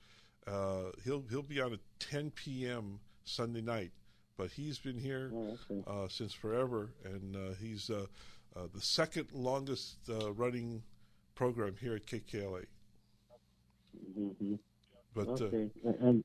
Uh, 0.46 0.92
he'll 1.02 1.24
he'll 1.28 1.42
be 1.42 1.60
on 1.60 1.72
at 1.72 1.80
10 1.98 2.30
p.m. 2.30 3.00
Sunday 3.24 3.60
night, 3.60 3.90
but 4.36 4.52
he's 4.52 4.78
been 4.78 4.98
here 4.98 5.32
Oh, 5.34 5.58
okay. 5.68 5.82
uh, 5.88 6.06
since 6.08 6.32
forever, 6.32 6.90
and 7.04 7.34
uh, 7.34 7.54
he's 7.60 7.90
uh, 7.90 8.06
uh, 8.54 8.68
the 8.72 8.80
second 8.80 9.32
longest 9.32 9.96
uh, 10.08 10.32
running 10.32 10.84
program 11.34 11.74
here 11.80 11.96
at 11.96 12.06
KKLA. 12.06 12.66
Mm-hmm. 14.16 14.54
But 15.14 15.28
uh, 15.28 15.32
okay. 15.44 15.70
and 16.00 16.24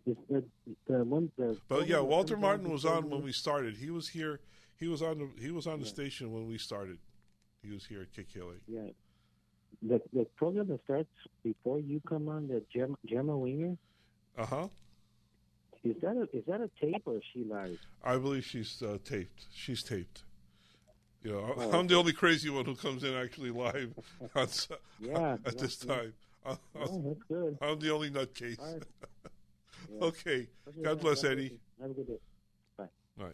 the 0.88 1.04
one 1.04 1.32
the 1.38 1.58
But 1.68 1.88
yeah, 1.88 2.00
Walter 2.00 2.36
Martin 2.38 2.70
was 2.72 2.86
on 2.86 3.10
when 3.10 3.22
we 3.22 3.32
started. 3.32 3.78
He 3.78 3.92
was 3.92 4.10
here. 4.10 4.40
He 4.78 4.88
was 4.88 5.02
on 5.02 5.20
the 5.20 5.30
he 5.42 5.52
was 5.52 5.68
on 5.68 5.80
the 5.80 5.86
station 5.86 6.32
when 6.32 6.48
we 6.48 6.58
started. 6.58 6.98
He 7.62 7.72
was 7.72 7.86
here 7.86 8.02
at 8.02 8.12
KKLA. 8.14 8.56
Yeah. 8.68 8.82
The 9.84 10.02
the 10.12 10.26
program 10.38 10.68
that 10.70 10.84
starts 10.86 11.10
before 11.44 11.80
you 11.80 12.02
come 12.08 12.28
on, 12.30 12.48
the 12.48 12.64
Gem, 12.74 12.96
Gemma 13.06 13.38
Winger, 13.38 13.78
Uh 14.38 14.46
huh. 14.46 14.68
is 15.84 15.96
that 16.02 16.18
a 16.18 16.24
is 16.36 16.44
that 16.48 16.62
a 16.62 16.70
tape 16.82 17.04
or 17.06 17.18
is 17.18 17.24
she 17.32 17.44
live? 17.44 17.78
I 18.04 18.18
believe 18.18 18.44
she's 18.46 18.82
uh, 18.82 18.98
taped. 19.06 19.46
She's 19.54 19.84
taped. 19.84 20.24
You 21.22 21.34
know, 21.34 21.54
Oh, 21.58 21.72
I'm 21.78 21.86
the 21.88 21.96
only 21.96 22.14
crazy 22.14 22.50
one 22.50 22.64
who 22.66 22.76
comes 22.76 23.04
in 23.04 23.14
actually 23.14 23.52
live 23.52 23.94
on, 24.36 24.48
Yeah, 25.00 25.38
at 25.46 25.58
this 25.60 25.84
yeah, 25.86 25.94
yeah. 25.94 26.02
time. 26.02 26.14
Oh, 26.46 26.58
that's 26.74 26.92
good. 27.28 27.58
I'm 27.62 27.80
the 27.80 27.92
only 27.94 28.10
nutcase. 28.10 28.60
All 28.60 28.74
right. 28.74 28.84
Yeah. 29.92 30.06
Okay. 30.08 30.48
Okay, 30.68 30.82
God 30.84 31.00
bless, 31.00 31.24
Eddie. 31.24 31.58
Have 31.82 31.92
a 31.92 31.94
good 31.94 32.08
day. 32.08 32.18
Bye. 32.78 32.90
Right. 33.18 33.34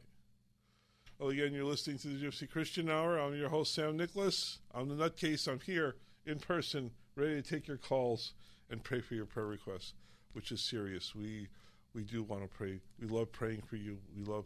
Well, 1.19 1.29
again, 1.29 1.53
you're 1.53 1.65
listening 1.65 1.97
to 1.99 2.07
the 2.07 2.25
Gypsy 2.25 2.49
Christian 2.49 2.89
Hour. 2.89 3.17
I'm 3.19 3.35
your 3.35 3.49
host, 3.49 3.73
Sam 3.73 3.97
Nicholas. 3.97 4.59
I'm 4.73 4.87
the 4.87 4.95
nutcase. 4.95 5.47
I'm 5.47 5.59
here 5.59 5.95
in 6.25 6.39
person, 6.39 6.91
ready 7.15 7.35
to 7.35 7.41
take 7.41 7.67
your 7.67 7.77
calls 7.77 8.33
and 8.69 8.83
pray 8.83 9.01
for 9.01 9.15
your 9.15 9.25
prayer 9.25 9.47
requests, 9.47 9.93
which 10.33 10.51
is 10.51 10.61
serious. 10.61 11.13
We 11.15 11.47
we 11.93 12.03
do 12.03 12.23
want 12.23 12.43
to 12.43 12.47
pray. 12.47 12.79
We 13.01 13.07
love 13.07 13.31
praying 13.31 13.63
for 13.63 13.75
you. 13.75 13.97
We 14.15 14.23
love 14.23 14.45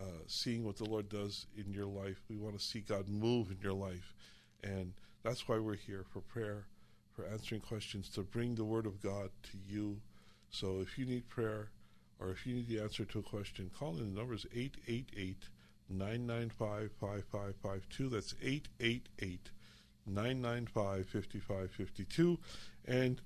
uh, 0.00 0.04
seeing 0.26 0.64
what 0.64 0.76
the 0.76 0.84
Lord 0.84 1.08
does 1.08 1.46
in 1.56 1.72
your 1.72 1.86
life. 1.86 2.22
We 2.30 2.36
want 2.36 2.58
to 2.58 2.64
see 2.64 2.80
God 2.80 3.08
move 3.08 3.50
in 3.50 3.58
your 3.60 3.74
life, 3.74 4.14
and 4.62 4.92
that's 5.22 5.48
why 5.48 5.58
we're 5.58 5.76
here 5.76 6.04
for 6.12 6.20
prayer, 6.20 6.66
for 7.14 7.26
answering 7.26 7.60
questions, 7.60 8.08
to 8.10 8.22
bring 8.22 8.54
the 8.54 8.64
Word 8.64 8.86
of 8.86 9.02
God 9.02 9.30
to 9.44 9.58
you. 9.66 10.00
So 10.50 10.80
if 10.80 10.98
you 10.98 11.04
need 11.04 11.28
prayer 11.28 11.70
or 12.18 12.30
if 12.30 12.46
you 12.46 12.54
need 12.54 12.68
the 12.68 12.80
answer 12.80 13.04
to 13.04 13.18
a 13.18 13.22
question, 13.22 13.70
call 13.78 13.96
in. 13.98 14.14
The 14.14 14.20
number 14.20 14.34
is 14.34 14.46
888 14.54 15.48
995 15.88 16.90
5552. 17.00 18.08
That's 18.08 18.34
888 18.42 19.50
995 20.06 21.06
5552. 21.08 22.38
And 22.86 23.20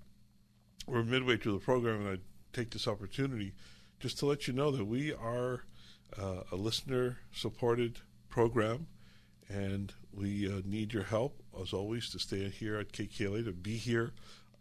we're 0.87 1.03
midway 1.03 1.37
through 1.37 1.55
the 1.55 1.65
program, 1.65 2.07
and 2.07 2.19
I 2.19 2.23
take 2.53 2.71
this 2.71 2.89
opportunity 2.89 3.53
just 3.99 4.19
to 4.19 4.27
let 4.27 4.47
you 4.47 4.53
know 4.53 4.71
that 4.71 4.85
we 4.85 5.13
are 5.13 5.65
uh, 6.19 6.43
a 6.53 6.57
listener 6.57 7.19
supported 7.33 7.99
program, 8.29 8.87
and 9.49 9.93
we 10.13 10.51
uh, 10.51 10.63
need 10.65 10.93
your 10.93 11.05
help, 11.05 11.43
as 11.61 11.73
always, 11.73 12.11
to 12.11 12.19
stay 12.19 12.49
here 12.49 12.79
at 12.79 12.93
KKLA, 12.93 13.45
to 13.45 13.53
be 13.53 13.77
here 13.77 14.13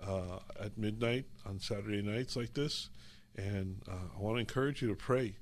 uh, 0.05 0.39
at 0.59 0.77
midnight 0.77 1.25
on 1.45 1.59
Saturday 1.59 2.01
nights 2.01 2.35
like 2.35 2.53
this. 2.53 2.89
And 3.35 3.81
uh, 3.89 4.15
I 4.17 4.21
want 4.21 4.35
to 4.35 4.39
encourage 4.39 4.81
you 4.81 4.87
to 4.89 4.95
pray 4.95 5.35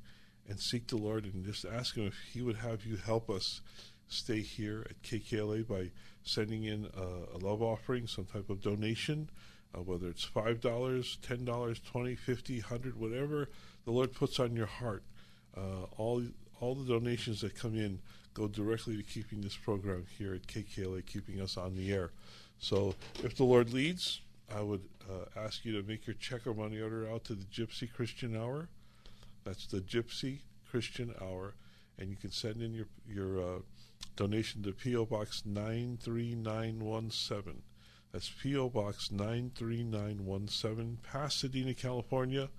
and 0.47 0.59
seek 0.59 0.87
the 0.87 0.97
Lord 0.97 1.25
and 1.25 1.45
just 1.45 1.65
ask 1.65 1.95
Him 1.95 2.07
if 2.07 2.15
He 2.33 2.41
would 2.41 2.57
have 2.57 2.85
you 2.85 2.97
help 2.97 3.29
us 3.29 3.61
stay 4.07 4.41
here 4.41 4.85
at 4.89 5.01
KKLA 5.01 5.67
by 5.67 5.91
sending 6.23 6.63
in 6.63 6.87
a, 6.95 7.35
a 7.35 7.37
love 7.37 7.61
offering, 7.61 8.07
some 8.07 8.25
type 8.25 8.49
of 8.49 8.61
donation, 8.61 9.29
uh, 9.75 9.81
whether 9.81 10.07
it's 10.07 10.25
$5, 10.25 10.59
$10, 10.59 11.45
$20, 11.45 12.19
$50, 12.19 12.63
$100, 12.63 12.95
whatever 12.95 13.49
the 13.85 13.91
Lord 13.91 14.13
puts 14.13 14.39
on 14.39 14.55
your 14.55 14.67
heart. 14.67 15.03
Uh, 15.55 15.83
all, 15.97 16.23
all 16.59 16.75
the 16.75 16.91
donations 16.91 17.41
that 17.41 17.55
come 17.55 17.75
in 17.75 17.99
go 18.33 18.47
directly 18.47 18.97
to 18.97 19.03
keeping 19.03 19.41
this 19.41 19.55
program 19.55 20.05
here 20.17 20.33
at 20.33 20.47
KKLA, 20.47 21.05
keeping 21.05 21.41
us 21.41 21.57
on 21.57 21.75
the 21.75 21.93
air. 21.93 22.11
So 22.59 22.95
if 23.23 23.35
the 23.35 23.43
Lord 23.43 23.73
leads, 23.73 24.21
I 24.55 24.61
would 24.61 24.81
uh, 25.09 25.39
ask 25.39 25.65
you 25.65 25.79
to 25.81 25.87
make 25.87 26.07
your 26.07 26.15
check 26.15 26.45
or 26.47 26.53
money 26.53 26.79
order 26.81 27.09
out 27.09 27.25
to 27.25 27.35
the 27.35 27.45
Gypsy 27.45 27.91
Christian 27.91 28.35
Hour, 28.35 28.69
That's 29.43 29.67
the 29.67 29.79
Gypsy 29.81 30.39
Christian 30.69 31.13
Hour, 31.21 31.55
and 31.97 32.09
you 32.09 32.15
can 32.15 32.31
send 32.31 32.61
in 32.61 32.73
your 32.73 32.87
your 33.07 33.39
uh, 33.39 33.59
donation 34.15 34.63
to 34.63 34.71
PO 34.71 35.05
Box 35.05 35.43
nine 35.45 35.97
three 36.01 36.35
nine 36.35 36.79
one 36.79 37.11
seven. 37.11 37.61
That's 38.11 38.29
PO 38.29 38.69
Box 38.69 39.11
nine 39.11 39.51
three 39.55 39.83
nine 39.83 40.25
one 40.25 40.47
seven, 40.47 40.99
Pasadena, 41.03 41.73
California 41.73 42.49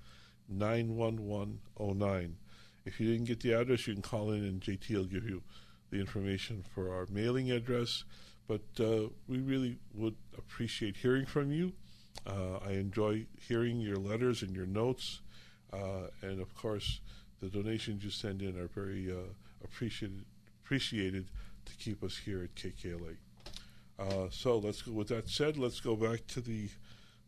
nine 0.49 0.97
one 0.97 1.27
one 1.27 1.61
zero 1.79 1.93
nine. 1.93 2.37
If 2.85 3.01
you 3.01 3.11
didn't 3.11 3.27
get 3.27 3.41
the 3.41 3.55
address, 3.55 3.87
you 3.87 3.95
can 3.95 4.03
call 4.03 4.31
in, 4.31 4.45
and 4.45 4.61
JT 4.61 4.91
will 4.95 5.05
give 5.05 5.29
you 5.29 5.43
the 5.95 6.01
information 6.01 6.65
for 6.75 6.93
our 6.93 7.07
mailing 7.11 7.53
address. 7.53 8.05
But 8.49 8.63
uh, 8.79 9.09
we 9.29 9.39
really 9.39 9.79
would 9.95 10.17
appreciate 10.37 10.97
hearing 10.97 11.25
from 11.25 11.53
you. 11.53 11.73
Uh, 12.27 12.59
I 12.67 12.73
enjoy 12.73 13.27
hearing 13.49 13.81
your 13.81 13.97
letters 13.97 14.43
and 14.43 14.55
your 14.55 14.67
notes, 14.67 15.21
uh, 15.73 16.09
and 16.21 16.41
of 16.41 16.55
course, 16.55 17.01
the 17.41 17.49
donations 17.49 18.05
you 18.05 18.11
send 18.11 18.43
in 18.43 18.59
are 18.59 18.69
very 18.69 19.11
uh, 19.11 19.33
appreciated 19.63 20.25
appreciated 20.63 21.27
to 21.67 21.75
keep 21.75 22.03
us 22.03 22.17
here 22.17 22.43
at 22.43 22.55
KKLA. 22.55 23.17
Uh, 23.99 24.29
so 24.31 24.59
let's 24.59 24.81
go. 24.83 24.93
With 24.93 25.09
that 25.09 25.29
said, 25.29 25.59
let's 25.59 25.81
go 25.81 25.95
back 25.95 26.27
to 26.29 26.41
the 26.41 26.69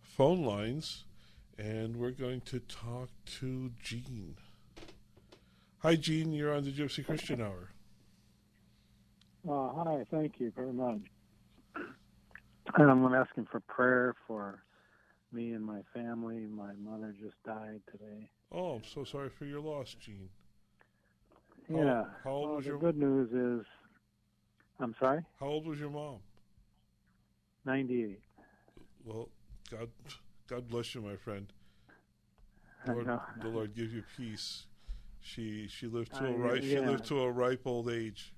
phone 0.01 0.43
lines, 0.43 1.05
and 1.59 1.97
we're 1.97 2.11
going 2.11 2.41
to 2.43 2.61
talk 2.61 3.11
to 3.41 3.71
Jean. 3.83 4.37
Hi, 5.81 5.97
Jean. 5.97 6.33
You're 6.33 6.55
on 6.55 6.65
the 6.65 6.73
Gypsy 6.73 7.05
Christian 7.05 7.43
Hour. 7.43 7.71
Uh, 9.49 9.69
hi, 9.75 10.05
thank 10.11 10.41
you 10.41 10.51
very 10.57 10.73
much. 10.73 10.99
And 12.75 12.91
I'm 12.91 13.05
asking 13.15 13.47
for 13.51 13.61
prayer 13.61 14.15
for 14.27 14.63
me 15.33 15.53
and 15.53 15.65
my 15.65 15.83
family. 15.95 16.47
My 16.47 16.73
mother 16.83 17.15
just 17.21 17.37
died 17.45 17.81
today. 17.91 18.29
Oh, 18.51 18.73
I'm 18.75 18.85
so 18.85 19.05
sorry 19.05 19.29
for 19.29 19.45
your 19.45 19.61
loss, 19.61 19.95
Jean. 20.01 20.29
How, 21.69 21.77
yeah. 21.77 22.05
How 22.25 22.31
old 22.31 22.49
well, 22.49 22.57
was 22.57 22.65
the 22.65 22.71
your? 22.71 22.79
good 22.81 22.97
news 22.97 23.31
is, 23.61 23.67
I'm 24.81 24.97
sorry. 24.99 25.23
How 25.39 25.47
old 25.47 25.67
was 25.67 25.79
your 25.79 25.91
mom? 25.91 26.17
Ninety-eight. 27.65 28.21
Well, 29.05 29.29
God, 29.71 29.91
God 30.49 30.69
bless 30.69 30.95
you, 30.95 31.03
my 31.03 31.17
friend. 31.17 31.53
I 32.87 32.93
Lord, 32.93 33.21
the 33.43 33.49
Lord 33.49 33.75
give 33.75 33.93
you 33.93 34.03
peace. 34.17 34.67
She 35.21 35.67
she 35.69 35.87
lived 35.87 36.15
to 36.15 36.25
I- 36.25 36.29
a 36.29 36.33
ripe 36.33 36.63
she 36.63 36.75
yeah. 36.75 36.81
lived 36.81 37.05
to 37.07 37.21
a 37.21 37.31
ripe 37.31 37.63
old 37.65 37.91
age. 37.91 38.33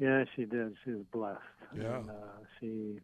Yeah, 0.00 0.24
she 0.34 0.46
did. 0.46 0.74
She 0.84 0.92
was 0.92 1.04
blessed. 1.12 1.38
Yeah. 1.76 1.98
And, 1.98 2.10
uh, 2.10 2.14
she, 2.58 2.98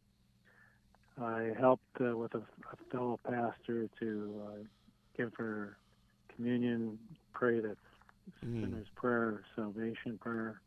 I 1.22 1.51
helped 1.59 1.84
uh, 2.01 2.16
with 2.16 2.34
a, 2.34 2.38
a 2.38 2.76
fellow 2.90 3.20
pastor 3.24 3.88
to 4.01 4.42
uh, 4.49 4.62
give 5.16 5.30
her 5.36 5.76
communion, 6.34 6.99
pray 7.32 7.61
that 7.61 7.76
Mm. 8.44 8.61
sinner's 8.61 8.88
prayer, 8.97 9.44
salvation 9.55 10.18
prayer, 10.20 10.61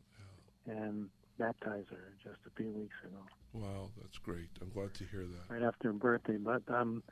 and 0.66 1.10
baptize 1.38 1.84
her 1.90 2.14
just 2.24 2.38
a 2.46 2.50
few 2.56 2.70
weeks 2.70 2.96
ago. 3.04 3.18
Wow, 3.52 3.90
that's 4.00 4.16
great. 4.16 4.48
I'm 4.62 4.70
glad 4.70 4.94
to 4.94 5.04
hear 5.04 5.26
that. 5.26 5.50
right 5.54 5.62
after 5.62 5.88
her 5.88 5.92
birthday. 5.92 6.38
But 6.38 6.62
um, 6.68 7.02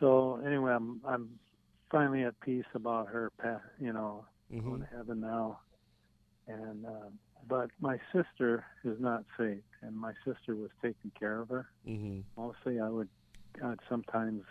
so 0.00 0.40
anyway, 0.44 0.72
I'm 0.72 1.00
I'm 1.06 1.38
finally 1.88 2.24
at 2.24 2.34
peace 2.40 2.64
about 2.74 3.06
her. 3.10 3.30
You 3.78 3.92
know, 3.92 4.26
Mhm. 4.52 4.64
going 4.64 4.80
to 4.80 4.86
heaven 4.88 5.20
now. 5.20 5.60
And 6.48 6.84
uh, 6.84 7.10
but 7.48 7.70
my 7.80 7.98
sister 8.12 8.64
is 8.84 8.98
not 9.00 9.24
saved, 9.38 9.62
and 9.82 9.96
my 9.96 10.12
sister 10.24 10.54
was 10.54 10.70
taking 10.82 11.10
care 11.18 11.40
of 11.40 11.48
her. 11.50 11.68
Mm-hmm. 11.88 12.20
Mostly, 12.40 12.80
I 12.80 12.88
would 12.88 13.08
I'd 13.64 13.78
sometimes 13.88 14.42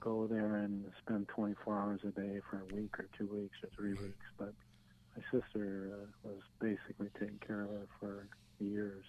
go 0.00 0.26
there 0.26 0.56
and 0.56 0.84
spend 1.04 1.28
24 1.28 1.78
hours 1.78 2.00
a 2.04 2.10
day 2.20 2.40
for 2.50 2.60
a 2.60 2.74
week 2.74 2.98
or 2.98 3.08
two 3.16 3.26
weeks 3.26 3.56
or 3.62 3.70
three 3.74 3.94
weeks. 3.94 4.26
But 4.38 4.52
my 5.16 5.22
sister 5.32 5.90
uh, 5.94 6.28
was 6.28 6.40
basically 6.60 7.08
taking 7.18 7.40
care 7.44 7.62
of 7.62 7.70
her 7.70 7.86
for 7.98 8.28
years. 8.60 9.04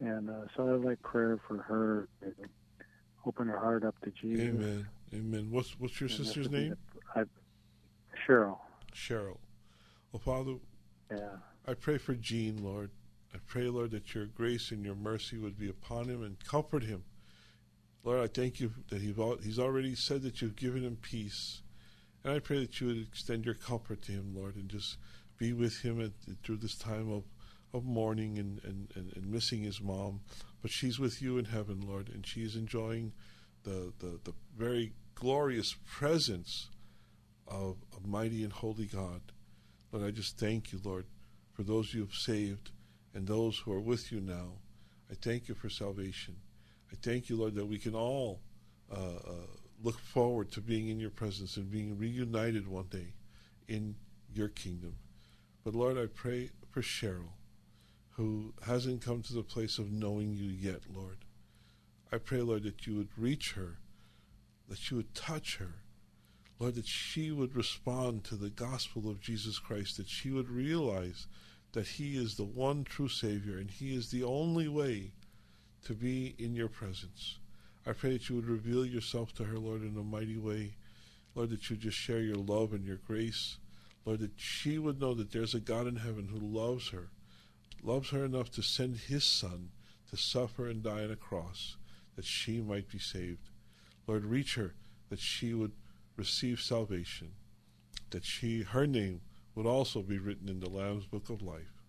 And 0.00 0.28
uh, 0.28 0.42
so 0.56 0.74
I'd 0.74 0.84
like 0.84 1.00
prayer 1.02 1.38
for 1.48 1.58
her 1.58 2.08
to 2.22 2.32
open 3.24 3.46
her 3.46 3.58
heart 3.58 3.84
up 3.84 3.94
to 4.02 4.10
Jesus. 4.10 4.48
Amen. 4.48 4.86
Amen. 5.14 5.48
What's 5.50 5.78
what's 5.78 5.98
your 6.00 6.08
And 6.08 6.18
sister's 6.18 6.50
would 6.50 6.60
name? 6.60 6.76
I, 7.14 7.22
Cheryl. 8.28 8.58
Cheryl. 8.94 9.38
Well, 10.12 10.20
Father, 10.20 10.54
Yeah. 11.10 11.36
I 11.68 11.74
pray 11.74 11.98
for 11.98 12.14
Jean, 12.14 12.62
Lord. 12.62 12.90
I 13.34 13.38
pray, 13.44 13.64
Lord, 13.64 13.90
that 13.90 14.14
your 14.14 14.26
grace 14.26 14.70
and 14.70 14.84
your 14.84 14.94
mercy 14.94 15.36
would 15.36 15.58
be 15.58 15.68
upon 15.68 16.04
him 16.08 16.22
and 16.22 16.38
comfort 16.44 16.84
him. 16.84 17.02
Lord, 18.04 18.20
I 18.20 18.28
thank 18.28 18.60
you 18.60 18.72
that 18.88 19.02
he's 19.02 19.58
already 19.58 19.96
said 19.96 20.22
that 20.22 20.40
you've 20.40 20.54
given 20.54 20.84
him 20.84 20.96
peace. 21.02 21.62
And 22.22 22.32
I 22.32 22.38
pray 22.38 22.60
that 22.60 22.80
you 22.80 22.86
would 22.86 23.02
extend 23.02 23.44
your 23.44 23.54
comfort 23.54 24.02
to 24.02 24.12
him, 24.12 24.32
Lord, 24.32 24.54
and 24.54 24.68
just 24.68 24.96
be 25.38 25.52
with 25.52 25.80
him 25.80 26.00
at, 26.00 26.12
through 26.44 26.58
this 26.58 26.76
time 26.76 27.10
of, 27.10 27.24
of 27.74 27.84
mourning 27.84 28.38
and, 28.38 28.60
and, 28.62 28.92
and, 28.94 29.12
and 29.16 29.26
missing 29.26 29.62
his 29.62 29.80
mom. 29.80 30.20
But 30.62 30.70
she's 30.70 31.00
with 31.00 31.20
you 31.20 31.36
in 31.36 31.46
heaven, 31.46 31.80
Lord, 31.84 32.10
and 32.14 32.24
she 32.24 32.44
is 32.44 32.54
enjoying 32.54 33.12
the, 33.64 33.92
the, 33.98 34.20
the 34.22 34.34
very 34.56 34.92
glorious 35.16 35.74
presence 35.84 36.68
of 37.48 37.76
a 37.96 38.06
mighty 38.06 38.44
and 38.44 38.52
holy 38.52 38.86
God. 38.86 39.20
Lord, 39.90 40.06
I 40.06 40.10
just 40.12 40.38
thank 40.38 40.72
you, 40.72 40.80
Lord, 40.84 41.06
for 41.56 41.62
those 41.62 41.94
you 41.94 42.02
have 42.02 42.14
saved 42.14 42.70
and 43.14 43.26
those 43.26 43.58
who 43.58 43.72
are 43.72 43.80
with 43.80 44.12
you 44.12 44.20
now. 44.20 44.48
I 45.10 45.14
thank 45.14 45.48
you 45.48 45.54
for 45.54 45.70
salvation. 45.70 46.36
I 46.92 46.96
thank 47.00 47.30
you, 47.30 47.36
Lord, 47.36 47.54
that 47.54 47.66
we 47.66 47.78
can 47.78 47.94
all 47.94 48.40
uh, 48.92 49.16
uh, 49.26 49.46
look 49.82 49.98
forward 49.98 50.52
to 50.52 50.60
being 50.60 50.88
in 50.88 51.00
your 51.00 51.10
presence 51.10 51.56
and 51.56 51.70
being 51.70 51.98
reunited 51.98 52.68
one 52.68 52.88
day 52.90 53.14
in 53.68 53.96
your 54.34 54.48
kingdom. 54.48 54.96
But 55.64 55.74
Lord, 55.74 55.96
I 55.96 56.06
pray 56.06 56.50
for 56.70 56.82
Cheryl, 56.82 57.32
who 58.10 58.52
hasn't 58.66 59.02
come 59.02 59.22
to 59.22 59.32
the 59.32 59.42
place 59.42 59.78
of 59.78 59.90
knowing 59.90 60.34
you 60.34 60.48
yet, 60.48 60.82
Lord. 60.94 61.18
I 62.12 62.18
pray, 62.18 62.42
Lord, 62.42 62.64
that 62.64 62.86
you 62.86 62.96
would 62.96 63.08
reach 63.16 63.52
her, 63.52 63.78
that 64.68 64.90
you 64.90 64.98
would 64.98 65.14
touch 65.14 65.56
her, 65.56 65.76
Lord, 66.58 66.74
that 66.76 66.86
she 66.86 67.30
would 67.30 67.54
respond 67.54 68.24
to 68.24 68.36
the 68.36 68.50
gospel 68.50 69.10
of 69.10 69.20
Jesus 69.20 69.58
Christ, 69.58 69.96
that 69.96 70.08
she 70.08 70.30
would 70.30 70.48
realize 70.48 71.26
that 71.76 71.86
He 71.86 72.16
is 72.16 72.36
the 72.36 72.44
one 72.44 72.84
true 72.84 73.06
Savior 73.06 73.58
and 73.58 73.70
He 73.70 73.94
is 73.94 74.10
the 74.10 74.24
only 74.24 74.66
way 74.66 75.10
to 75.84 75.92
be 75.92 76.34
in 76.38 76.54
your 76.54 76.70
presence. 76.70 77.36
I 77.86 77.92
pray 77.92 78.14
that 78.14 78.30
you 78.30 78.36
would 78.36 78.46
reveal 78.46 78.86
yourself 78.86 79.34
to 79.34 79.44
her, 79.44 79.58
Lord, 79.58 79.82
in 79.82 79.94
a 79.98 80.02
mighty 80.02 80.38
way. 80.38 80.72
Lord, 81.34 81.50
that 81.50 81.68
you 81.68 81.76
just 81.76 81.98
share 81.98 82.22
your 82.22 82.36
love 82.36 82.72
and 82.72 82.86
your 82.86 82.96
grace. 82.96 83.58
Lord, 84.06 84.20
that 84.20 84.30
she 84.36 84.78
would 84.78 84.98
know 85.02 85.12
that 85.12 85.32
there's 85.32 85.54
a 85.54 85.60
God 85.60 85.86
in 85.86 85.96
heaven 85.96 86.28
who 86.32 86.38
loves 86.38 86.88
her, 86.88 87.10
loves 87.82 88.08
her 88.08 88.24
enough 88.24 88.50
to 88.52 88.62
send 88.62 88.96
His 88.96 89.24
Son 89.24 89.68
to 90.08 90.16
suffer 90.16 90.66
and 90.66 90.82
die 90.82 91.04
on 91.04 91.10
a 91.10 91.16
cross 91.16 91.76
that 92.14 92.24
she 92.24 92.62
might 92.62 92.88
be 92.88 92.98
saved. 92.98 93.50
Lord, 94.06 94.24
reach 94.24 94.54
her 94.54 94.72
that 95.10 95.20
she 95.20 95.52
would 95.52 95.72
receive 96.16 96.58
salvation, 96.58 97.32
that 98.12 98.24
she 98.24 98.62
her 98.62 98.86
name 98.86 99.20
would 99.56 99.66
also 99.66 100.02
be 100.02 100.18
written 100.18 100.48
in 100.48 100.60
the 100.60 100.68
Lamb's 100.68 101.06
book 101.06 101.30
of 101.30 101.42
life. 101.42 101.82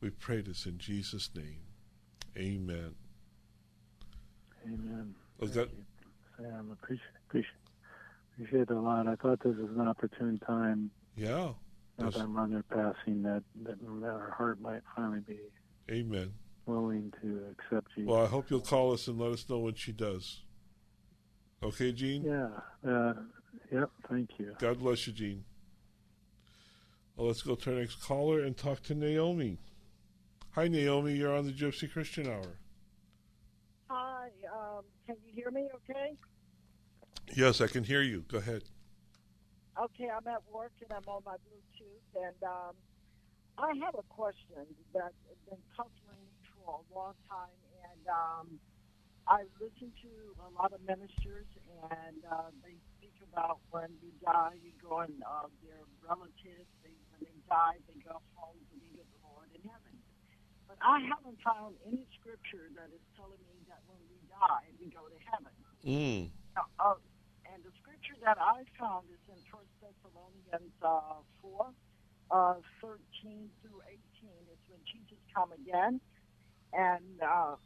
We 0.00 0.10
pray 0.10 0.42
this 0.42 0.66
in 0.66 0.78
Jesus' 0.78 1.30
name. 1.34 1.62
Amen. 2.36 2.94
Amen. 4.66 5.14
Was 5.40 5.50
Thank 5.52 5.70
that- 5.70 5.76
you, 5.76 5.84
Sam, 6.36 6.70
appreciate, 6.70 7.06
appreciate, 7.28 7.52
appreciate 8.34 8.60
it 8.62 8.70
a 8.70 8.78
lot. 8.78 9.08
I 9.08 9.16
thought 9.16 9.40
this 9.42 9.56
was 9.56 9.70
an 9.70 9.88
opportune 9.88 10.38
time. 10.46 10.90
Yeah. 11.16 11.54
That 11.96 12.16
I'm 12.16 12.36
on 12.36 12.50
their 12.50 12.64
passing, 12.64 13.22
that, 13.22 13.44
that 13.62 13.80
that 13.80 14.06
our 14.08 14.34
heart 14.36 14.60
might 14.60 14.82
finally 14.96 15.20
be 15.20 15.38
Amen. 15.90 16.34
willing 16.66 17.12
to 17.22 17.46
accept 17.52 17.88
Jesus. 17.94 18.08
Well, 18.10 18.22
I 18.24 18.26
hope 18.26 18.50
you'll 18.50 18.60
call 18.60 18.92
us 18.92 19.06
and 19.06 19.16
let 19.18 19.30
us 19.30 19.48
know 19.48 19.60
when 19.60 19.74
she 19.74 19.92
does. 19.92 20.42
Okay, 21.62 21.92
Gene? 21.92 22.24
Yeah. 22.24 22.48
Uh, 22.86 23.14
yep. 23.72 23.90
Thank 24.10 24.30
you. 24.38 24.54
God 24.58 24.80
bless 24.80 25.06
you, 25.06 25.12
Gene. 25.12 25.44
Well, 27.16 27.28
let's 27.28 27.42
go 27.42 27.54
to 27.54 27.74
our 27.74 27.80
next 27.80 28.02
caller 28.02 28.40
and 28.40 28.56
talk 28.56 28.82
to 28.84 28.94
Naomi. 28.94 29.58
Hi, 30.50 30.66
Naomi. 30.66 31.14
You're 31.14 31.34
on 31.34 31.46
the 31.46 31.52
Gypsy 31.52 31.90
Christian 31.90 32.26
Hour. 32.26 32.58
Hi, 33.88 34.30
um, 34.52 34.82
can 35.06 35.16
you 35.24 35.32
hear 35.32 35.50
me 35.52 35.68
okay? 35.76 36.16
Yes, 37.36 37.60
I 37.60 37.68
can 37.68 37.84
hear 37.84 38.02
you. 38.02 38.24
Go 38.26 38.38
ahead. 38.38 38.64
Okay, 39.80 40.08
I'm 40.10 40.26
at 40.26 40.42
work 40.52 40.72
and 40.82 40.92
I'm 40.92 41.06
on 41.06 41.22
my 41.24 41.36
Bluetooth, 41.46 42.26
and 42.26 42.42
um, 42.42 42.74
I 43.58 43.70
have 43.84 43.94
a 43.94 44.02
question 44.08 44.66
that's 44.92 45.14
been 45.48 45.58
puzzling 45.76 46.18
me 46.18 46.34
for 46.50 46.82
a 46.82 46.98
long 46.98 47.14
time. 47.30 47.54
And 47.90 48.08
um, 48.08 48.58
I 49.28 49.46
listen 49.62 49.92
to 50.02 50.10
a 50.42 50.50
lot 50.60 50.72
of 50.72 50.80
ministers, 50.82 51.46
and 51.90 52.18
uh, 52.26 52.50
they 52.62 52.74
speak 52.98 53.14
about 53.32 53.58
when 53.70 53.88
you 54.02 54.10
die, 54.24 54.58
you 54.62 54.72
go 54.82 55.00
and 55.00 55.14
uh, 55.22 55.46
their 55.62 55.82
relatives, 56.06 56.66
they, 56.82 56.90
they 57.24 57.40
die, 57.48 57.80
they 57.88 57.98
go 58.04 58.20
home 58.36 58.60
to 58.70 58.76
be 58.76 58.92
with 58.92 59.08
the 59.08 59.20
Lord 59.24 59.48
in 59.56 59.64
heaven. 59.64 59.94
But 60.68 60.76
I 60.84 61.00
haven't 61.08 61.40
found 61.40 61.76
any 61.88 62.04
scripture 62.20 62.68
that 62.76 62.92
is 62.92 63.04
telling 63.16 63.40
me 63.48 63.64
that 63.72 63.80
when 63.88 64.00
we 64.12 64.20
die, 64.28 64.68
we 64.76 64.92
go 64.92 65.08
to 65.08 65.18
heaven. 65.28 65.54
Mm. 65.84 66.32
Uh, 66.56 66.96
and 67.48 67.60
the 67.64 67.72
scripture 67.80 68.16
that 68.24 68.40
I 68.40 68.64
found 68.80 69.08
is 69.12 69.20
in 69.28 69.40
First 69.52 69.72
Thessalonians 69.80 70.72
uh, 70.80 71.20
4, 71.44 71.68
uh, 72.30 72.54
13 72.80 73.50
through 73.60 73.80
18. 74.20 74.32
It's 74.48 74.66
when 74.68 74.80
Jesus 74.88 75.20
come 75.32 75.52
again, 75.52 76.00
and 76.72 77.20
uh, 77.20 77.56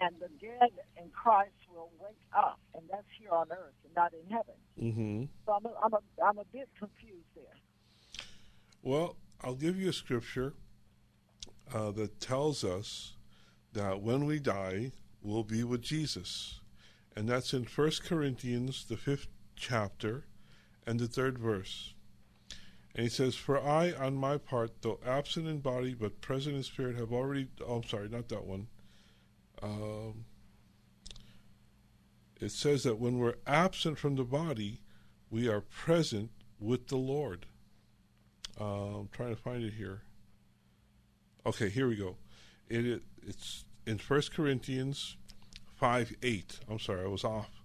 and 0.00 0.16
the 0.18 0.28
dead 0.40 0.72
in 0.96 1.10
Christ 1.12 1.56
will 1.68 1.92
wake 2.00 2.24
up, 2.36 2.58
and 2.74 2.82
that's 2.90 3.06
here 3.18 3.30
on 3.30 3.52
earth 3.52 3.76
and 3.84 3.94
not 3.94 4.12
in 4.12 4.24
heaven. 4.30 4.58
Mm-hmm. 4.80 5.24
So 5.46 5.52
I'm 5.52 5.66
a, 5.66 5.72
I'm 5.84 5.92
a, 5.92 6.02
I'm 6.24 6.38
a 6.38 6.48
bit 6.52 6.68
confused 6.78 7.28
there. 7.36 7.58
Well, 8.82 9.16
I'll 9.40 9.54
give 9.54 9.78
you 9.78 9.90
a 9.90 9.92
scripture 9.92 10.54
uh, 11.72 11.92
that 11.92 12.20
tells 12.20 12.64
us 12.64 13.12
that 13.72 14.02
when 14.02 14.26
we 14.26 14.40
die, 14.40 14.90
we'll 15.22 15.44
be 15.44 15.62
with 15.62 15.82
Jesus. 15.82 16.60
And 17.16 17.28
that's 17.28 17.54
in 17.54 17.64
1 17.64 17.90
Corinthians, 18.04 18.84
the 18.84 18.96
fifth 18.96 19.28
chapter, 19.54 20.24
and 20.84 20.98
the 20.98 21.06
third 21.06 21.38
verse. 21.38 21.94
And 22.94 23.04
he 23.04 23.08
says, 23.08 23.36
For 23.36 23.60
I, 23.60 23.92
on 23.92 24.16
my 24.16 24.36
part, 24.36 24.82
though 24.82 24.98
absent 25.06 25.46
in 25.46 25.60
body, 25.60 25.94
but 25.94 26.20
present 26.20 26.56
in 26.56 26.62
spirit, 26.62 26.96
have 26.96 27.12
already. 27.12 27.48
Oh, 27.64 27.76
I'm 27.76 27.84
sorry, 27.84 28.08
not 28.08 28.28
that 28.28 28.44
one. 28.44 28.66
Um, 29.62 30.24
it 32.40 32.50
says 32.50 32.82
that 32.82 32.98
when 32.98 33.18
we're 33.18 33.36
absent 33.46 33.98
from 33.98 34.16
the 34.16 34.24
body, 34.24 34.80
we 35.30 35.48
are 35.48 35.60
present 35.60 36.30
with 36.58 36.88
the 36.88 36.96
Lord. 36.96 37.46
Uh, 38.60 39.00
I'm 39.00 39.08
trying 39.08 39.34
to 39.34 39.40
find 39.40 39.64
it 39.64 39.72
here. 39.74 40.02
Okay, 41.44 41.68
here 41.68 41.88
we 41.88 41.96
go. 41.96 42.16
It, 42.68 42.86
it 42.86 43.02
it's 43.26 43.64
in 43.86 43.98
First 43.98 44.32
Corinthians 44.32 45.16
five 45.74 46.14
eight. 46.22 46.60
I'm 46.68 46.78
sorry, 46.78 47.04
I 47.04 47.08
was 47.08 47.24
off. 47.24 47.62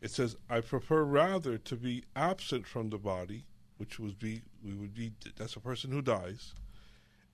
It 0.00 0.10
says, 0.10 0.36
"I 0.48 0.60
prefer 0.60 1.02
rather 1.02 1.58
to 1.58 1.76
be 1.76 2.04
absent 2.14 2.66
from 2.66 2.90
the 2.90 2.98
body, 2.98 3.46
which 3.78 3.98
would 3.98 4.18
be 4.18 4.42
we 4.62 4.74
would 4.74 4.94
be 4.94 5.12
that's 5.36 5.56
a 5.56 5.60
person 5.60 5.90
who 5.90 6.02
dies, 6.02 6.54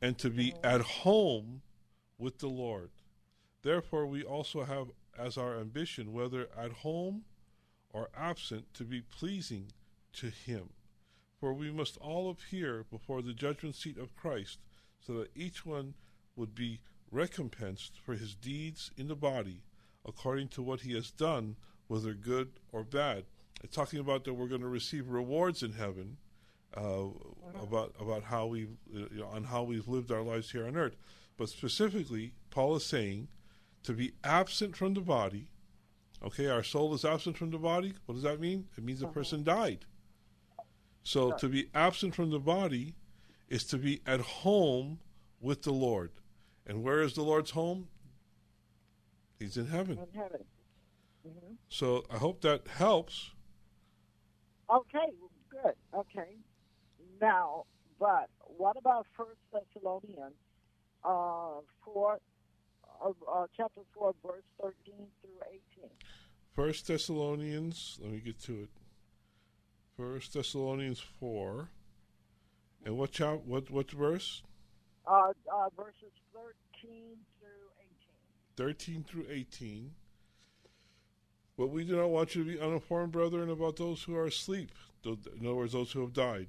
and 0.01 0.17
to 0.19 0.31
be 0.31 0.55
at 0.63 0.81
home 0.81 1.63
with 2.17 2.39
the 2.39 2.49
Lord. 2.49 2.91
Therefore, 3.63 4.07
we 4.07 4.23
also 4.23 4.65
have 4.65 4.89
as 5.19 5.37
our 5.37 5.59
ambition, 5.59 6.13
whether 6.13 6.49
at 6.57 6.73
home 6.73 7.25
or 7.93 8.09
absent, 8.17 8.73
to 8.75 8.85
be 8.85 9.03
pleasing 9.03 9.73
to 10.15 10.31
Him." 10.31 10.71
For 11.45 11.53
we 11.53 11.71
must 11.71 11.99
all 11.99 12.31
appear 12.31 12.87
before 12.91 13.21
the 13.21 13.35
judgment 13.35 13.75
seat 13.75 13.99
of 13.99 14.17
Christ, 14.17 14.61
so 14.99 15.13
that 15.19 15.37
each 15.37 15.67
one 15.67 15.93
would 16.37 16.55
be 16.55 16.81
recompensed 17.11 18.01
for 18.03 18.15
his 18.15 18.35
deeds 18.35 18.91
in 18.97 19.09
the 19.09 19.15
body, 19.15 19.61
according 20.07 20.49
to 20.49 20.63
what 20.63 20.81
he 20.81 20.95
has 20.95 21.11
done, 21.11 21.57
whether 21.87 22.15
good 22.15 22.53
or 22.73 22.83
bad. 22.83 23.25
It's 23.63 23.77
talking 23.77 23.99
about 23.99 24.25
that 24.25 24.33
we're 24.33 24.49
going 24.49 24.63
to 24.63 24.69
receive 24.69 25.11
rewards 25.11 25.63
in 25.63 25.75
heaven, 25.75 26.17
uh, 26.75 27.09
about 27.61 27.95
about 28.01 28.23
how 28.23 28.47
we 28.47 28.61
you 28.91 29.09
know, 29.11 29.27
on 29.27 29.45
how 29.45 29.65
we've 29.65 29.87
lived 29.87 30.11
our 30.11 30.23
lives 30.23 30.53
here 30.53 30.67
on 30.67 30.77
earth. 30.77 30.97
But 31.37 31.51
specifically, 31.51 32.33
Paul 32.49 32.77
is 32.77 32.87
saying 32.87 33.29
to 33.83 33.93
be 33.93 34.15
absent 34.25 34.77
from 34.77 34.95
the 34.95 35.03
body. 35.03 35.51
Okay, 36.25 36.47
our 36.47 36.63
soul 36.63 36.95
is 36.95 37.05
absent 37.05 37.37
from 37.37 37.51
the 37.51 37.59
body. 37.59 37.93
What 38.07 38.15
does 38.15 38.25
that 38.25 38.41
mean? 38.41 38.69
It 38.79 38.83
means 38.83 39.01
the 39.01 39.09
person 39.09 39.45
died. 39.45 39.85
So 41.05 41.33
to 41.33 41.49
be 41.49 41.69
absent 41.75 42.15
from 42.15 42.31
the 42.31 42.41
body 42.41 42.95
is 43.49 43.65
to 43.65 43.79
be 43.79 44.01
at 44.07 44.21
home 44.21 44.99
with 45.41 45.63
the 45.63 45.73
Lord. 45.73 46.11
And 46.67 46.83
where 46.83 47.03
is 47.03 47.13
the 47.13 47.23
Lord's 47.23 47.51
home? 47.51 47.89
He's 49.39 49.57
in 49.57 49.67
heaven. 49.67 49.99
In 49.99 50.21
heaven. 50.21 50.45
hmm 51.23 51.55
So 51.69 52.05
I 52.11 52.17
hope 52.17 52.41
that 52.41 52.67
helps. 52.69 53.33
Okay, 54.71 55.13
good. 55.51 55.75
Okay. 55.95 56.37
Now, 57.21 57.67
but 58.01 58.31
what 58.41 58.77
about 58.79 59.07
First 59.15 59.41
Thessalonians 59.53 60.35
uh, 61.05 61.61
four, 61.85 62.19
uh, 63.05 63.11
uh, 63.31 63.47
chapter 63.55 63.83
four, 63.93 64.15
verse 64.27 64.43
thirteen 64.61 65.07
through 65.21 65.39
eighteen? 65.51 65.91
First 66.57 66.87
Thessalonians, 66.87 67.99
let 68.01 68.11
me 68.11 68.21
get 68.21 68.41
to 68.45 68.63
it. 68.63 68.69
First 69.97 70.35
Thessalonians 70.35 71.01
four. 71.01 71.69
And 72.85 72.99
what 72.99 73.13
chap 73.13 73.41
what 73.47 73.71
what 73.71 73.91
verse? 73.91 74.43
Uh, 75.07 75.29
uh, 75.53 75.69
verses 75.77 76.13
thirteen 76.33 77.17
through 77.39 77.71
eighteen. 77.81 78.25
13 78.57 79.05
through 79.05 79.27
18. 79.31 79.91
But 81.59 81.69
we 81.69 81.85
do 81.85 81.97
not 81.97 82.11
want 82.11 82.35
you 82.35 82.45
to 82.45 82.51
be 82.53 82.61
uninformed, 82.61 83.13
brethren, 83.13 83.51
about 83.51 83.77
those 83.77 84.03
who 84.03 84.15
are 84.17 84.27
asleep. 84.27 84.71
In 85.05 85.19
other 85.41 85.55
words, 85.55 85.73
those 85.73 85.93
who 85.93 86.01
have 86.01 86.13
died. 86.13 86.49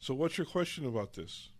So, 0.00 0.14
what's 0.14 0.36
your 0.38 0.46
question 0.46 0.84
about 0.86 1.12
this? 1.14 1.50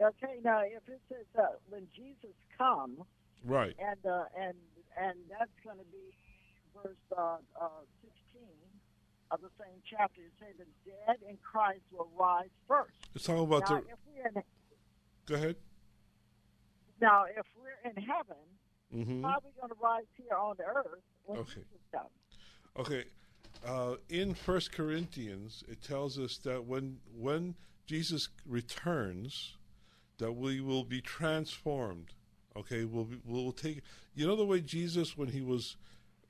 Okay, 0.00 0.36
now 0.44 0.60
if 0.60 0.86
it 0.88 1.00
says 1.08 1.24
uh, 1.38 1.46
when 1.68 1.86
Jesus 1.94 2.34
come, 2.58 3.04
Right. 3.44 3.74
and 3.78 4.04
uh, 4.06 4.24
and 4.38 4.54
and 4.98 5.14
that's 5.30 5.50
going 5.64 5.78
to 5.78 5.84
be 5.84 6.12
verse 6.74 6.96
uh, 7.16 7.36
uh, 7.60 7.68
of 9.30 9.40
the 9.40 9.50
same 9.58 9.80
chapter. 9.88 10.20
It 10.22 10.32
says 10.38 10.54
the 10.58 10.66
dead 10.90 11.16
in 11.28 11.36
Christ 11.42 11.82
will 11.92 12.08
rise 12.18 12.50
first. 12.68 12.94
It's 13.14 13.24
talking 13.24 13.42
about 13.44 13.68
now, 13.68 13.76
the. 13.76 13.82
if 13.82 13.98
we're 14.06 14.26
in, 14.28 14.42
Go 15.26 15.34
ahead. 15.34 15.56
now 17.00 17.24
if 17.24 17.46
we're 17.56 17.90
in 17.90 17.96
heaven, 18.02 18.36
hmm 18.92 19.22
how 19.22 19.30
are 19.34 19.40
we 19.44 19.50
going 19.60 19.68
to 19.70 19.78
rise 19.82 20.04
here 20.16 20.36
on 20.36 20.54
the 20.58 20.64
earth 20.64 21.02
when 21.24 21.38
Okay. 21.38 21.54
Jesus 21.54 21.86
comes? 21.92 22.10
Okay. 22.78 23.04
Uh, 23.66 23.96
in 24.10 24.34
First 24.34 24.70
Corinthians, 24.72 25.64
it 25.68 25.82
tells 25.82 26.18
us 26.18 26.36
that 26.38 26.64
when 26.66 26.98
when 27.16 27.54
Jesus 27.86 28.28
returns, 28.46 29.56
that 30.18 30.32
we 30.32 30.60
will 30.60 30.84
be 30.84 31.00
transformed. 31.00 32.12
Okay, 32.56 32.84
we'll 32.84 33.04
be, 33.04 33.18
we'll 33.24 33.52
take. 33.52 33.82
You 34.14 34.26
know 34.26 34.36
the 34.36 34.44
way 34.46 34.60
Jesus, 34.60 35.16
when 35.16 35.28
he 35.28 35.40
was 35.40 35.76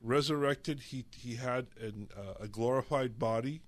resurrected, 0.07 0.81
he 0.81 1.05
he 1.17 1.35
had 1.35 1.67
an, 1.81 2.09
uh, 2.17 2.45
a 2.45 2.49
glorified 2.49 3.19
body. 3.19 3.61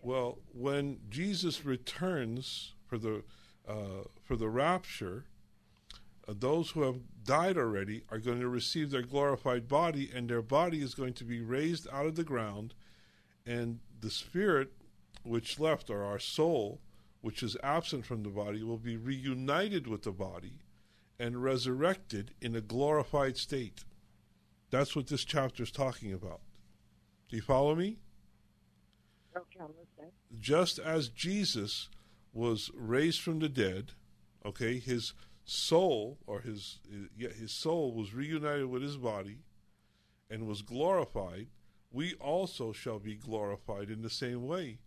Well, 0.00 0.38
when 0.52 1.00
Jesus 1.10 1.64
returns 1.64 2.74
for 2.86 2.98
the 2.98 3.22
uh, 3.68 4.04
for 4.24 4.36
the 4.36 4.48
rapture, 4.48 5.26
uh, 6.26 6.34
those 6.38 6.70
who 6.70 6.82
have 6.82 7.00
died 7.24 7.58
already 7.58 8.04
are 8.10 8.18
going 8.18 8.40
to 8.40 8.48
receive 8.48 8.90
their 8.90 9.02
glorified 9.02 9.68
body, 9.68 10.10
and 10.14 10.28
their 10.28 10.42
body 10.42 10.80
is 10.80 10.94
going 10.94 11.14
to 11.14 11.24
be 11.24 11.40
raised 11.40 11.86
out 11.92 12.06
of 12.06 12.16
the 12.16 12.24
ground, 12.24 12.74
and 13.44 13.80
the 14.00 14.10
spirit 14.10 14.72
which 15.24 15.58
left, 15.58 15.90
or 15.90 16.04
our 16.04 16.18
soul, 16.18 16.80
which 17.20 17.42
is 17.42 17.56
absent 17.62 18.06
from 18.06 18.22
the 18.22 18.30
body, 18.30 18.62
will 18.62 18.78
be 18.78 18.96
reunited 18.96 19.86
with 19.86 20.02
the 20.02 20.12
body 20.12 20.60
and 21.18 21.42
resurrected 21.42 22.30
in 22.40 22.54
a 22.54 22.60
glorified 22.60 23.36
state. 23.36 23.84
That's 24.70 24.94
what 24.94 25.06
this 25.06 25.24
chapter 25.24 25.62
is 25.62 25.70
talking 25.70 26.12
about. 26.12 26.40
Do 27.28 27.36
you 27.36 27.42
follow 27.42 27.74
me? 27.74 27.98
Okay, 29.36 29.60
I'm 29.60 29.68
listening. 29.68 30.12
just 30.40 30.78
as 30.78 31.08
Jesus 31.08 31.88
was 32.32 32.70
raised 32.74 33.20
from 33.20 33.38
the 33.38 33.48
dead, 33.48 33.92
okay, 34.44 34.78
his 34.78 35.14
soul 35.44 36.18
or 36.26 36.40
his 36.40 36.80
yeah, 37.16 37.30
his 37.30 37.52
soul 37.52 37.94
was 37.94 38.12
reunited 38.14 38.66
with 38.66 38.82
his 38.82 38.96
body 38.96 39.38
and 40.30 40.46
was 40.46 40.62
glorified, 40.62 41.46
we 41.90 42.14
also 42.14 42.72
shall 42.72 42.98
be 42.98 43.14
glorified 43.14 43.90
in 43.90 44.02
the 44.02 44.10
same 44.10 44.46
way 44.46 44.78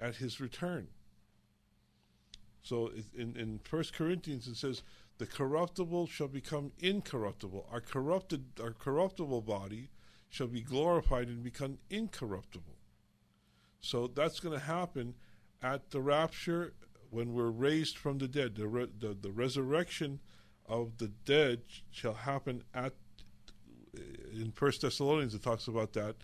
at 0.00 0.16
his 0.16 0.40
return. 0.40 0.88
So 2.62 2.90
in 3.14 3.36
in 3.36 3.60
First 3.62 3.92
Corinthians 3.92 4.46
it 4.46 4.56
says 4.56 4.82
the 5.18 5.26
corruptible 5.26 6.06
shall 6.06 6.28
become 6.28 6.72
incorruptible. 6.78 7.66
Our 7.70 7.80
corrupted 7.80 8.44
our 8.60 8.72
corruptible 8.72 9.42
body 9.42 9.90
shall 10.28 10.46
be 10.46 10.60
glorified 10.60 11.28
and 11.28 11.42
become 11.42 11.78
incorruptible. 11.90 12.76
So 13.80 14.06
that's 14.08 14.40
going 14.40 14.58
to 14.58 14.64
happen 14.64 15.14
at 15.62 15.90
the 15.90 16.00
rapture 16.00 16.74
when 17.10 17.32
we're 17.32 17.50
raised 17.50 17.96
from 17.96 18.18
the 18.18 18.28
dead. 18.28 18.56
The, 18.56 18.68
re- 18.68 18.88
the, 18.98 19.16
the 19.20 19.30
resurrection 19.30 20.20
of 20.68 20.98
the 20.98 21.08
dead 21.24 21.60
shall 21.90 22.14
happen 22.14 22.64
at 22.74 22.92
in 24.32 24.52
First 24.52 24.82
Thessalonians. 24.82 25.34
It 25.34 25.42
talks 25.42 25.68
about 25.68 25.94
that 25.94 26.16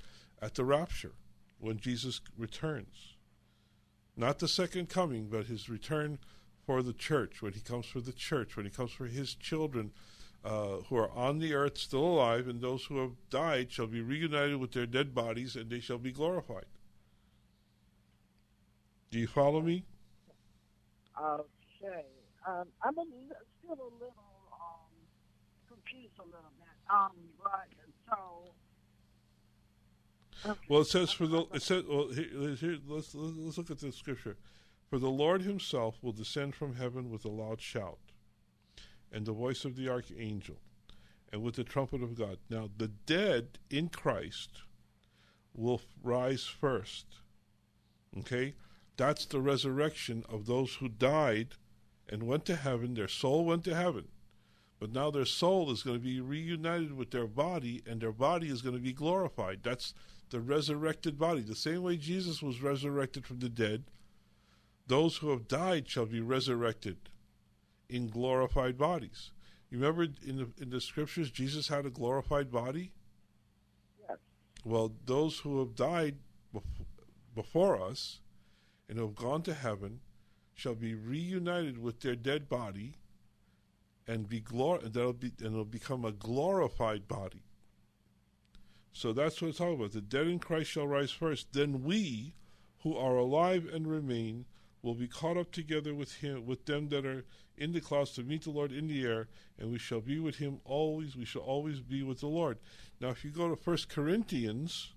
at 0.42 0.54
the 0.54 0.64
rapture 0.64 1.12
when 1.58 1.78
Jesus 1.78 2.20
returns, 2.36 3.16
not 4.16 4.40
the 4.40 4.48
second 4.48 4.88
coming, 4.88 5.28
but 5.30 5.46
his 5.46 5.70
return 5.70 6.18
for 6.66 6.82
the 6.82 6.92
church 6.92 7.42
when 7.42 7.52
he 7.52 7.60
comes 7.60 7.86
for 7.86 8.00
the 8.00 8.12
church 8.12 8.56
when 8.56 8.66
he 8.66 8.70
comes 8.70 8.92
for 8.92 9.06
his 9.06 9.34
children. 9.34 9.92
Uh, 10.44 10.78
who 10.88 10.96
are 10.96 11.10
on 11.12 11.38
the 11.38 11.54
earth 11.54 11.78
still 11.78 12.04
alive, 12.04 12.48
and 12.48 12.60
those 12.60 12.86
who 12.86 12.98
have 12.98 13.12
died 13.30 13.70
shall 13.70 13.86
be 13.86 14.00
reunited 14.00 14.56
with 14.56 14.72
their 14.72 14.86
dead 14.86 15.14
bodies, 15.14 15.54
and 15.54 15.70
they 15.70 15.78
shall 15.78 15.98
be 15.98 16.10
glorified. 16.10 16.64
Do 19.12 19.20
you 19.20 19.28
follow 19.28 19.60
me? 19.60 19.84
Okay, 21.16 22.06
um, 22.48 22.66
I'm 22.82 22.98
a, 22.98 23.02
li- 23.02 23.46
still 23.58 23.74
a 23.74 23.92
little 23.94 24.32
um, 24.52 24.90
confused 25.68 26.18
a 26.18 26.24
little 26.24 26.50
bit. 26.58 26.68
Um, 26.90 27.12
but 27.40 27.68
so 28.08 28.54
Well, 30.68 30.80
it 30.80 30.86
says 30.86 31.12
for 31.12 31.26
the 31.26 31.46
it 31.54 31.62
says 31.62 31.84
well 31.88 32.08
here, 32.08 32.54
here 32.56 32.78
let's 32.88 33.14
let's 33.14 33.58
look 33.58 33.70
at 33.70 33.78
the 33.78 33.92
scripture. 33.92 34.36
For 34.92 34.98
the 34.98 35.08
Lord 35.08 35.40
Himself 35.40 35.96
will 36.02 36.12
descend 36.12 36.54
from 36.54 36.74
heaven 36.74 37.08
with 37.08 37.24
a 37.24 37.30
loud 37.30 37.62
shout, 37.62 38.12
and 39.10 39.24
the 39.24 39.32
voice 39.32 39.64
of 39.64 39.74
the 39.74 39.88
archangel, 39.88 40.58
and 41.32 41.42
with 41.42 41.54
the 41.54 41.64
trumpet 41.64 42.02
of 42.02 42.14
God. 42.14 42.36
Now 42.50 42.68
the 42.76 42.88
dead 42.88 43.58
in 43.70 43.88
Christ 43.88 44.50
will 45.54 45.80
rise 46.02 46.44
first. 46.44 47.06
Okay, 48.18 48.52
that's 48.98 49.24
the 49.24 49.40
resurrection 49.40 50.24
of 50.28 50.44
those 50.44 50.74
who 50.74 50.90
died 50.90 51.54
and 52.06 52.24
went 52.24 52.44
to 52.44 52.56
heaven. 52.56 52.92
Their 52.92 53.08
soul 53.08 53.46
went 53.46 53.64
to 53.64 53.74
heaven. 53.74 54.08
But 54.78 54.92
now 54.92 55.10
their 55.10 55.24
soul 55.24 55.70
is 55.70 55.82
going 55.82 56.00
to 56.00 56.04
be 56.04 56.20
reunited 56.20 56.92
with 56.92 57.12
their 57.12 57.26
body, 57.26 57.82
and 57.86 57.98
their 57.98 58.12
body 58.12 58.50
is 58.50 58.60
going 58.60 58.76
to 58.76 58.82
be 58.82 58.92
glorified. 58.92 59.60
That's 59.62 59.94
the 60.28 60.40
resurrected 60.40 61.18
body. 61.18 61.40
The 61.40 61.54
same 61.54 61.82
way 61.82 61.96
Jesus 61.96 62.42
was 62.42 62.60
resurrected 62.60 63.24
from 63.24 63.38
the 63.38 63.48
dead, 63.48 63.84
those 64.86 65.18
who 65.18 65.30
have 65.30 65.48
died 65.48 65.88
shall 65.88 66.06
be 66.06 66.20
resurrected 66.20 66.96
in 67.88 68.08
glorified 68.08 68.76
bodies. 68.76 69.30
You 69.70 69.78
remember 69.78 70.06
in 70.26 70.36
the, 70.36 70.48
in 70.60 70.70
the 70.70 70.80
scriptures, 70.80 71.30
Jesus 71.30 71.68
had 71.68 71.86
a 71.86 71.90
glorified 71.90 72.50
body? 72.50 72.92
Yes. 74.08 74.18
Well, 74.64 74.92
those 75.06 75.38
who 75.38 75.60
have 75.60 75.74
died 75.74 76.16
bef- 76.54 76.62
before 77.34 77.80
us 77.80 78.20
and 78.88 78.98
who 78.98 79.06
have 79.06 79.14
gone 79.14 79.42
to 79.42 79.54
heaven 79.54 80.00
shall 80.54 80.74
be 80.74 80.94
reunited 80.94 81.78
with 81.78 82.00
their 82.00 82.14
dead 82.14 82.48
body 82.48 82.94
and 84.06 84.28
be 84.28 84.40
glor- 84.40 84.84
and 84.84 84.92
that'll 84.92 85.12
be 85.12 85.32
and 85.38 85.54
it'll 85.54 85.64
become 85.64 86.04
a 86.04 86.12
glorified 86.12 87.08
body. 87.08 87.42
So 88.92 89.12
that's 89.12 89.40
what 89.40 89.48
it's 89.48 89.60
all 89.60 89.74
about. 89.74 89.92
The 89.92 90.02
dead 90.02 90.26
in 90.26 90.38
Christ 90.38 90.70
shall 90.70 90.86
rise 90.86 91.10
first. 91.10 91.52
Then 91.52 91.82
we, 91.82 92.34
who 92.82 92.96
are 92.96 93.16
alive 93.16 93.66
and 93.72 93.86
remain, 93.86 94.44
will 94.82 94.94
be 94.94 95.06
caught 95.06 95.36
up 95.36 95.52
together 95.52 95.94
with 95.94 96.16
him 96.16 96.44
with 96.44 96.66
them 96.66 96.88
that 96.88 97.06
are 97.06 97.24
in 97.56 97.72
the 97.72 97.80
clouds 97.80 98.12
to 98.12 98.22
meet 98.22 98.42
the 98.42 98.50
Lord 98.50 98.72
in 98.72 98.88
the 98.88 99.04
air, 99.04 99.28
and 99.58 99.70
we 99.70 99.78
shall 99.78 100.00
be 100.00 100.18
with 100.18 100.36
him 100.36 100.60
always. 100.64 101.14
We 101.14 101.24
shall 101.24 101.42
always 101.42 101.80
be 101.80 102.02
with 102.02 102.20
the 102.20 102.26
Lord. 102.26 102.58
Now, 103.00 103.10
if 103.10 103.24
you 103.24 103.30
go 103.30 103.48
to 103.48 103.56
First 103.56 103.88
Corinthians, 103.88 104.92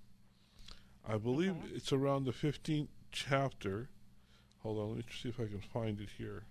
I 1.08 1.18
believe 1.18 1.56
it's 1.74 1.94
around 1.94 2.26
the 2.26 2.34
fifteenth 2.34 2.90
chapter. 3.12 3.90
Hold 4.64 4.80
on, 4.80 4.88
let 4.90 4.98
me 4.98 5.04
see 5.22 5.30
if 5.30 5.40
I 5.40 5.46
can 5.46 5.62
find 5.62 6.02
it 6.02 6.10
here. 6.18 6.46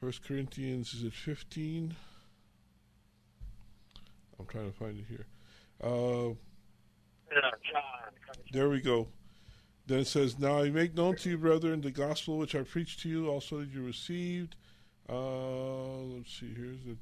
First 0.00 0.22
Corinthians 0.22 0.92
is 0.92 1.04
it 1.04 1.14
fifteen? 1.14 1.96
I'm 4.38 4.46
trying 4.46 4.70
to 4.70 4.76
find 4.76 4.98
it 4.98 5.06
here. 5.08 5.26
Uh, 5.82 6.34
there 8.52 8.68
we 8.68 8.80
go. 8.80 9.08
Then 9.90 9.98
it 9.98 10.06
says, 10.06 10.38
Now 10.38 10.60
I 10.60 10.70
make 10.70 10.94
known 10.94 11.16
to 11.16 11.30
you, 11.30 11.36
brethren, 11.36 11.80
the 11.80 11.90
gospel 11.90 12.38
which 12.38 12.54
I 12.54 12.62
preached 12.62 13.00
to 13.00 13.08
you, 13.08 13.28
also 13.28 13.58
that 13.58 13.70
you 13.70 13.84
received. 13.84 14.54
Uh, 15.08 15.96
let's 16.14 16.32
see, 16.32 16.54
here's 16.56 16.78
the. 16.84 16.96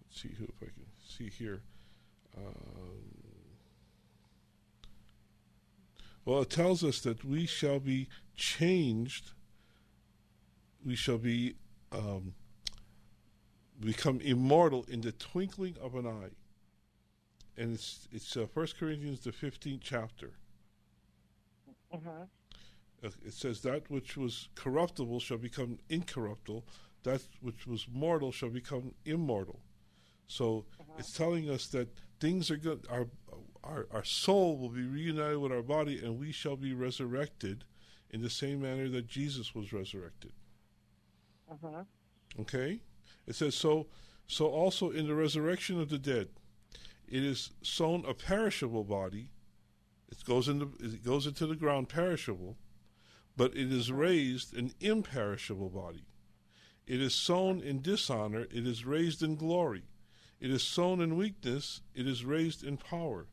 Let's 0.00 0.22
see 0.22 0.28
who 0.38 0.44
if 0.44 0.62
I 0.62 0.66
can 0.66 0.86
see 1.04 1.28
here. 1.28 1.60
Um, 2.36 2.44
well, 6.24 6.42
it 6.42 6.50
tells 6.50 6.84
us 6.84 7.00
that 7.00 7.24
we 7.24 7.46
shall 7.46 7.80
be 7.80 8.06
changed. 8.36 9.32
We 10.86 10.94
shall 10.94 11.18
be 11.18 11.56
um, 11.90 12.34
become 13.80 14.20
immortal 14.20 14.84
in 14.86 15.00
the 15.00 15.10
twinkling 15.10 15.74
of 15.82 15.96
an 15.96 16.06
eye. 16.06 16.30
And 17.56 17.74
it's 17.74 18.06
it's 18.12 18.36
uh, 18.36 18.46
First 18.54 18.78
Corinthians 18.78 19.24
the 19.24 19.32
fifteenth 19.32 19.82
chapter. 19.82 20.30
Mm-hmm. 21.94 23.06
Uh, 23.06 23.10
It 23.24 23.34
says 23.34 23.60
that 23.60 23.90
which 23.90 24.16
was 24.16 24.48
corruptible 24.54 25.20
shall 25.20 25.38
become 25.38 25.78
incorruptible; 25.88 26.64
that 27.02 27.22
which 27.40 27.66
was 27.66 27.86
mortal 27.90 28.32
shall 28.32 28.50
become 28.50 28.94
immortal. 29.04 29.60
So 30.26 30.64
it's 30.98 31.12
telling 31.12 31.50
us 31.50 31.66
that 31.68 31.88
things 32.18 32.50
are 32.50 32.56
good. 32.56 32.86
Our 32.90 33.08
our 33.62 33.86
our 33.90 34.04
soul 34.04 34.56
will 34.56 34.70
be 34.70 34.86
reunited 34.86 35.38
with 35.38 35.52
our 35.52 35.62
body, 35.62 36.02
and 36.02 36.18
we 36.18 36.32
shall 36.32 36.56
be 36.56 36.72
resurrected 36.72 37.64
in 38.10 38.22
the 38.22 38.30
same 38.30 38.62
manner 38.62 38.88
that 38.88 39.06
Jesus 39.06 39.54
was 39.54 39.72
resurrected. 39.72 40.32
Mm-hmm. 41.52 42.40
Okay? 42.40 42.80
It 43.26 43.34
says 43.34 43.54
so 43.54 43.86
so 44.26 44.46
also 44.46 44.90
in 44.90 45.06
the 45.06 45.14
resurrection 45.14 45.80
of 45.80 45.90
the 45.90 45.98
dead, 45.98 46.28
it 47.06 47.22
is 47.22 47.50
sown 47.62 48.04
a 48.06 48.14
perishable 48.14 48.84
body. 48.84 49.30
It 50.18 50.24
goes 50.24 50.48
into 50.48 50.72
it 50.80 51.04
goes 51.04 51.26
into 51.26 51.46
the 51.46 51.56
ground 51.56 51.88
perishable, 51.88 52.56
but 53.36 53.56
it 53.56 53.72
is 53.72 53.90
raised 53.90 54.56
an 54.56 54.72
imperishable 54.80 55.70
body. 55.70 56.06
It 56.86 57.00
is 57.00 57.14
sown 57.14 57.60
in 57.60 57.82
dishonor, 57.82 58.42
it 58.42 58.66
is 58.66 58.84
raised 58.84 59.22
in 59.22 59.36
glory. 59.36 59.84
It 60.40 60.50
is 60.50 60.62
sown 60.62 61.00
in 61.00 61.16
weakness, 61.16 61.80
it 61.94 62.06
is 62.06 62.24
raised 62.24 62.62
in 62.62 62.76
power. 62.76 63.26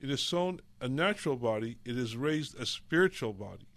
It 0.00 0.10
is 0.10 0.22
sown 0.22 0.60
a 0.80 0.88
natural 0.88 1.36
body, 1.36 1.78
it 1.84 1.96
is 1.96 2.16
raised 2.16 2.58
a 2.58 2.66
spiritual 2.66 3.32
body. 3.32 3.68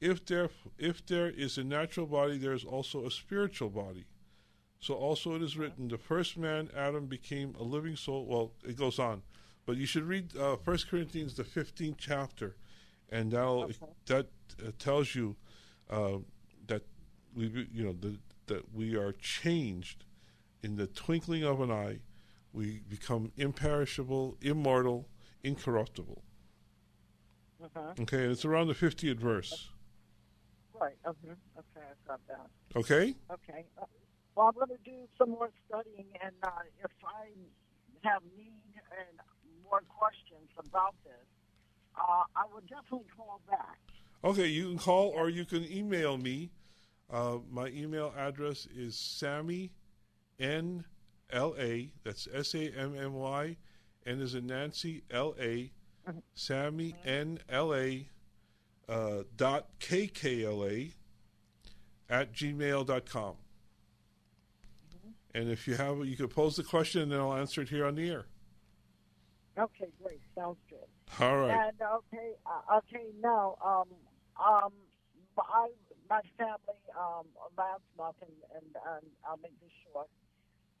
If 0.00 0.24
there 0.26 0.50
if 0.78 1.04
there 1.06 1.30
is 1.30 1.56
a 1.56 1.64
natural 1.64 2.06
body, 2.06 2.36
there 2.36 2.52
is 2.52 2.64
also 2.64 3.06
a 3.06 3.10
spiritual 3.10 3.70
body. 3.70 4.06
So 4.80 4.94
also 4.94 5.34
it 5.34 5.42
is 5.42 5.58
written, 5.58 5.88
the 5.88 5.98
first 5.98 6.36
man, 6.36 6.70
Adam, 6.74 7.06
became 7.06 7.54
a 7.58 7.62
living 7.62 7.96
soul. 7.96 8.26
Well, 8.26 8.52
it 8.64 8.76
goes 8.76 8.98
on, 8.98 9.22
but 9.70 9.76
you 9.76 9.86
should 9.86 10.02
read 10.02 10.36
uh, 10.36 10.56
First 10.56 10.88
Corinthians, 10.88 11.34
the 11.34 11.44
fifteenth 11.44 11.96
chapter, 11.96 12.56
and 13.08 13.30
that'll, 13.30 13.70
that 14.06 14.26
uh, 14.58 14.72
tells 14.80 15.14
you 15.14 15.36
uh, 15.88 16.16
that 16.66 16.82
we, 17.36 17.68
you 17.72 17.84
know, 17.84 17.92
the, 18.00 18.18
that 18.48 18.74
we 18.74 18.96
are 18.96 19.12
changed 19.12 20.04
in 20.64 20.74
the 20.74 20.88
twinkling 20.88 21.44
of 21.44 21.60
an 21.60 21.70
eye. 21.70 22.00
We 22.52 22.80
become 22.88 23.30
imperishable, 23.36 24.38
immortal, 24.40 25.06
incorruptible. 25.44 26.20
Mm-hmm. 27.62 28.02
Okay, 28.02 28.24
and 28.24 28.32
it's 28.32 28.44
around 28.44 28.66
the 28.66 28.74
fiftieth 28.74 29.18
verse. 29.20 29.68
Right. 30.80 30.96
Okay. 31.06 31.28
Okay, 31.28 31.86
I've 31.92 32.08
got 32.08 32.20
that. 32.26 32.48
Okay. 32.74 33.14
Okay. 33.30 33.66
Uh, 33.80 33.84
well, 34.34 34.48
I'm 34.48 34.54
going 34.54 34.76
to 34.76 34.84
do 34.84 35.06
some 35.16 35.30
more 35.30 35.50
studying, 35.68 36.08
and 36.24 36.34
uh, 36.42 36.50
if 36.82 36.90
I 37.04 37.28
have 38.08 38.22
need 38.36 38.50
and 38.98 39.20
more 39.70 39.82
questions 39.98 40.50
about 40.58 40.94
this, 41.04 41.26
uh, 41.96 42.24
I 42.36 42.44
will 42.52 42.62
definitely 42.62 43.06
call 43.16 43.40
back. 43.48 43.78
Okay, 44.22 44.46
you 44.46 44.68
can 44.68 44.78
call 44.78 45.08
or 45.08 45.30
you 45.30 45.44
can 45.44 45.70
email 45.70 46.18
me. 46.18 46.50
Uh, 47.10 47.38
my 47.50 47.68
email 47.68 48.12
address 48.16 48.66
is 48.74 48.96
Sammy 48.96 49.72
N 50.38 50.84
L 51.30 51.54
A. 51.58 51.90
That's 52.04 52.28
S 52.32 52.54
A 52.54 52.70
M 52.76 52.94
M 52.96 53.14
Y. 53.14 53.56
N 54.06 54.20
is 54.20 54.34
in 54.34 54.46
Nancy 54.46 55.02
L 55.10 55.34
A. 55.40 55.70
Sammy 56.34 56.94
N 57.04 57.38
L 57.48 57.74
A. 57.74 58.08
Uh, 58.88 59.22
dot 59.36 59.68
K 59.78 60.06
K 60.06 60.44
L 60.44 60.64
A. 60.64 60.92
At 62.08 62.32
gmail.com. 62.32 63.34
And 65.32 65.48
if 65.48 65.68
you 65.68 65.76
have, 65.76 66.04
you 66.04 66.16
could 66.16 66.30
pose 66.30 66.56
the 66.56 66.64
question, 66.64 67.02
and 67.02 67.12
then 67.12 67.20
I'll 67.20 67.34
answer 67.34 67.62
it 67.62 67.68
here 67.68 67.86
on 67.86 67.94
the 67.94 68.10
air. 68.10 68.26
Okay, 69.60 69.92
great. 70.00 70.20
Sounds 70.34 70.58
good. 70.68 70.88
All 71.20 71.36
right. 71.36 71.68
And 71.68 71.76
okay, 71.76 72.32
uh, 72.48 72.80
okay. 72.80 73.12
Now, 73.20 73.60
um, 73.60 73.88
um, 74.40 74.72
I 75.36 75.68
my 76.08 76.20
family 76.36 76.80
um 76.96 77.28
last 77.56 77.84
month, 77.96 78.16
and, 78.24 78.36
and, 78.56 78.70
and 78.72 79.04
I'll 79.28 79.40
make 79.40 79.56
this 79.60 79.72
short. 79.84 80.08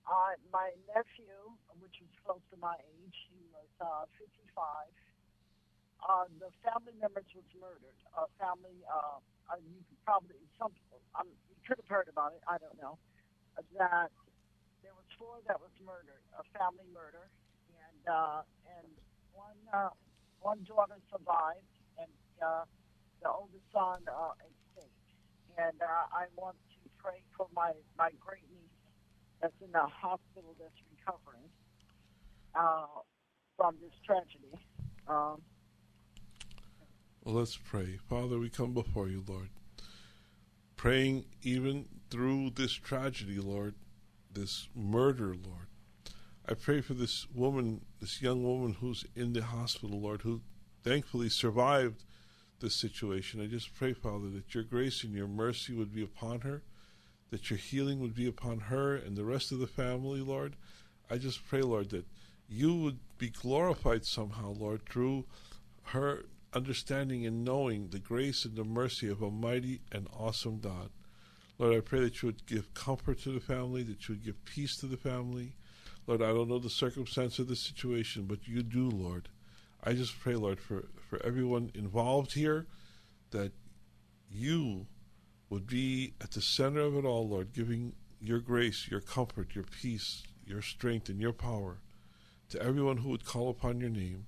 Uh, 0.08 0.34
my 0.52 0.72
nephew, 0.90 1.36
which 1.78 2.00
was 2.00 2.12
close 2.24 2.42
to 2.50 2.56
my 2.56 2.74
age, 2.98 3.18
he 3.30 3.44
was 3.52 3.68
uh, 3.84 4.08
55. 4.16 4.48
Uh, 6.00 6.24
the 6.40 6.48
family 6.64 6.96
members 6.96 7.28
was 7.36 7.46
murdered. 7.60 7.94
A 8.16 8.24
family, 8.40 8.80
uh, 8.88 9.20
uh, 9.52 9.60
you 9.60 9.84
could 9.84 10.00
probably 10.08 10.40
some 10.56 10.72
um, 11.20 11.28
you 11.52 11.56
could 11.68 11.76
have 11.76 11.90
heard 11.92 12.08
about 12.08 12.32
it. 12.32 12.40
I 12.48 12.56
don't 12.56 12.80
know 12.80 12.96
that 13.76 14.12
there 14.84 14.96
was 14.96 15.08
four 15.16 15.40
that 15.48 15.60
was 15.60 15.72
murdered, 15.84 16.24
a 16.36 16.44
family 16.56 16.88
murder, 16.92 17.28
uh, 18.08 18.42
and 18.78 18.86
one 19.32 19.60
uh, 19.72 19.90
one 20.40 20.62
daughter 20.64 20.96
survived, 21.10 21.74
and 21.98 22.10
uh, 22.42 22.64
the 23.22 23.30
oldest 23.30 23.64
son 23.72 24.00
uh, 24.08 24.32
escaped. 24.40 24.92
And 25.58 25.76
uh, 25.82 26.06
I 26.12 26.24
want 26.36 26.56
to 26.56 26.90
pray 26.98 27.22
for 27.36 27.46
my 27.54 27.72
my 27.98 28.10
great 28.20 28.44
niece 28.52 28.78
that's 29.40 29.54
in 29.64 29.72
the 29.72 29.86
hospital 29.86 30.54
that's 30.58 30.80
recovering 30.90 31.48
uh, 32.54 32.86
from 33.56 33.76
this 33.80 33.92
tragedy. 34.04 34.54
Um, 35.08 35.42
Well, 37.24 37.34
let's 37.34 37.56
pray. 37.56 37.98
Father, 38.08 38.38
we 38.38 38.48
come 38.48 38.72
before 38.72 39.08
you, 39.08 39.24
Lord, 39.26 39.50
praying 40.76 41.24
even 41.42 41.86
through 42.10 42.50
this 42.50 42.72
tragedy, 42.72 43.38
Lord, 43.38 43.74
this 44.32 44.68
murder, 44.74 45.34
Lord. 45.34 45.69
I 46.50 46.54
pray 46.54 46.80
for 46.80 46.94
this 46.94 47.28
woman, 47.32 47.82
this 48.00 48.20
young 48.20 48.42
woman 48.42 48.72
who's 48.80 49.04
in 49.14 49.34
the 49.34 49.42
hospital, 49.42 50.00
Lord, 50.00 50.22
who 50.22 50.40
thankfully 50.82 51.28
survived 51.28 52.02
this 52.58 52.74
situation. 52.74 53.40
I 53.40 53.46
just 53.46 53.72
pray, 53.72 53.92
Father, 53.92 54.28
that 54.30 54.52
your 54.52 54.64
grace 54.64 55.04
and 55.04 55.14
your 55.14 55.28
mercy 55.28 55.72
would 55.72 55.94
be 55.94 56.02
upon 56.02 56.40
her, 56.40 56.64
that 57.30 57.50
your 57.50 57.58
healing 57.58 58.00
would 58.00 58.16
be 58.16 58.26
upon 58.26 58.58
her 58.58 58.96
and 58.96 59.16
the 59.16 59.24
rest 59.24 59.52
of 59.52 59.60
the 59.60 59.68
family, 59.68 60.22
Lord. 60.22 60.56
I 61.08 61.18
just 61.18 61.46
pray, 61.46 61.62
Lord, 61.62 61.90
that 61.90 62.06
you 62.48 62.74
would 62.74 62.98
be 63.16 63.30
glorified 63.30 64.04
somehow, 64.04 64.52
Lord, 64.54 64.84
through 64.88 65.26
her 65.84 66.24
understanding 66.52 67.24
and 67.26 67.44
knowing 67.44 67.90
the 67.90 68.00
grace 68.00 68.44
and 68.44 68.56
the 68.56 68.64
mercy 68.64 69.08
of 69.08 69.22
a 69.22 69.30
mighty 69.30 69.82
and 69.92 70.08
awesome 70.12 70.58
God. 70.58 70.90
Lord, 71.58 71.76
I 71.76 71.80
pray 71.80 72.00
that 72.00 72.22
you 72.22 72.26
would 72.26 72.44
give 72.46 72.74
comfort 72.74 73.20
to 73.20 73.30
the 73.30 73.38
family, 73.38 73.84
that 73.84 74.08
you 74.08 74.16
would 74.16 74.24
give 74.24 74.44
peace 74.44 74.76
to 74.78 74.86
the 74.86 74.96
family. 74.96 75.52
Lord, 76.10 76.22
I 76.22 76.34
don't 76.34 76.48
know 76.48 76.58
the 76.58 76.68
circumstance 76.68 77.38
of 77.38 77.46
the 77.46 77.54
situation, 77.54 78.24
but 78.24 78.48
you 78.48 78.64
do, 78.64 78.90
Lord. 78.90 79.28
I 79.84 79.92
just 79.92 80.18
pray, 80.18 80.34
Lord, 80.34 80.58
for, 80.58 80.88
for 81.08 81.24
everyone 81.24 81.70
involved 81.72 82.32
here, 82.32 82.66
that 83.30 83.52
you 84.28 84.88
would 85.50 85.68
be 85.68 86.14
at 86.20 86.32
the 86.32 86.40
center 86.40 86.80
of 86.80 86.96
it 86.96 87.04
all, 87.04 87.28
Lord, 87.28 87.52
giving 87.52 87.92
your 88.20 88.40
grace, 88.40 88.88
your 88.90 88.98
comfort, 88.98 89.54
your 89.54 89.62
peace, 89.62 90.24
your 90.44 90.62
strength, 90.62 91.08
and 91.08 91.20
your 91.20 91.32
power 91.32 91.78
to 92.48 92.60
everyone 92.60 92.96
who 92.96 93.10
would 93.10 93.24
call 93.24 93.48
upon 93.48 93.78
your 93.78 93.90
name. 93.90 94.26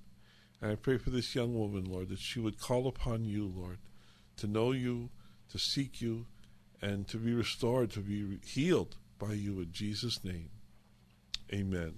And 0.61 0.71
I 0.71 0.75
pray 0.75 0.97
for 0.97 1.09
this 1.09 1.35
young 1.35 1.53
woman, 1.53 1.83
Lord, 1.83 2.07
that 2.07 2.19
she 2.19 2.39
would 2.39 2.61
call 2.61 2.87
upon 2.87 3.25
you, 3.25 3.51
Lord, 3.53 3.79
to 4.37 4.47
know 4.47 4.71
you, 4.71 5.09
to 5.49 5.59
seek 5.59 5.99
you, 5.99 6.27
and 6.81 7.09
to 7.09 7.17
be 7.17 7.33
restored, 7.33 7.91
to 7.91 7.99
be 7.99 8.39
healed 8.45 8.95
by 9.19 9.33
you 9.33 9.59
in 9.59 9.73
Jesus' 9.73 10.23
name. 10.23 10.49
Amen. 11.53 11.93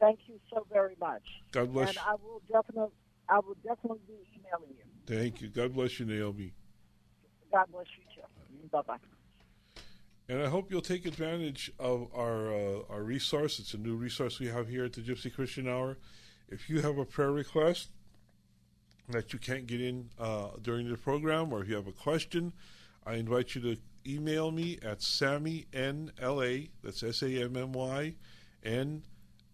Thank 0.00 0.20
you 0.26 0.38
so 0.52 0.66
very 0.70 0.96
much. 1.00 1.22
God 1.52 1.72
bless 1.72 1.88
And 1.88 1.96
you. 1.96 2.02
I 2.06 2.14
will 2.14 2.42
definitely, 2.50 2.94
I 3.28 3.38
will 3.38 3.56
definitely 3.64 4.00
be 4.06 4.14
emailing 4.34 4.76
you. 4.76 4.84
Thank 5.06 5.40
you. 5.40 5.48
God 5.48 5.72
bless 5.74 5.98
you, 5.98 6.06
Naomi. 6.06 6.52
God 7.52 7.66
bless 7.72 7.86
you 7.96 8.04
too. 8.14 8.68
Bye 8.70 8.82
bye. 8.86 8.96
And 10.28 10.42
I 10.42 10.48
hope 10.48 10.70
you'll 10.70 10.82
take 10.82 11.06
advantage 11.06 11.70
of 11.78 12.08
our 12.14 12.52
uh, 12.52 12.82
our 12.90 13.02
resource. 13.02 13.60
It's 13.60 13.74
a 13.74 13.78
new 13.78 13.94
resource 13.94 14.40
we 14.40 14.48
have 14.48 14.68
here 14.68 14.84
at 14.84 14.92
the 14.92 15.00
Gypsy 15.00 15.32
Christian 15.32 15.68
Hour. 15.68 15.96
If 16.48 16.68
you 16.68 16.82
have 16.82 16.98
a 16.98 17.04
prayer 17.04 17.30
request 17.30 17.90
that 19.08 19.32
you 19.32 19.38
can't 19.38 19.66
get 19.66 19.80
in 19.80 20.10
uh, 20.18 20.48
during 20.60 20.90
the 20.90 20.96
program, 20.96 21.52
or 21.52 21.62
if 21.62 21.68
you 21.68 21.76
have 21.76 21.86
a 21.86 21.92
question, 21.92 22.52
I 23.06 23.14
invite 23.14 23.54
you 23.54 23.60
to 23.62 23.76
email 24.06 24.50
me 24.50 24.78
at 24.82 25.02
Sammy 25.02 25.66
N 25.72 26.12
L 26.20 26.42
A. 26.42 26.68
That's 26.82 27.02
S 27.02 27.22
A 27.22 27.28
M 27.28 27.56
M 27.56 27.72
Y 27.72 28.14
N 28.64 29.02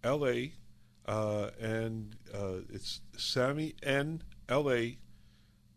L 0.05 0.27
A, 0.27 0.53
uh, 1.07 1.51
and 1.61 2.17
uh, 2.35 2.59
it's 2.73 3.01
Sammy 3.17 3.75
N 3.83 4.23
L 4.49 4.71
A 4.71 4.99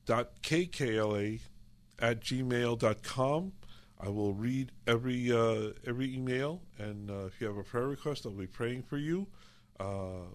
dot 0.06 0.42
kkla 0.42 1.40
at 2.00 2.22
gmail.com. 2.22 3.54
I 4.00 4.10
will 4.10 4.34
read 4.34 4.72
every 4.86 5.32
uh, 5.32 5.72
every 5.88 6.14
email, 6.14 6.62
and 6.78 7.10
uh, 7.10 7.26
if 7.26 7.40
you 7.40 7.48
have 7.48 7.58
a 7.58 7.64
prayer 7.64 7.88
request, 7.88 8.26
I'll 8.26 8.34
be 8.34 8.48
praying 8.48 8.84
for 8.84 8.98
you. 8.98 9.28
Uh, 9.80 10.28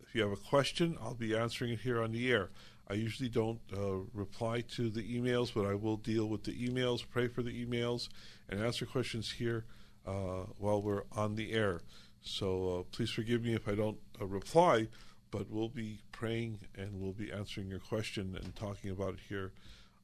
if 0.00 0.14
you 0.14 0.22
have 0.22 0.32
a 0.32 0.36
question, 0.36 0.96
I'll 1.00 1.14
be 1.14 1.36
answering 1.36 1.72
it 1.72 1.80
here 1.80 2.02
on 2.02 2.12
the 2.12 2.30
air. 2.30 2.50
I 2.88 2.94
usually 2.94 3.28
don't 3.28 3.60
uh, 3.76 3.98
reply 4.14 4.60
to 4.76 4.88
the 4.90 5.02
emails, 5.02 5.52
but 5.52 5.66
I 5.66 5.74
will 5.74 5.96
deal 5.96 6.26
with 6.26 6.44
the 6.44 6.52
emails, 6.52 7.04
pray 7.08 7.26
for 7.26 7.42
the 7.42 7.66
emails, 7.66 8.08
and 8.48 8.60
answer 8.62 8.86
questions 8.86 9.32
here 9.32 9.64
uh, 10.06 10.44
while 10.58 10.80
we're 10.80 11.02
on 11.12 11.34
the 11.34 11.52
air. 11.52 11.80
So 12.22 12.78
uh, 12.78 12.82
please 12.92 13.10
forgive 13.10 13.42
me 13.42 13.54
if 13.54 13.66
I 13.68 13.74
don't 13.74 13.98
uh, 14.20 14.26
reply, 14.26 14.86
but 15.32 15.50
we'll 15.50 15.68
be 15.68 16.00
praying 16.12 16.60
and 16.76 17.00
we'll 17.00 17.12
be 17.12 17.32
answering 17.32 17.68
your 17.68 17.80
question 17.80 18.38
and 18.40 18.54
talking 18.54 18.90
about 18.90 19.14
it 19.14 19.20
here 19.28 19.52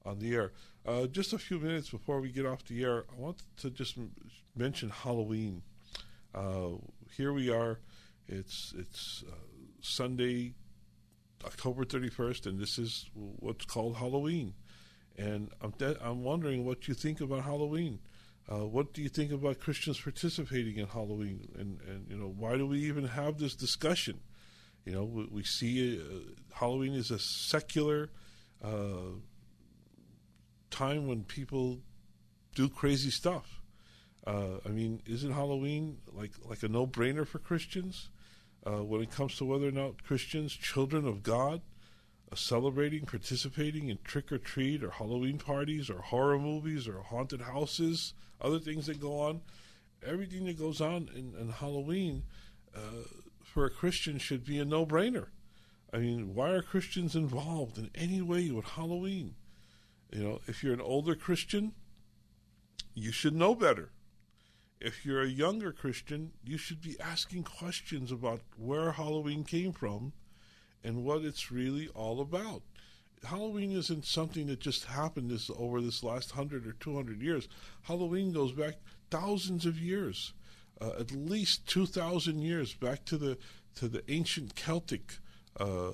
on 0.04 0.18
the 0.18 0.34
air. 0.34 0.52
Uh, 0.84 1.06
just 1.06 1.32
a 1.32 1.38
few 1.38 1.60
minutes 1.60 1.90
before 1.90 2.20
we 2.20 2.30
get 2.30 2.46
off 2.46 2.64
the 2.64 2.82
air, 2.82 3.04
I 3.16 3.20
want 3.20 3.42
to 3.58 3.70
just 3.70 3.96
m- 3.96 4.10
mention 4.56 4.90
Halloween. 4.90 5.62
Uh, 6.34 6.70
here 7.16 7.32
we 7.32 7.50
are. 7.50 7.78
It's 8.28 8.74
it's 8.76 9.24
Sunday, 9.80 10.54
October 11.44 11.84
thirty 11.84 12.08
first, 12.10 12.46
and 12.46 12.58
this 12.58 12.78
is 12.78 13.10
what's 13.14 13.64
called 13.64 13.96
Halloween. 13.96 14.54
And 15.16 15.50
I'm 15.60 15.72
de- 15.72 16.02
I'm 16.02 16.24
wondering 16.24 16.64
what 16.64 16.88
you 16.88 16.94
think 16.94 17.20
about 17.20 17.44
Halloween. 17.44 18.00
Uh, 18.50 18.66
what 18.66 18.92
do 18.92 19.02
you 19.02 19.08
think 19.08 19.30
about 19.30 19.60
Christians 19.60 20.00
participating 20.00 20.76
in 20.78 20.86
Halloween? 20.86 21.48
And 21.58 21.80
and 21.88 22.06
you 22.08 22.16
know 22.16 22.32
why 22.36 22.56
do 22.56 22.66
we 22.66 22.78
even 22.80 23.06
have 23.06 23.38
this 23.38 23.54
discussion? 23.54 24.20
You 24.84 24.92
know 24.92 25.04
we, 25.04 25.28
we 25.30 25.42
see 25.44 26.00
uh, 26.00 26.02
Halloween 26.54 26.94
is 26.94 27.10
a 27.10 27.18
secular 27.18 28.10
uh, 28.62 29.16
time 30.70 31.06
when 31.06 31.24
people 31.24 31.80
do 32.54 32.68
crazy 32.68 33.10
stuff. 33.10 33.60
Uh, 34.26 34.58
I 34.64 34.68
mean, 34.68 35.02
isn't 35.06 35.32
Halloween 35.32 35.98
like 36.12 36.32
like 36.44 36.62
a 36.62 36.68
no 36.68 36.86
brainer 36.86 37.26
for 37.26 37.38
Christians 37.38 38.08
uh, 38.66 38.82
when 38.82 39.02
it 39.02 39.10
comes 39.10 39.36
to 39.36 39.44
whether 39.44 39.68
or 39.68 39.72
not 39.72 40.04
Christians, 40.04 40.52
children 40.52 41.06
of 41.06 41.22
God, 41.22 41.60
are 42.30 42.36
celebrating, 42.36 43.04
participating 43.04 43.88
in 43.88 43.98
trick 44.04 44.32
or 44.32 44.38
treat 44.38 44.82
or 44.82 44.90
Halloween 44.90 45.38
parties 45.38 45.90
or 45.90 45.98
horror 45.98 46.38
movies 46.38 46.88
or 46.88 47.02
haunted 47.02 47.42
houses, 47.42 48.14
other 48.40 48.58
things 48.58 48.86
that 48.86 49.00
go 49.00 49.20
on? 49.20 49.40
Everything 50.04 50.46
that 50.46 50.58
goes 50.58 50.80
on 50.80 51.08
in, 51.14 51.34
in 51.38 51.50
Halloween 51.50 52.22
uh, 52.74 53.04
for 53.42 53.66
a 53.66 53.70
Christian 53.70 54.18
should 54.18 54.44
be 54.44 54.58
a 54.58 54.64
no 54.64 54.86
brainer. 54.86 55.26
I 55.92 55.98
mean, 55.98 56.34
why 56.34 56.50
are 56.50 56.62
Christians 56.62 57.14
involved 57.14 57.76
in 57.76 57.90
any 57.94 58.22
way 58.22 58.50
with 58.50 58.64
Halloween? 58.64 59.34
You 60.10 60.22
know, 60.22 60.40
if 60.46 60.62
you're 60.62 60.72
an 60.72 60.80
older 60.80 61.14
Christian, 61.14 61.72
you 62.94 63.12
should 63.12 63.34
know 63.34 63.54
better. 63.54 63.90
If 64.84 65.06
you're 65.06 65.22
a 65.22 65.28
younger 65.28 65.70
Christian, 65.70 66.32
you 66.44 66.58
should 66.58 66.82
be 66.82 66.98
asking 66.98 67.44
questions 67.44 68.10
about 68.10 68.40
where 68.56 68.90
Halloween 68.90 69.44
came 69.44 69.72
from 69.72 70.12
and 70.82 71.04
what 71.04 71.22
it's 71.22 71.52
really 71.52 71.86
all 71.88 72.20
about. 72.20 72.62
Halloween 73.22 73.70
isn't 73.70 74.04
something 74.04 74.48
that 74.48 74.58
just 74.58 74.86
happened 74.86 75.30
this 75.30 75.48
over 75.56 75.80
this 75.80 76.02
last 76.02 76.34
100 76.34 76.66
or 76.66 76.72
200 76.72 77.22
years. 77.22 77.48
Halloween 77.82 78.32
goes 78.32 78.50
back 78.50 78.74
thousands 79.08 79.66
of 79.66 79.78
years. 79.78 80.32
Uh, 80.80 80.90
at 80.98 81.12
least 81.12 81.64
2000 81.68 82.42
years 82.42 82.74
back 82.74 83.04
to 83.04 83.16
the 83.16 83.38
to 83.76 83.86
the 83.86 84.02
ancient 84.10 84.56
Celtic 84.56 85.18
uh, 85.60 85.92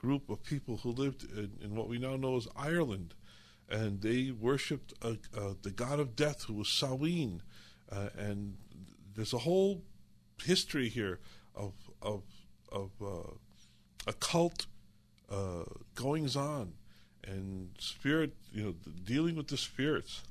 group 0.00 0.30
of 0.30 0.44
people 0.44 0.76
who 0.76 0.90
lived 0.90 1.24
in, 1.36 1.50
in 1.60 1.74
what 1.74 1.88
we 1.88 1.98
now 1.98 2.14
know 2.14 2.36
as 2.36 2.46
Ireland 2.54 3.14
and 3.72 4.02
they 4.02 4.30
worshipped 4.30 4.92
uh, 5.02 5.14
uh, 5.36 5.54
the 5.62 5.70
god 5.70 5.98
of 5.98 6.14
death, 6.14 6.42
who 6.44 6.54
was 6.54 6.68
Samhain. 6.68 7.42
Uh, 7.92 8.08
and 8.16 8.56
there's 9.14 9.32
a 9.32 9.38
whole 9.38 9.82
history 10.42 10.88
here 10.88 11.20
of 11.54 11.74
of 12.00 12.22
of 12.70 12.90
uh, 13.02 13.30
occult 14.06 14.66
uh, 15.30 15.64
goings 15.94 16.36
on 16.36 16.72
and 17.24 17.70
spirit, 17.78 18.32
you 18.52 18.64
know, 18.64 18.74
dealing 19.04 19.36
with 19.36 19.48
the 19.48 19.56
spirits. 19.56 20.22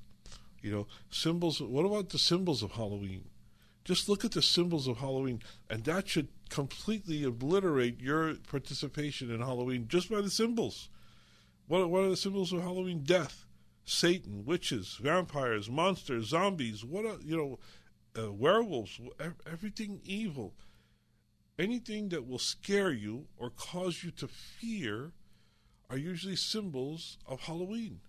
You 0.61 0.71
know, 0.71 0.87
symbols. 1.09 1.59
What 1.61 1.85
about 1.85 2.09
the 2.09 2.19
symbols 2.19 2.61
of 2.61 2.73
Halloween? 2.73 3.25
Just 3.83 4.07
look 4.07 4.23
at 4.23 4.31
the 4.31 4.43
symbols 4.43 4.87
of 4.87 4.97
Halloween, 4.97 5.41
and 5.69 5.83
that 5.85 6.07
should 6.07 6.27
completely 6.49 7.23
obliterate 7.23 7.99
your 7.99 8.35
participation 8.35 9.31
in 9.31 9.39
Halloween 9.39 9.87
just 9.87 10.11
by 10.11 10.21
the 10.21 10.29
symbols. 10.29 10.89
What, 11.67 11.89
what 11.89 12.03
are 12.03 12.09
the 12.09 12.17
symbols 12.17 12.53
of 12.53 12.61
Halloween? 12.61 13.01
Death, 13.03 13.45
Satan, 13.83 14.45
witches, 14.45 14.97
vampires, 15.01 15.69
monsters, 15.69 16.27
zombies. 16.27 16.85
What 16.85 17.05
are, 17.05 17.17
you 17.23 17.37
know, 17.37 17.59
uh, 18.21 18.31
werewolves? 18.31 18.99
Everything 19.51 20.01
evil. 20.03 20.53
Anything 21.59 22.09
that 22.09 22.27
will 22.27 22.39
scare 22.39 22.91
you 22.91 23.27
or 23.37 23.49
cause 23.49 24.03
you 24.03 24.11
to 24.11 24.27
fear 24.27 25.11
are 25.89 25.97
usually 25.97 26.35
symbols 26.35 27.17
of 27.27 27.41
Halloween. 27.41 27.99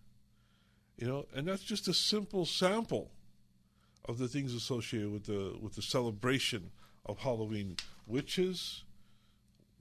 You 0.96 1.06
know, 1.06 1.26
and 1.34 1.48
that's 1.48 1.64
just 1.64 1.88
a 1.88 1.94
simple 1.94 2.46
sample 2.46 3.10
of 4.04 4.18
the 4.18 4.28
things 4.28 4.54
associated 4.54 5.10
with 5.10 5.24
the 5.24 5.56
with 5.60 5.74
the 5.74 5.82
celebration 5.82 6.70
of 7.06 7.18
Halloween. 7.18 7.76
Witches, 8.06 8.84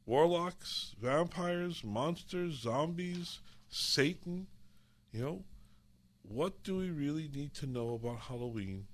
warlocks, 0.06 0.96
vampires, 1.00 1.84
monsters, 1.84 2.54
zombies, 2.56 3.40
Satan, 3.70 4.48
you 5.12 5.22
know, 5.24 5.44
what 6.34 6.64
do 6.64 6.78
we 6.78 6.90
really 6.90 7.30
need 7.34 7.54
to 7.56 7.68
know 7.68 7.94
about 7.94 8.20
Halloween 8.20 8.88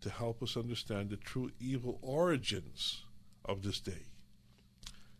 to 0.00 0.10
help 0.10 0.42
us 0.42 0.56
understand 0.56 1.10
the 1.10 1.16
true 1.16 1.50
evil 1.58 1.98
origins 2.02 3.04
of 3.44 3.62
this 3.62 3.80
day? 3.80 4.06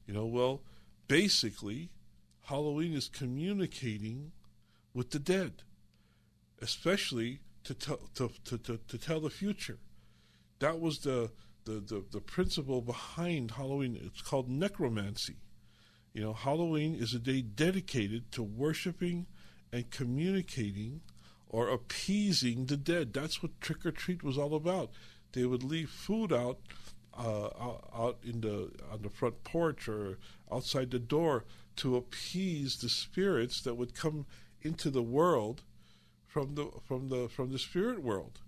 You 0.06 0.14
know, 0.14 0.26
well, 0.26 0.62
basically, 1.08 1.90
Halloween 2.42 2.92
is 2.92 3.08
communicating 3.08 4.32
with 4.94 5.10
the 5.10 5.18
dead, 5.18 5.62
especially 6.60 7.40
to 7.64 7.74
tell, 7.74 8.00
to, 8.14 8.30
to, 8.44 8.58
to, 8.58 8.78
to 8.88 8.98
tell 8.98 9.20
the 9.20 9.30
future. 9.30 9.78
That 10.60 10.80
was 10.80 11.00
the, 11.00 11.30
the, 11.64 11.80
the, 11.80 12.04
the 12.12 12.20
principle 12.20 12.80
behind 12.80 13.52
Halloween. 13.52 13.98
It's 14.00 14.22
called 14.22 14.48
necromancy. 14.48 15.36
You 16.12 16.22
know, 16.22 16.32
Halloween 16.32 16.94
is 16.94 17.12
a 17.14 17.18
day 17.18 17.42
dedicated 17.42 18.30
to 18.32 18.42
worshiping 18.42 19.26
and 19.72 19.90
communicating 19.90 21.00
or 21.48 21.68
appeasing 21.68 22.66
the 22.66 22.76
dead. 22.76 23.12
That's 23.12 23.42
what 23.42 23.60
trick 23.60 23.86
or 23.86 23.92
treat 23.92 24.22
was 24.22 24.38
all 24.38 24.54
about. 24.54 24.90
They 25.32 25.44
would 25.44 25.62
leave 25.62 25.90
food 25.90 26.32
out, 26.32 26.58
uh, 27.16 27.48
out 27.94 28.18
in 28.24 28.40
the 28.40 28.70
on 28.90 29.02
the 29.02 29.10
front 29.10 29.44
porch 29.44 29.88
or 29.88 30.18
outside 30.50 30.90
the 30.90 30.98
door 30.98 31.44
to 31.76 31.96
appease 31.96 32.76
the 32.76 32.88
spirits 32.88 33.60
that 33.62 33.74
would 33.74 33.94
come 33.94 34.26
into 34.62 34.90
the 34.90 35.02
world 35.02 35.62
from 36.26 36.54
the 36.54 36.70
from 36.86 37.08
the 37.08 37.28
from 37.28 37.50
the 37.52 37.58
spirit 37.58 38.02
world. 38.02 38.40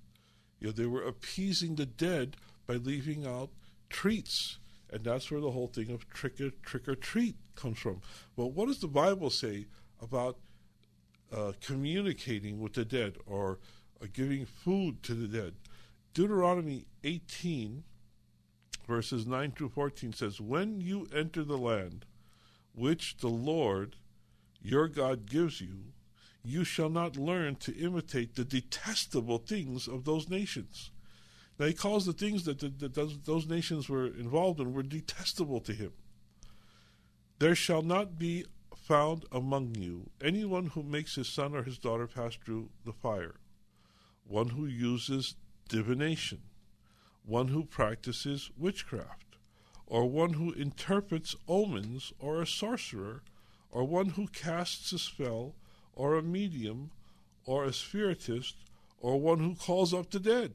You 0.60 0.68
know, 0.68 0.72
they 0.72 0.86
were 0.86 1.02
appeasing 1.02 1.76
the 1.76 1.86
dead 1.86 2.36
by 2.66 2.74
leaving 2.74 3.26
out 3.26 3.50
treats, 3.88 4.58
and 4.90 5.04
that's 5.04 5.30
where 5.30 5.40
the 5.40 5.52
whole 5.52 5.68
thing 5.68 5.90
of 5.90 6.08
trick 6.10 6.40
or 6.40 6.50
trick 6.50 6.88
or 6.88 6.96
treat 6.96 7.36
comes 7.54 7.78
from. 7.78 8.00
Well, 8.36 8.50
what 8.50 8.66
does 8.66 8.80
the 8.80 8.88
Bible 8.88 9.30
say 9.30 9.66
about 10.00 10.38
uh, 11.32 11.52
communicating 11.60 12.60
with 12.60 12.74
the 12.74 12.84
dead 12.84 13.16
or 13.26 13.58
uh, 14.02 14.06
giving 14.12 14.46
food 14.46 15.02
to 15.02 15.14
the 15.14 15.26
dead? 15.26 15.54
Deuteronomy 16.14 16.84
18, 17.04 17.84
verses 18.86 19.26
9 19.26 19.52
through 19.52 19.68
14 19.68 20.12
says, 20.12 20.40
When 20.40 20.80
you 20.80 21.08
enter 21.14 21.44
the 21.44 21.58
land 21.58 22.04
which 22.74 23.18
the 23.18 23.28
Lord 23.28 23.96
your 24.60 24.88
God 24.88 25.26
gives 25.26 25.60
you, 25.60 25.92
you 26.44 26.64
shall 26.64 26.88
not 26.88 27.16
learn 27.16 27.56
to 27.56 27.76
imitate 27.76 28.34
the 28.34 28.44
detestable 28.44 29.38
things 29.38 29.86
of 29.86 30.04
those 30.04 30.28
nations. 30.28 30.90
Now, 31.58 31.66
he 31.66 31.72
calls 31.72 32.06
the 32.06 32.12
things 32.12 32.44
that, 32.44 32.60
that, 32.60 32.78
that 32.78 32.94
those, 32.94 33.18
those 33.20 33.46
nations 33.46 33.88
were 33.88 34.06
involved 34.06 34.60
in 34.60 34.72
were 34.72 34.82
detestable 34.82 35.60
to 35.60 35.72
him. 35.72 35.92
There 37.38 37.54
shall 37.54 37.82
not 37.82 38.18
be 38.18 38.46
found 38.88 39.26
among 39.30 39.74
you 39.74 40.08
anyone 40.24 40.64
who 40.68 40.82
makes 40.82 41.16
his 41.16 41.28
son 41.28 41.54
or 41.54 41.62
his 41.62 41.76
daughter 41.76 42.06
pass 42.06 42.36
through 42.36 42.70
the 42.86 42.92
fire, 42.92 43.34
one 44.26 44.48
who 44.48 44.64
uses 44.64 45.34
divination, 45.68 46.40
one 47.26 47.48
who 47.48 47.62
practices 47.62 48.50
witchcraft, 48.56 49.36
or 49.86 50.08
one 50.08 50.32
who 50.32 50.52
interprets 50.52 51.36
omens, 51.46 52.14
or 52.18 52.40
a 52.40 52.46
sorcerer, 52.46 53.22
or 53.70 53.84
one 53.84 54.08
who 54.08 54.26
casts 54.28 54.90
a 54.94 54.98
spell, 54.98 55.54
or 55.92 56.16
a 56.16 56.22
medium, 56.22 56.90
or 57.44 57.64
a 57.64 57.72
spiritist, 57.74 58.56
or 59.00 59.20
one 59.20 59.38
who 59.38 59.54
calls 59.54 59.92
up 59.92 60.10
the 60.10 60.18
dead. 60.18 60.54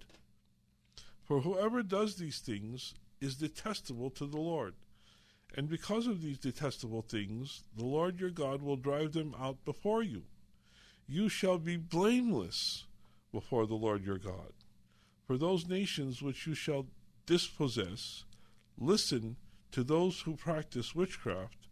For 1.23 1.41
whoever 1.41 1.84
does 1.84 2.15
these 2.15 2.39
things 2.39 2.95
is 3.21 3.36
detestable 3.36 4.09
to 4.09 4.25
the 4.25 4.39
Lord. 4.39 4.73
And 5.55 5.69
because 5.69 6.07
of 6.07 6.21
these 6.21 6.39
detestable 6.39 7.03
things, 7.03 7.63
the 7.77 7.85
Lord 7.85 8.19
your 8.19 8.31
God 8.31 8.61
will 8.61 8.75
drive 8.75 9.13
them 9.13 9.35
out 9.39 9.63
before 9.65 10.01
you. 10.01 10.23
You 11.07 11.29
shall 11.29 11.59
be 11.59 11.77
blameless 11.77 12.85
before 13.31 13.67
the 13.67 13.75
Lord 13.75 14.03
your 14.03 14.17
God. 14.17 14.53
For 15.27 15.37
those 15.37 15.67
nations 15.67 16.21
which 16.21 16.47
you 16.47 16.55
shall 16.55 16.87
dispossess, 17.25 18.23
listen 18.77 19.35
to 19.71 19.83
those 19.83 20.21
who 20.21 20.35
practice 20.35 20.95
witchcraft 20.95 21.67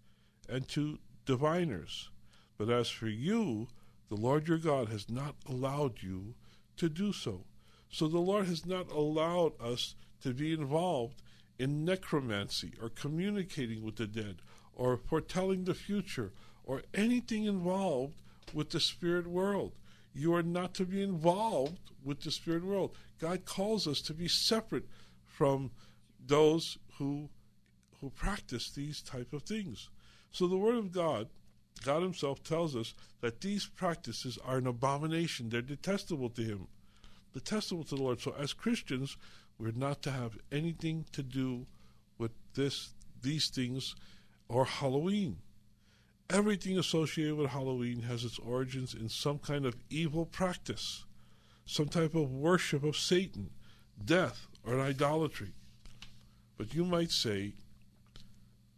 and 0.48 0.68
to 0.70 1.00
diviners. 1.26 2.10
But 2.58 2.70
as 2.70 2.90
for 2.90 3.08
you, 3.08 3.68
the 4.10 4.16
Lord 4.16 4.48
your 4.48 4.58
God 4.58 4.90
has 4.90 5.10
not 5.10 5.36
allowed 5.48 6.04
you 6.04 6.36
to 6.78 6.90
do 6.90 7.14
so. 7.14 7.46
So 7.90 8.08
the 8.08 8.20
Lord 8.20 8.46
has 8.46 8.66
not 8.66 8.92
allowed 8.92 9.54
us 9.60 9.96
to 10.22 10.34
be 10.34 10.54
involved 10.54 11.22
in 11.62 11.86
necromancy 11.86 12.74
or 12.82 12.90
communicating 12.90 13.84
with 13.84 13.96
the 13.96 14.08
dead 14.08 14.38
or 14.74 14.98
foretelling 14.98 15.64
the 15.64 15.76
future 15.76 16.32
or 16.64 16.82
anything 16.96 17.44
involved 17.46 18.16
with 18.52 18.72
the 18.72 18.80
spirit 18.80 19.28
world. 19.28 19.72
You 20.14 20.34
are 20.34 20.44
not 20.44 20.74
to 20.76 20.86
be 20.86 21.04
involved 21.04 21.92
with 22.04 22.22
the 22.22 22.32
spirit 22.32 22.64
world. 22.64 22.96
God 23.20 23.46
calls 23.46 23.88
us 23.88 24.02
to 24.02 24.14
be 24.14 24.28
separate 24.28 24.88
from 25.24 25.70
those 26.26 26.80
who 26.98 27.30
who 28.00 28.10
practice 28.10 28.72
these 28.72 29.00
type 29.00 29.32
of 29.32 29.44
things. 29.44 29.90
So 30.32 30.48
the 30.48 30.58
word 30.58 30.78
of 30.78 30.92
God, 30.92 31.30
God 31.86 32.02
himself 32.02 32.44
tells 32.44 32.76
us 32.76 32.96
that 33.22 33.42
these 33.42 33.68
practices 33.68 34.40
are 34.44 34.58
an 34.58 34.66
abomination. 34.66 35.50
They're 35.50 35.62
detestable 35.62 36.32
to 36.32 36.42
him. 36.42 36.68
Detestable 37.32 37.84
to 37.84 37.96
the 37.96 38.02
Lord. 38.02 38.20
So 38.20 38.34
as 38.40 38.54
Christians, 38.54 39.18
we're 39.62 39.72
not 39.76 40.02
to 40.02 40.12
have 40.12 40.40
anything 40.52 41.06
to 41.12 41.22
do 41.22 41.68
with 42.18 42.32
this 42.56 42.90
these 43.22 43.50
things 43.50 43.96
or 44.50 44.66
Halloween. 44.66 45.38
Everything 46.32 46.80
associated 46.80 47.36
with 47.36 47.52
Halloween 47.52 48.02
has 48.04 48.24
its 48.24 48.40
origins 48.40 48.96
in 48.96 49.08
some 49.08 49.38
kind 49.38 49.66
of 49.66 49.76
evil 49.90 50.26
practice, 50.26 51.06
some 51.66 51.88
type 51.88 52.16
of 52.16 52.32
worship 52.32 52.84
of 52.84 52.98
Satan, 52.98 53.52
death, 54.04 54.48
or 54.66 54.80
idolatry. 54.80 55.54
But 56.58 56.74
you 56.74 56.84
might 56.84 57.12
say, 57.12 57.54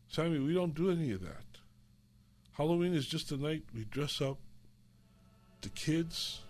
Sammy, 0.09 0.39
we 0.39 0.53
don't 0.53 0.75
do 0.75 0.91
any 0.91 1.11
of 1.11 1.21
that. 1.21 1.45
Halloween 2.57 2.93
is 2.93 3.07
just 3.07 3.31
a 3.31 3.37
night 3.37 3.63
we 3.73 3.85
dress 3.85 4.19
up 4.19 4.37
the 5.61 5.69
kids, 5.69 6.41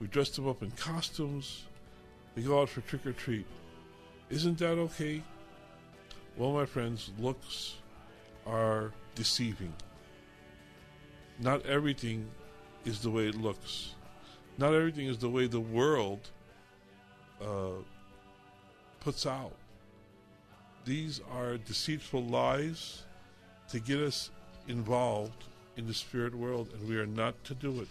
we 0.00 0.08
dress 0.08 0.30
them 0.30 0.48
up 0.48 0.62
in 0.62 0.72
costumes, 0.72 1.64
they 2.36 2.42
go 2.42 2.60
out 2.60 2.68
for 2.68 2.82
trick 2.82 3.04
or 3.06 3.12
treat. 3.12 3.46
Isn't 4.30 4.58
that 4.58 4.78
okay? 4.78 5.22
Well, 6.36 6.52
my 6.52 6.66
friends, 6.66 7.10
looks 7.18 7.76
are 8.46 8.92
deceiving. 9.14 9.72
Not 11.40 11.64
everything 11.66 12.28
is 12.84 13.00
the 13.00 13.10
way 13.10 13.26
it 13.28 13.34
looks. 13.34 13.94
Not 14.58 14.74
everything 14.74 15.06
is 15.06 15.18
the 15.18 15.30
way 15.30 15.46
the 15.46 15.60
world 15.60 16.30
uh, 17.40 17.82
puts 19.00 19.26
out. 19.26 19.52
These 20.84 21.20
are 21.32 21.56
deceitful 21.56 22.22
lies 22.24 23.02
to 23.70 23.80
get 23.80 23.98
us 23.98 24.30
involved 24.68 25.44
in 25.76 25.86
the 25.86 25.94
spirit 25.94 26.34
world, 26.34 26.70
and 26.72 26.88
we 26.88 26.96
are 26.96 27.06
not 27.06 27.42
to 27.44 27.54
do 27.54 27.80
it. 27.80 27.88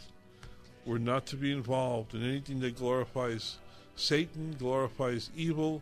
We're 0.85 0.97
not 0.99 1.25
to 1.27 1.35
be 1.35 1.51
involved 1.51 2.13
in 2.13 2.23
anything 2.23 2.59
that 2.61 2.77
glorifies 2.77 3.57
Satan, 3.95 4.55
glorifies 4.59 5.29
evil. 5.35 5.81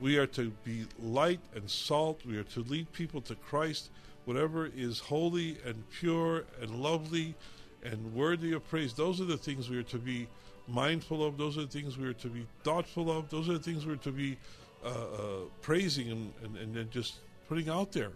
We 0.00 0.18
are 0.18 0.26
to 0.28 0.50
be 0.64 0.86
light 1.02 1.40
and 1.54 1.70
salt. 1.70 2.20
We 2.26 2.36
are 2.36 2.44
to 2.44 2.60
lead 2.60 2.92
people 2.92 3.20
to 3.22 3.34
Christ. 3.34 3.90
Whatever 4.24 4.70
is 4.76 4.98
holy 4.98 5.56
and 5.64 5.88
pure 5.90 6.44
and 6.60 6.82
lovely 6.82 7.34
and 7.82 8.14
worthy 8.14 8.52
of 8.52 8.68
praise, 8.68 8.92
those 8.92 9.20
are 9.20 9.24
the 9.24 9.38
things 9.38 9.70
we 9.70 9.78
are 9.78 9.84
to 9.84 9.98
be 9.98 10.28
mindful 10.68 11.24
of. 11.24 11.38
Those 11.38 11.56
are 11.56 11.62
the 11.62 11.68
things 11.68 11.96
we 11.96 12.06
are 12.06 12.12
to 12.14 12.28
be 12.28 12.46
thoughtful 12.64 13.10
of. 13.10 13.30
Those 13.30 13.48
are 13.48 13.54
the 13.54 13.58
things 13.58 13.86
we're 13.86 13.96
to 13.96 14.12
be 14.12 14.36
uh, 14.84 14.88
uh, 14.88 15.20
praising 15.62 16.10
and, 16.10 16.32
and, 16.58 16.76
and 16.76 16.90
just 16.90 17.16
putting 17.48 17.68
out 17.68 17.92
there. 17.92 18.10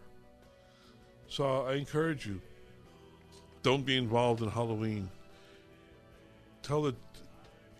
So 1.29 1.63
I 1.63 1.75
encourage 1.75 2.27
you 2.27 2.41
don't 3.63 3.85
be 3.85 3.97
involved 3.97 4.43
in 4.43 4.49
Halloween. 4.49 5.09
Tell 6.63 6.87
it, 6.87 6.97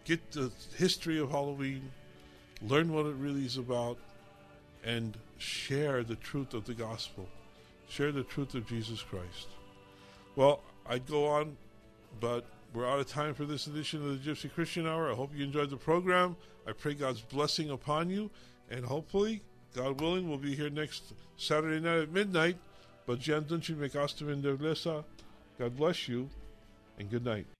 get 0.05 0.33
the 0.33 0.51
history 0.77 1.19
of 1.19 1.31
Halloween, 1.31 1.91
learn 2.63 2.93
what 2.93 3.07
it 3.07 3.15
really 3.17 3.45
is 3.45 3.57
about, 3.57 3.99
and 4.85 5.17
share 5.39 6.03
the 6.03 6.17
truth 6.17 6.55
of 6.55 6.65
the 6.65 6.75
gospel. 6.75 7.29
Share 7.89 8.13
the 8.13 8.23
truth 8.23 8.55
of 8.55 8.67
Jesus 8.67 9.03
Christ. 9.03 9.49
Well, 10.37 10.61
I'd 10.87 11.07
go 11.07 11.27
on, 11.27 11.57
but 12.21 12.45
we're 12.73 12.89
out 12.89 13.01
of 13.01 13.09
time 13.09 13.35
for 13.35 13.45
this 13.45 13.67
edition 13.67 14.03
of 14.05 14.23
the 14.23 14.31
Gypsy 14.31 14.53
Christian 14.53 14.87
Hour. 14.87 15.11
I 15.11 15.15
hope 15.15 15.31
you 15.35 15.45
enjoyed 15.45 15.71
the 15.71 15.77
program. 15.77 16.37
I 16.67 16.73
pray 16.73 16.95
God's 16.95 17.21
blessing 17.21 17.71
upon 17.71 18.11
you, 18.11 18.31
and 18.71 18.85
hopefully, 18.85 19.43
God 19.75 20.01
willing, 20.01 20.29
we'll 20.29 20.39
be 20.39 20.55
here 20.55 20.71
next 20.71 21.13
Saturday 21.37 21.81
night 21.81 22.03
at 22.03 22.13
midnight. 22.13 22.57
But 23.07 23.19
Jantunch 23.19 23.77
make 23.77 23.97
us 23.97 24.13
God 25.59 25.77
bless 25.77 26.09
you, 26.09 26.31
and 26.99 27.11
good 27.11 27.25
night. 27.25 27.60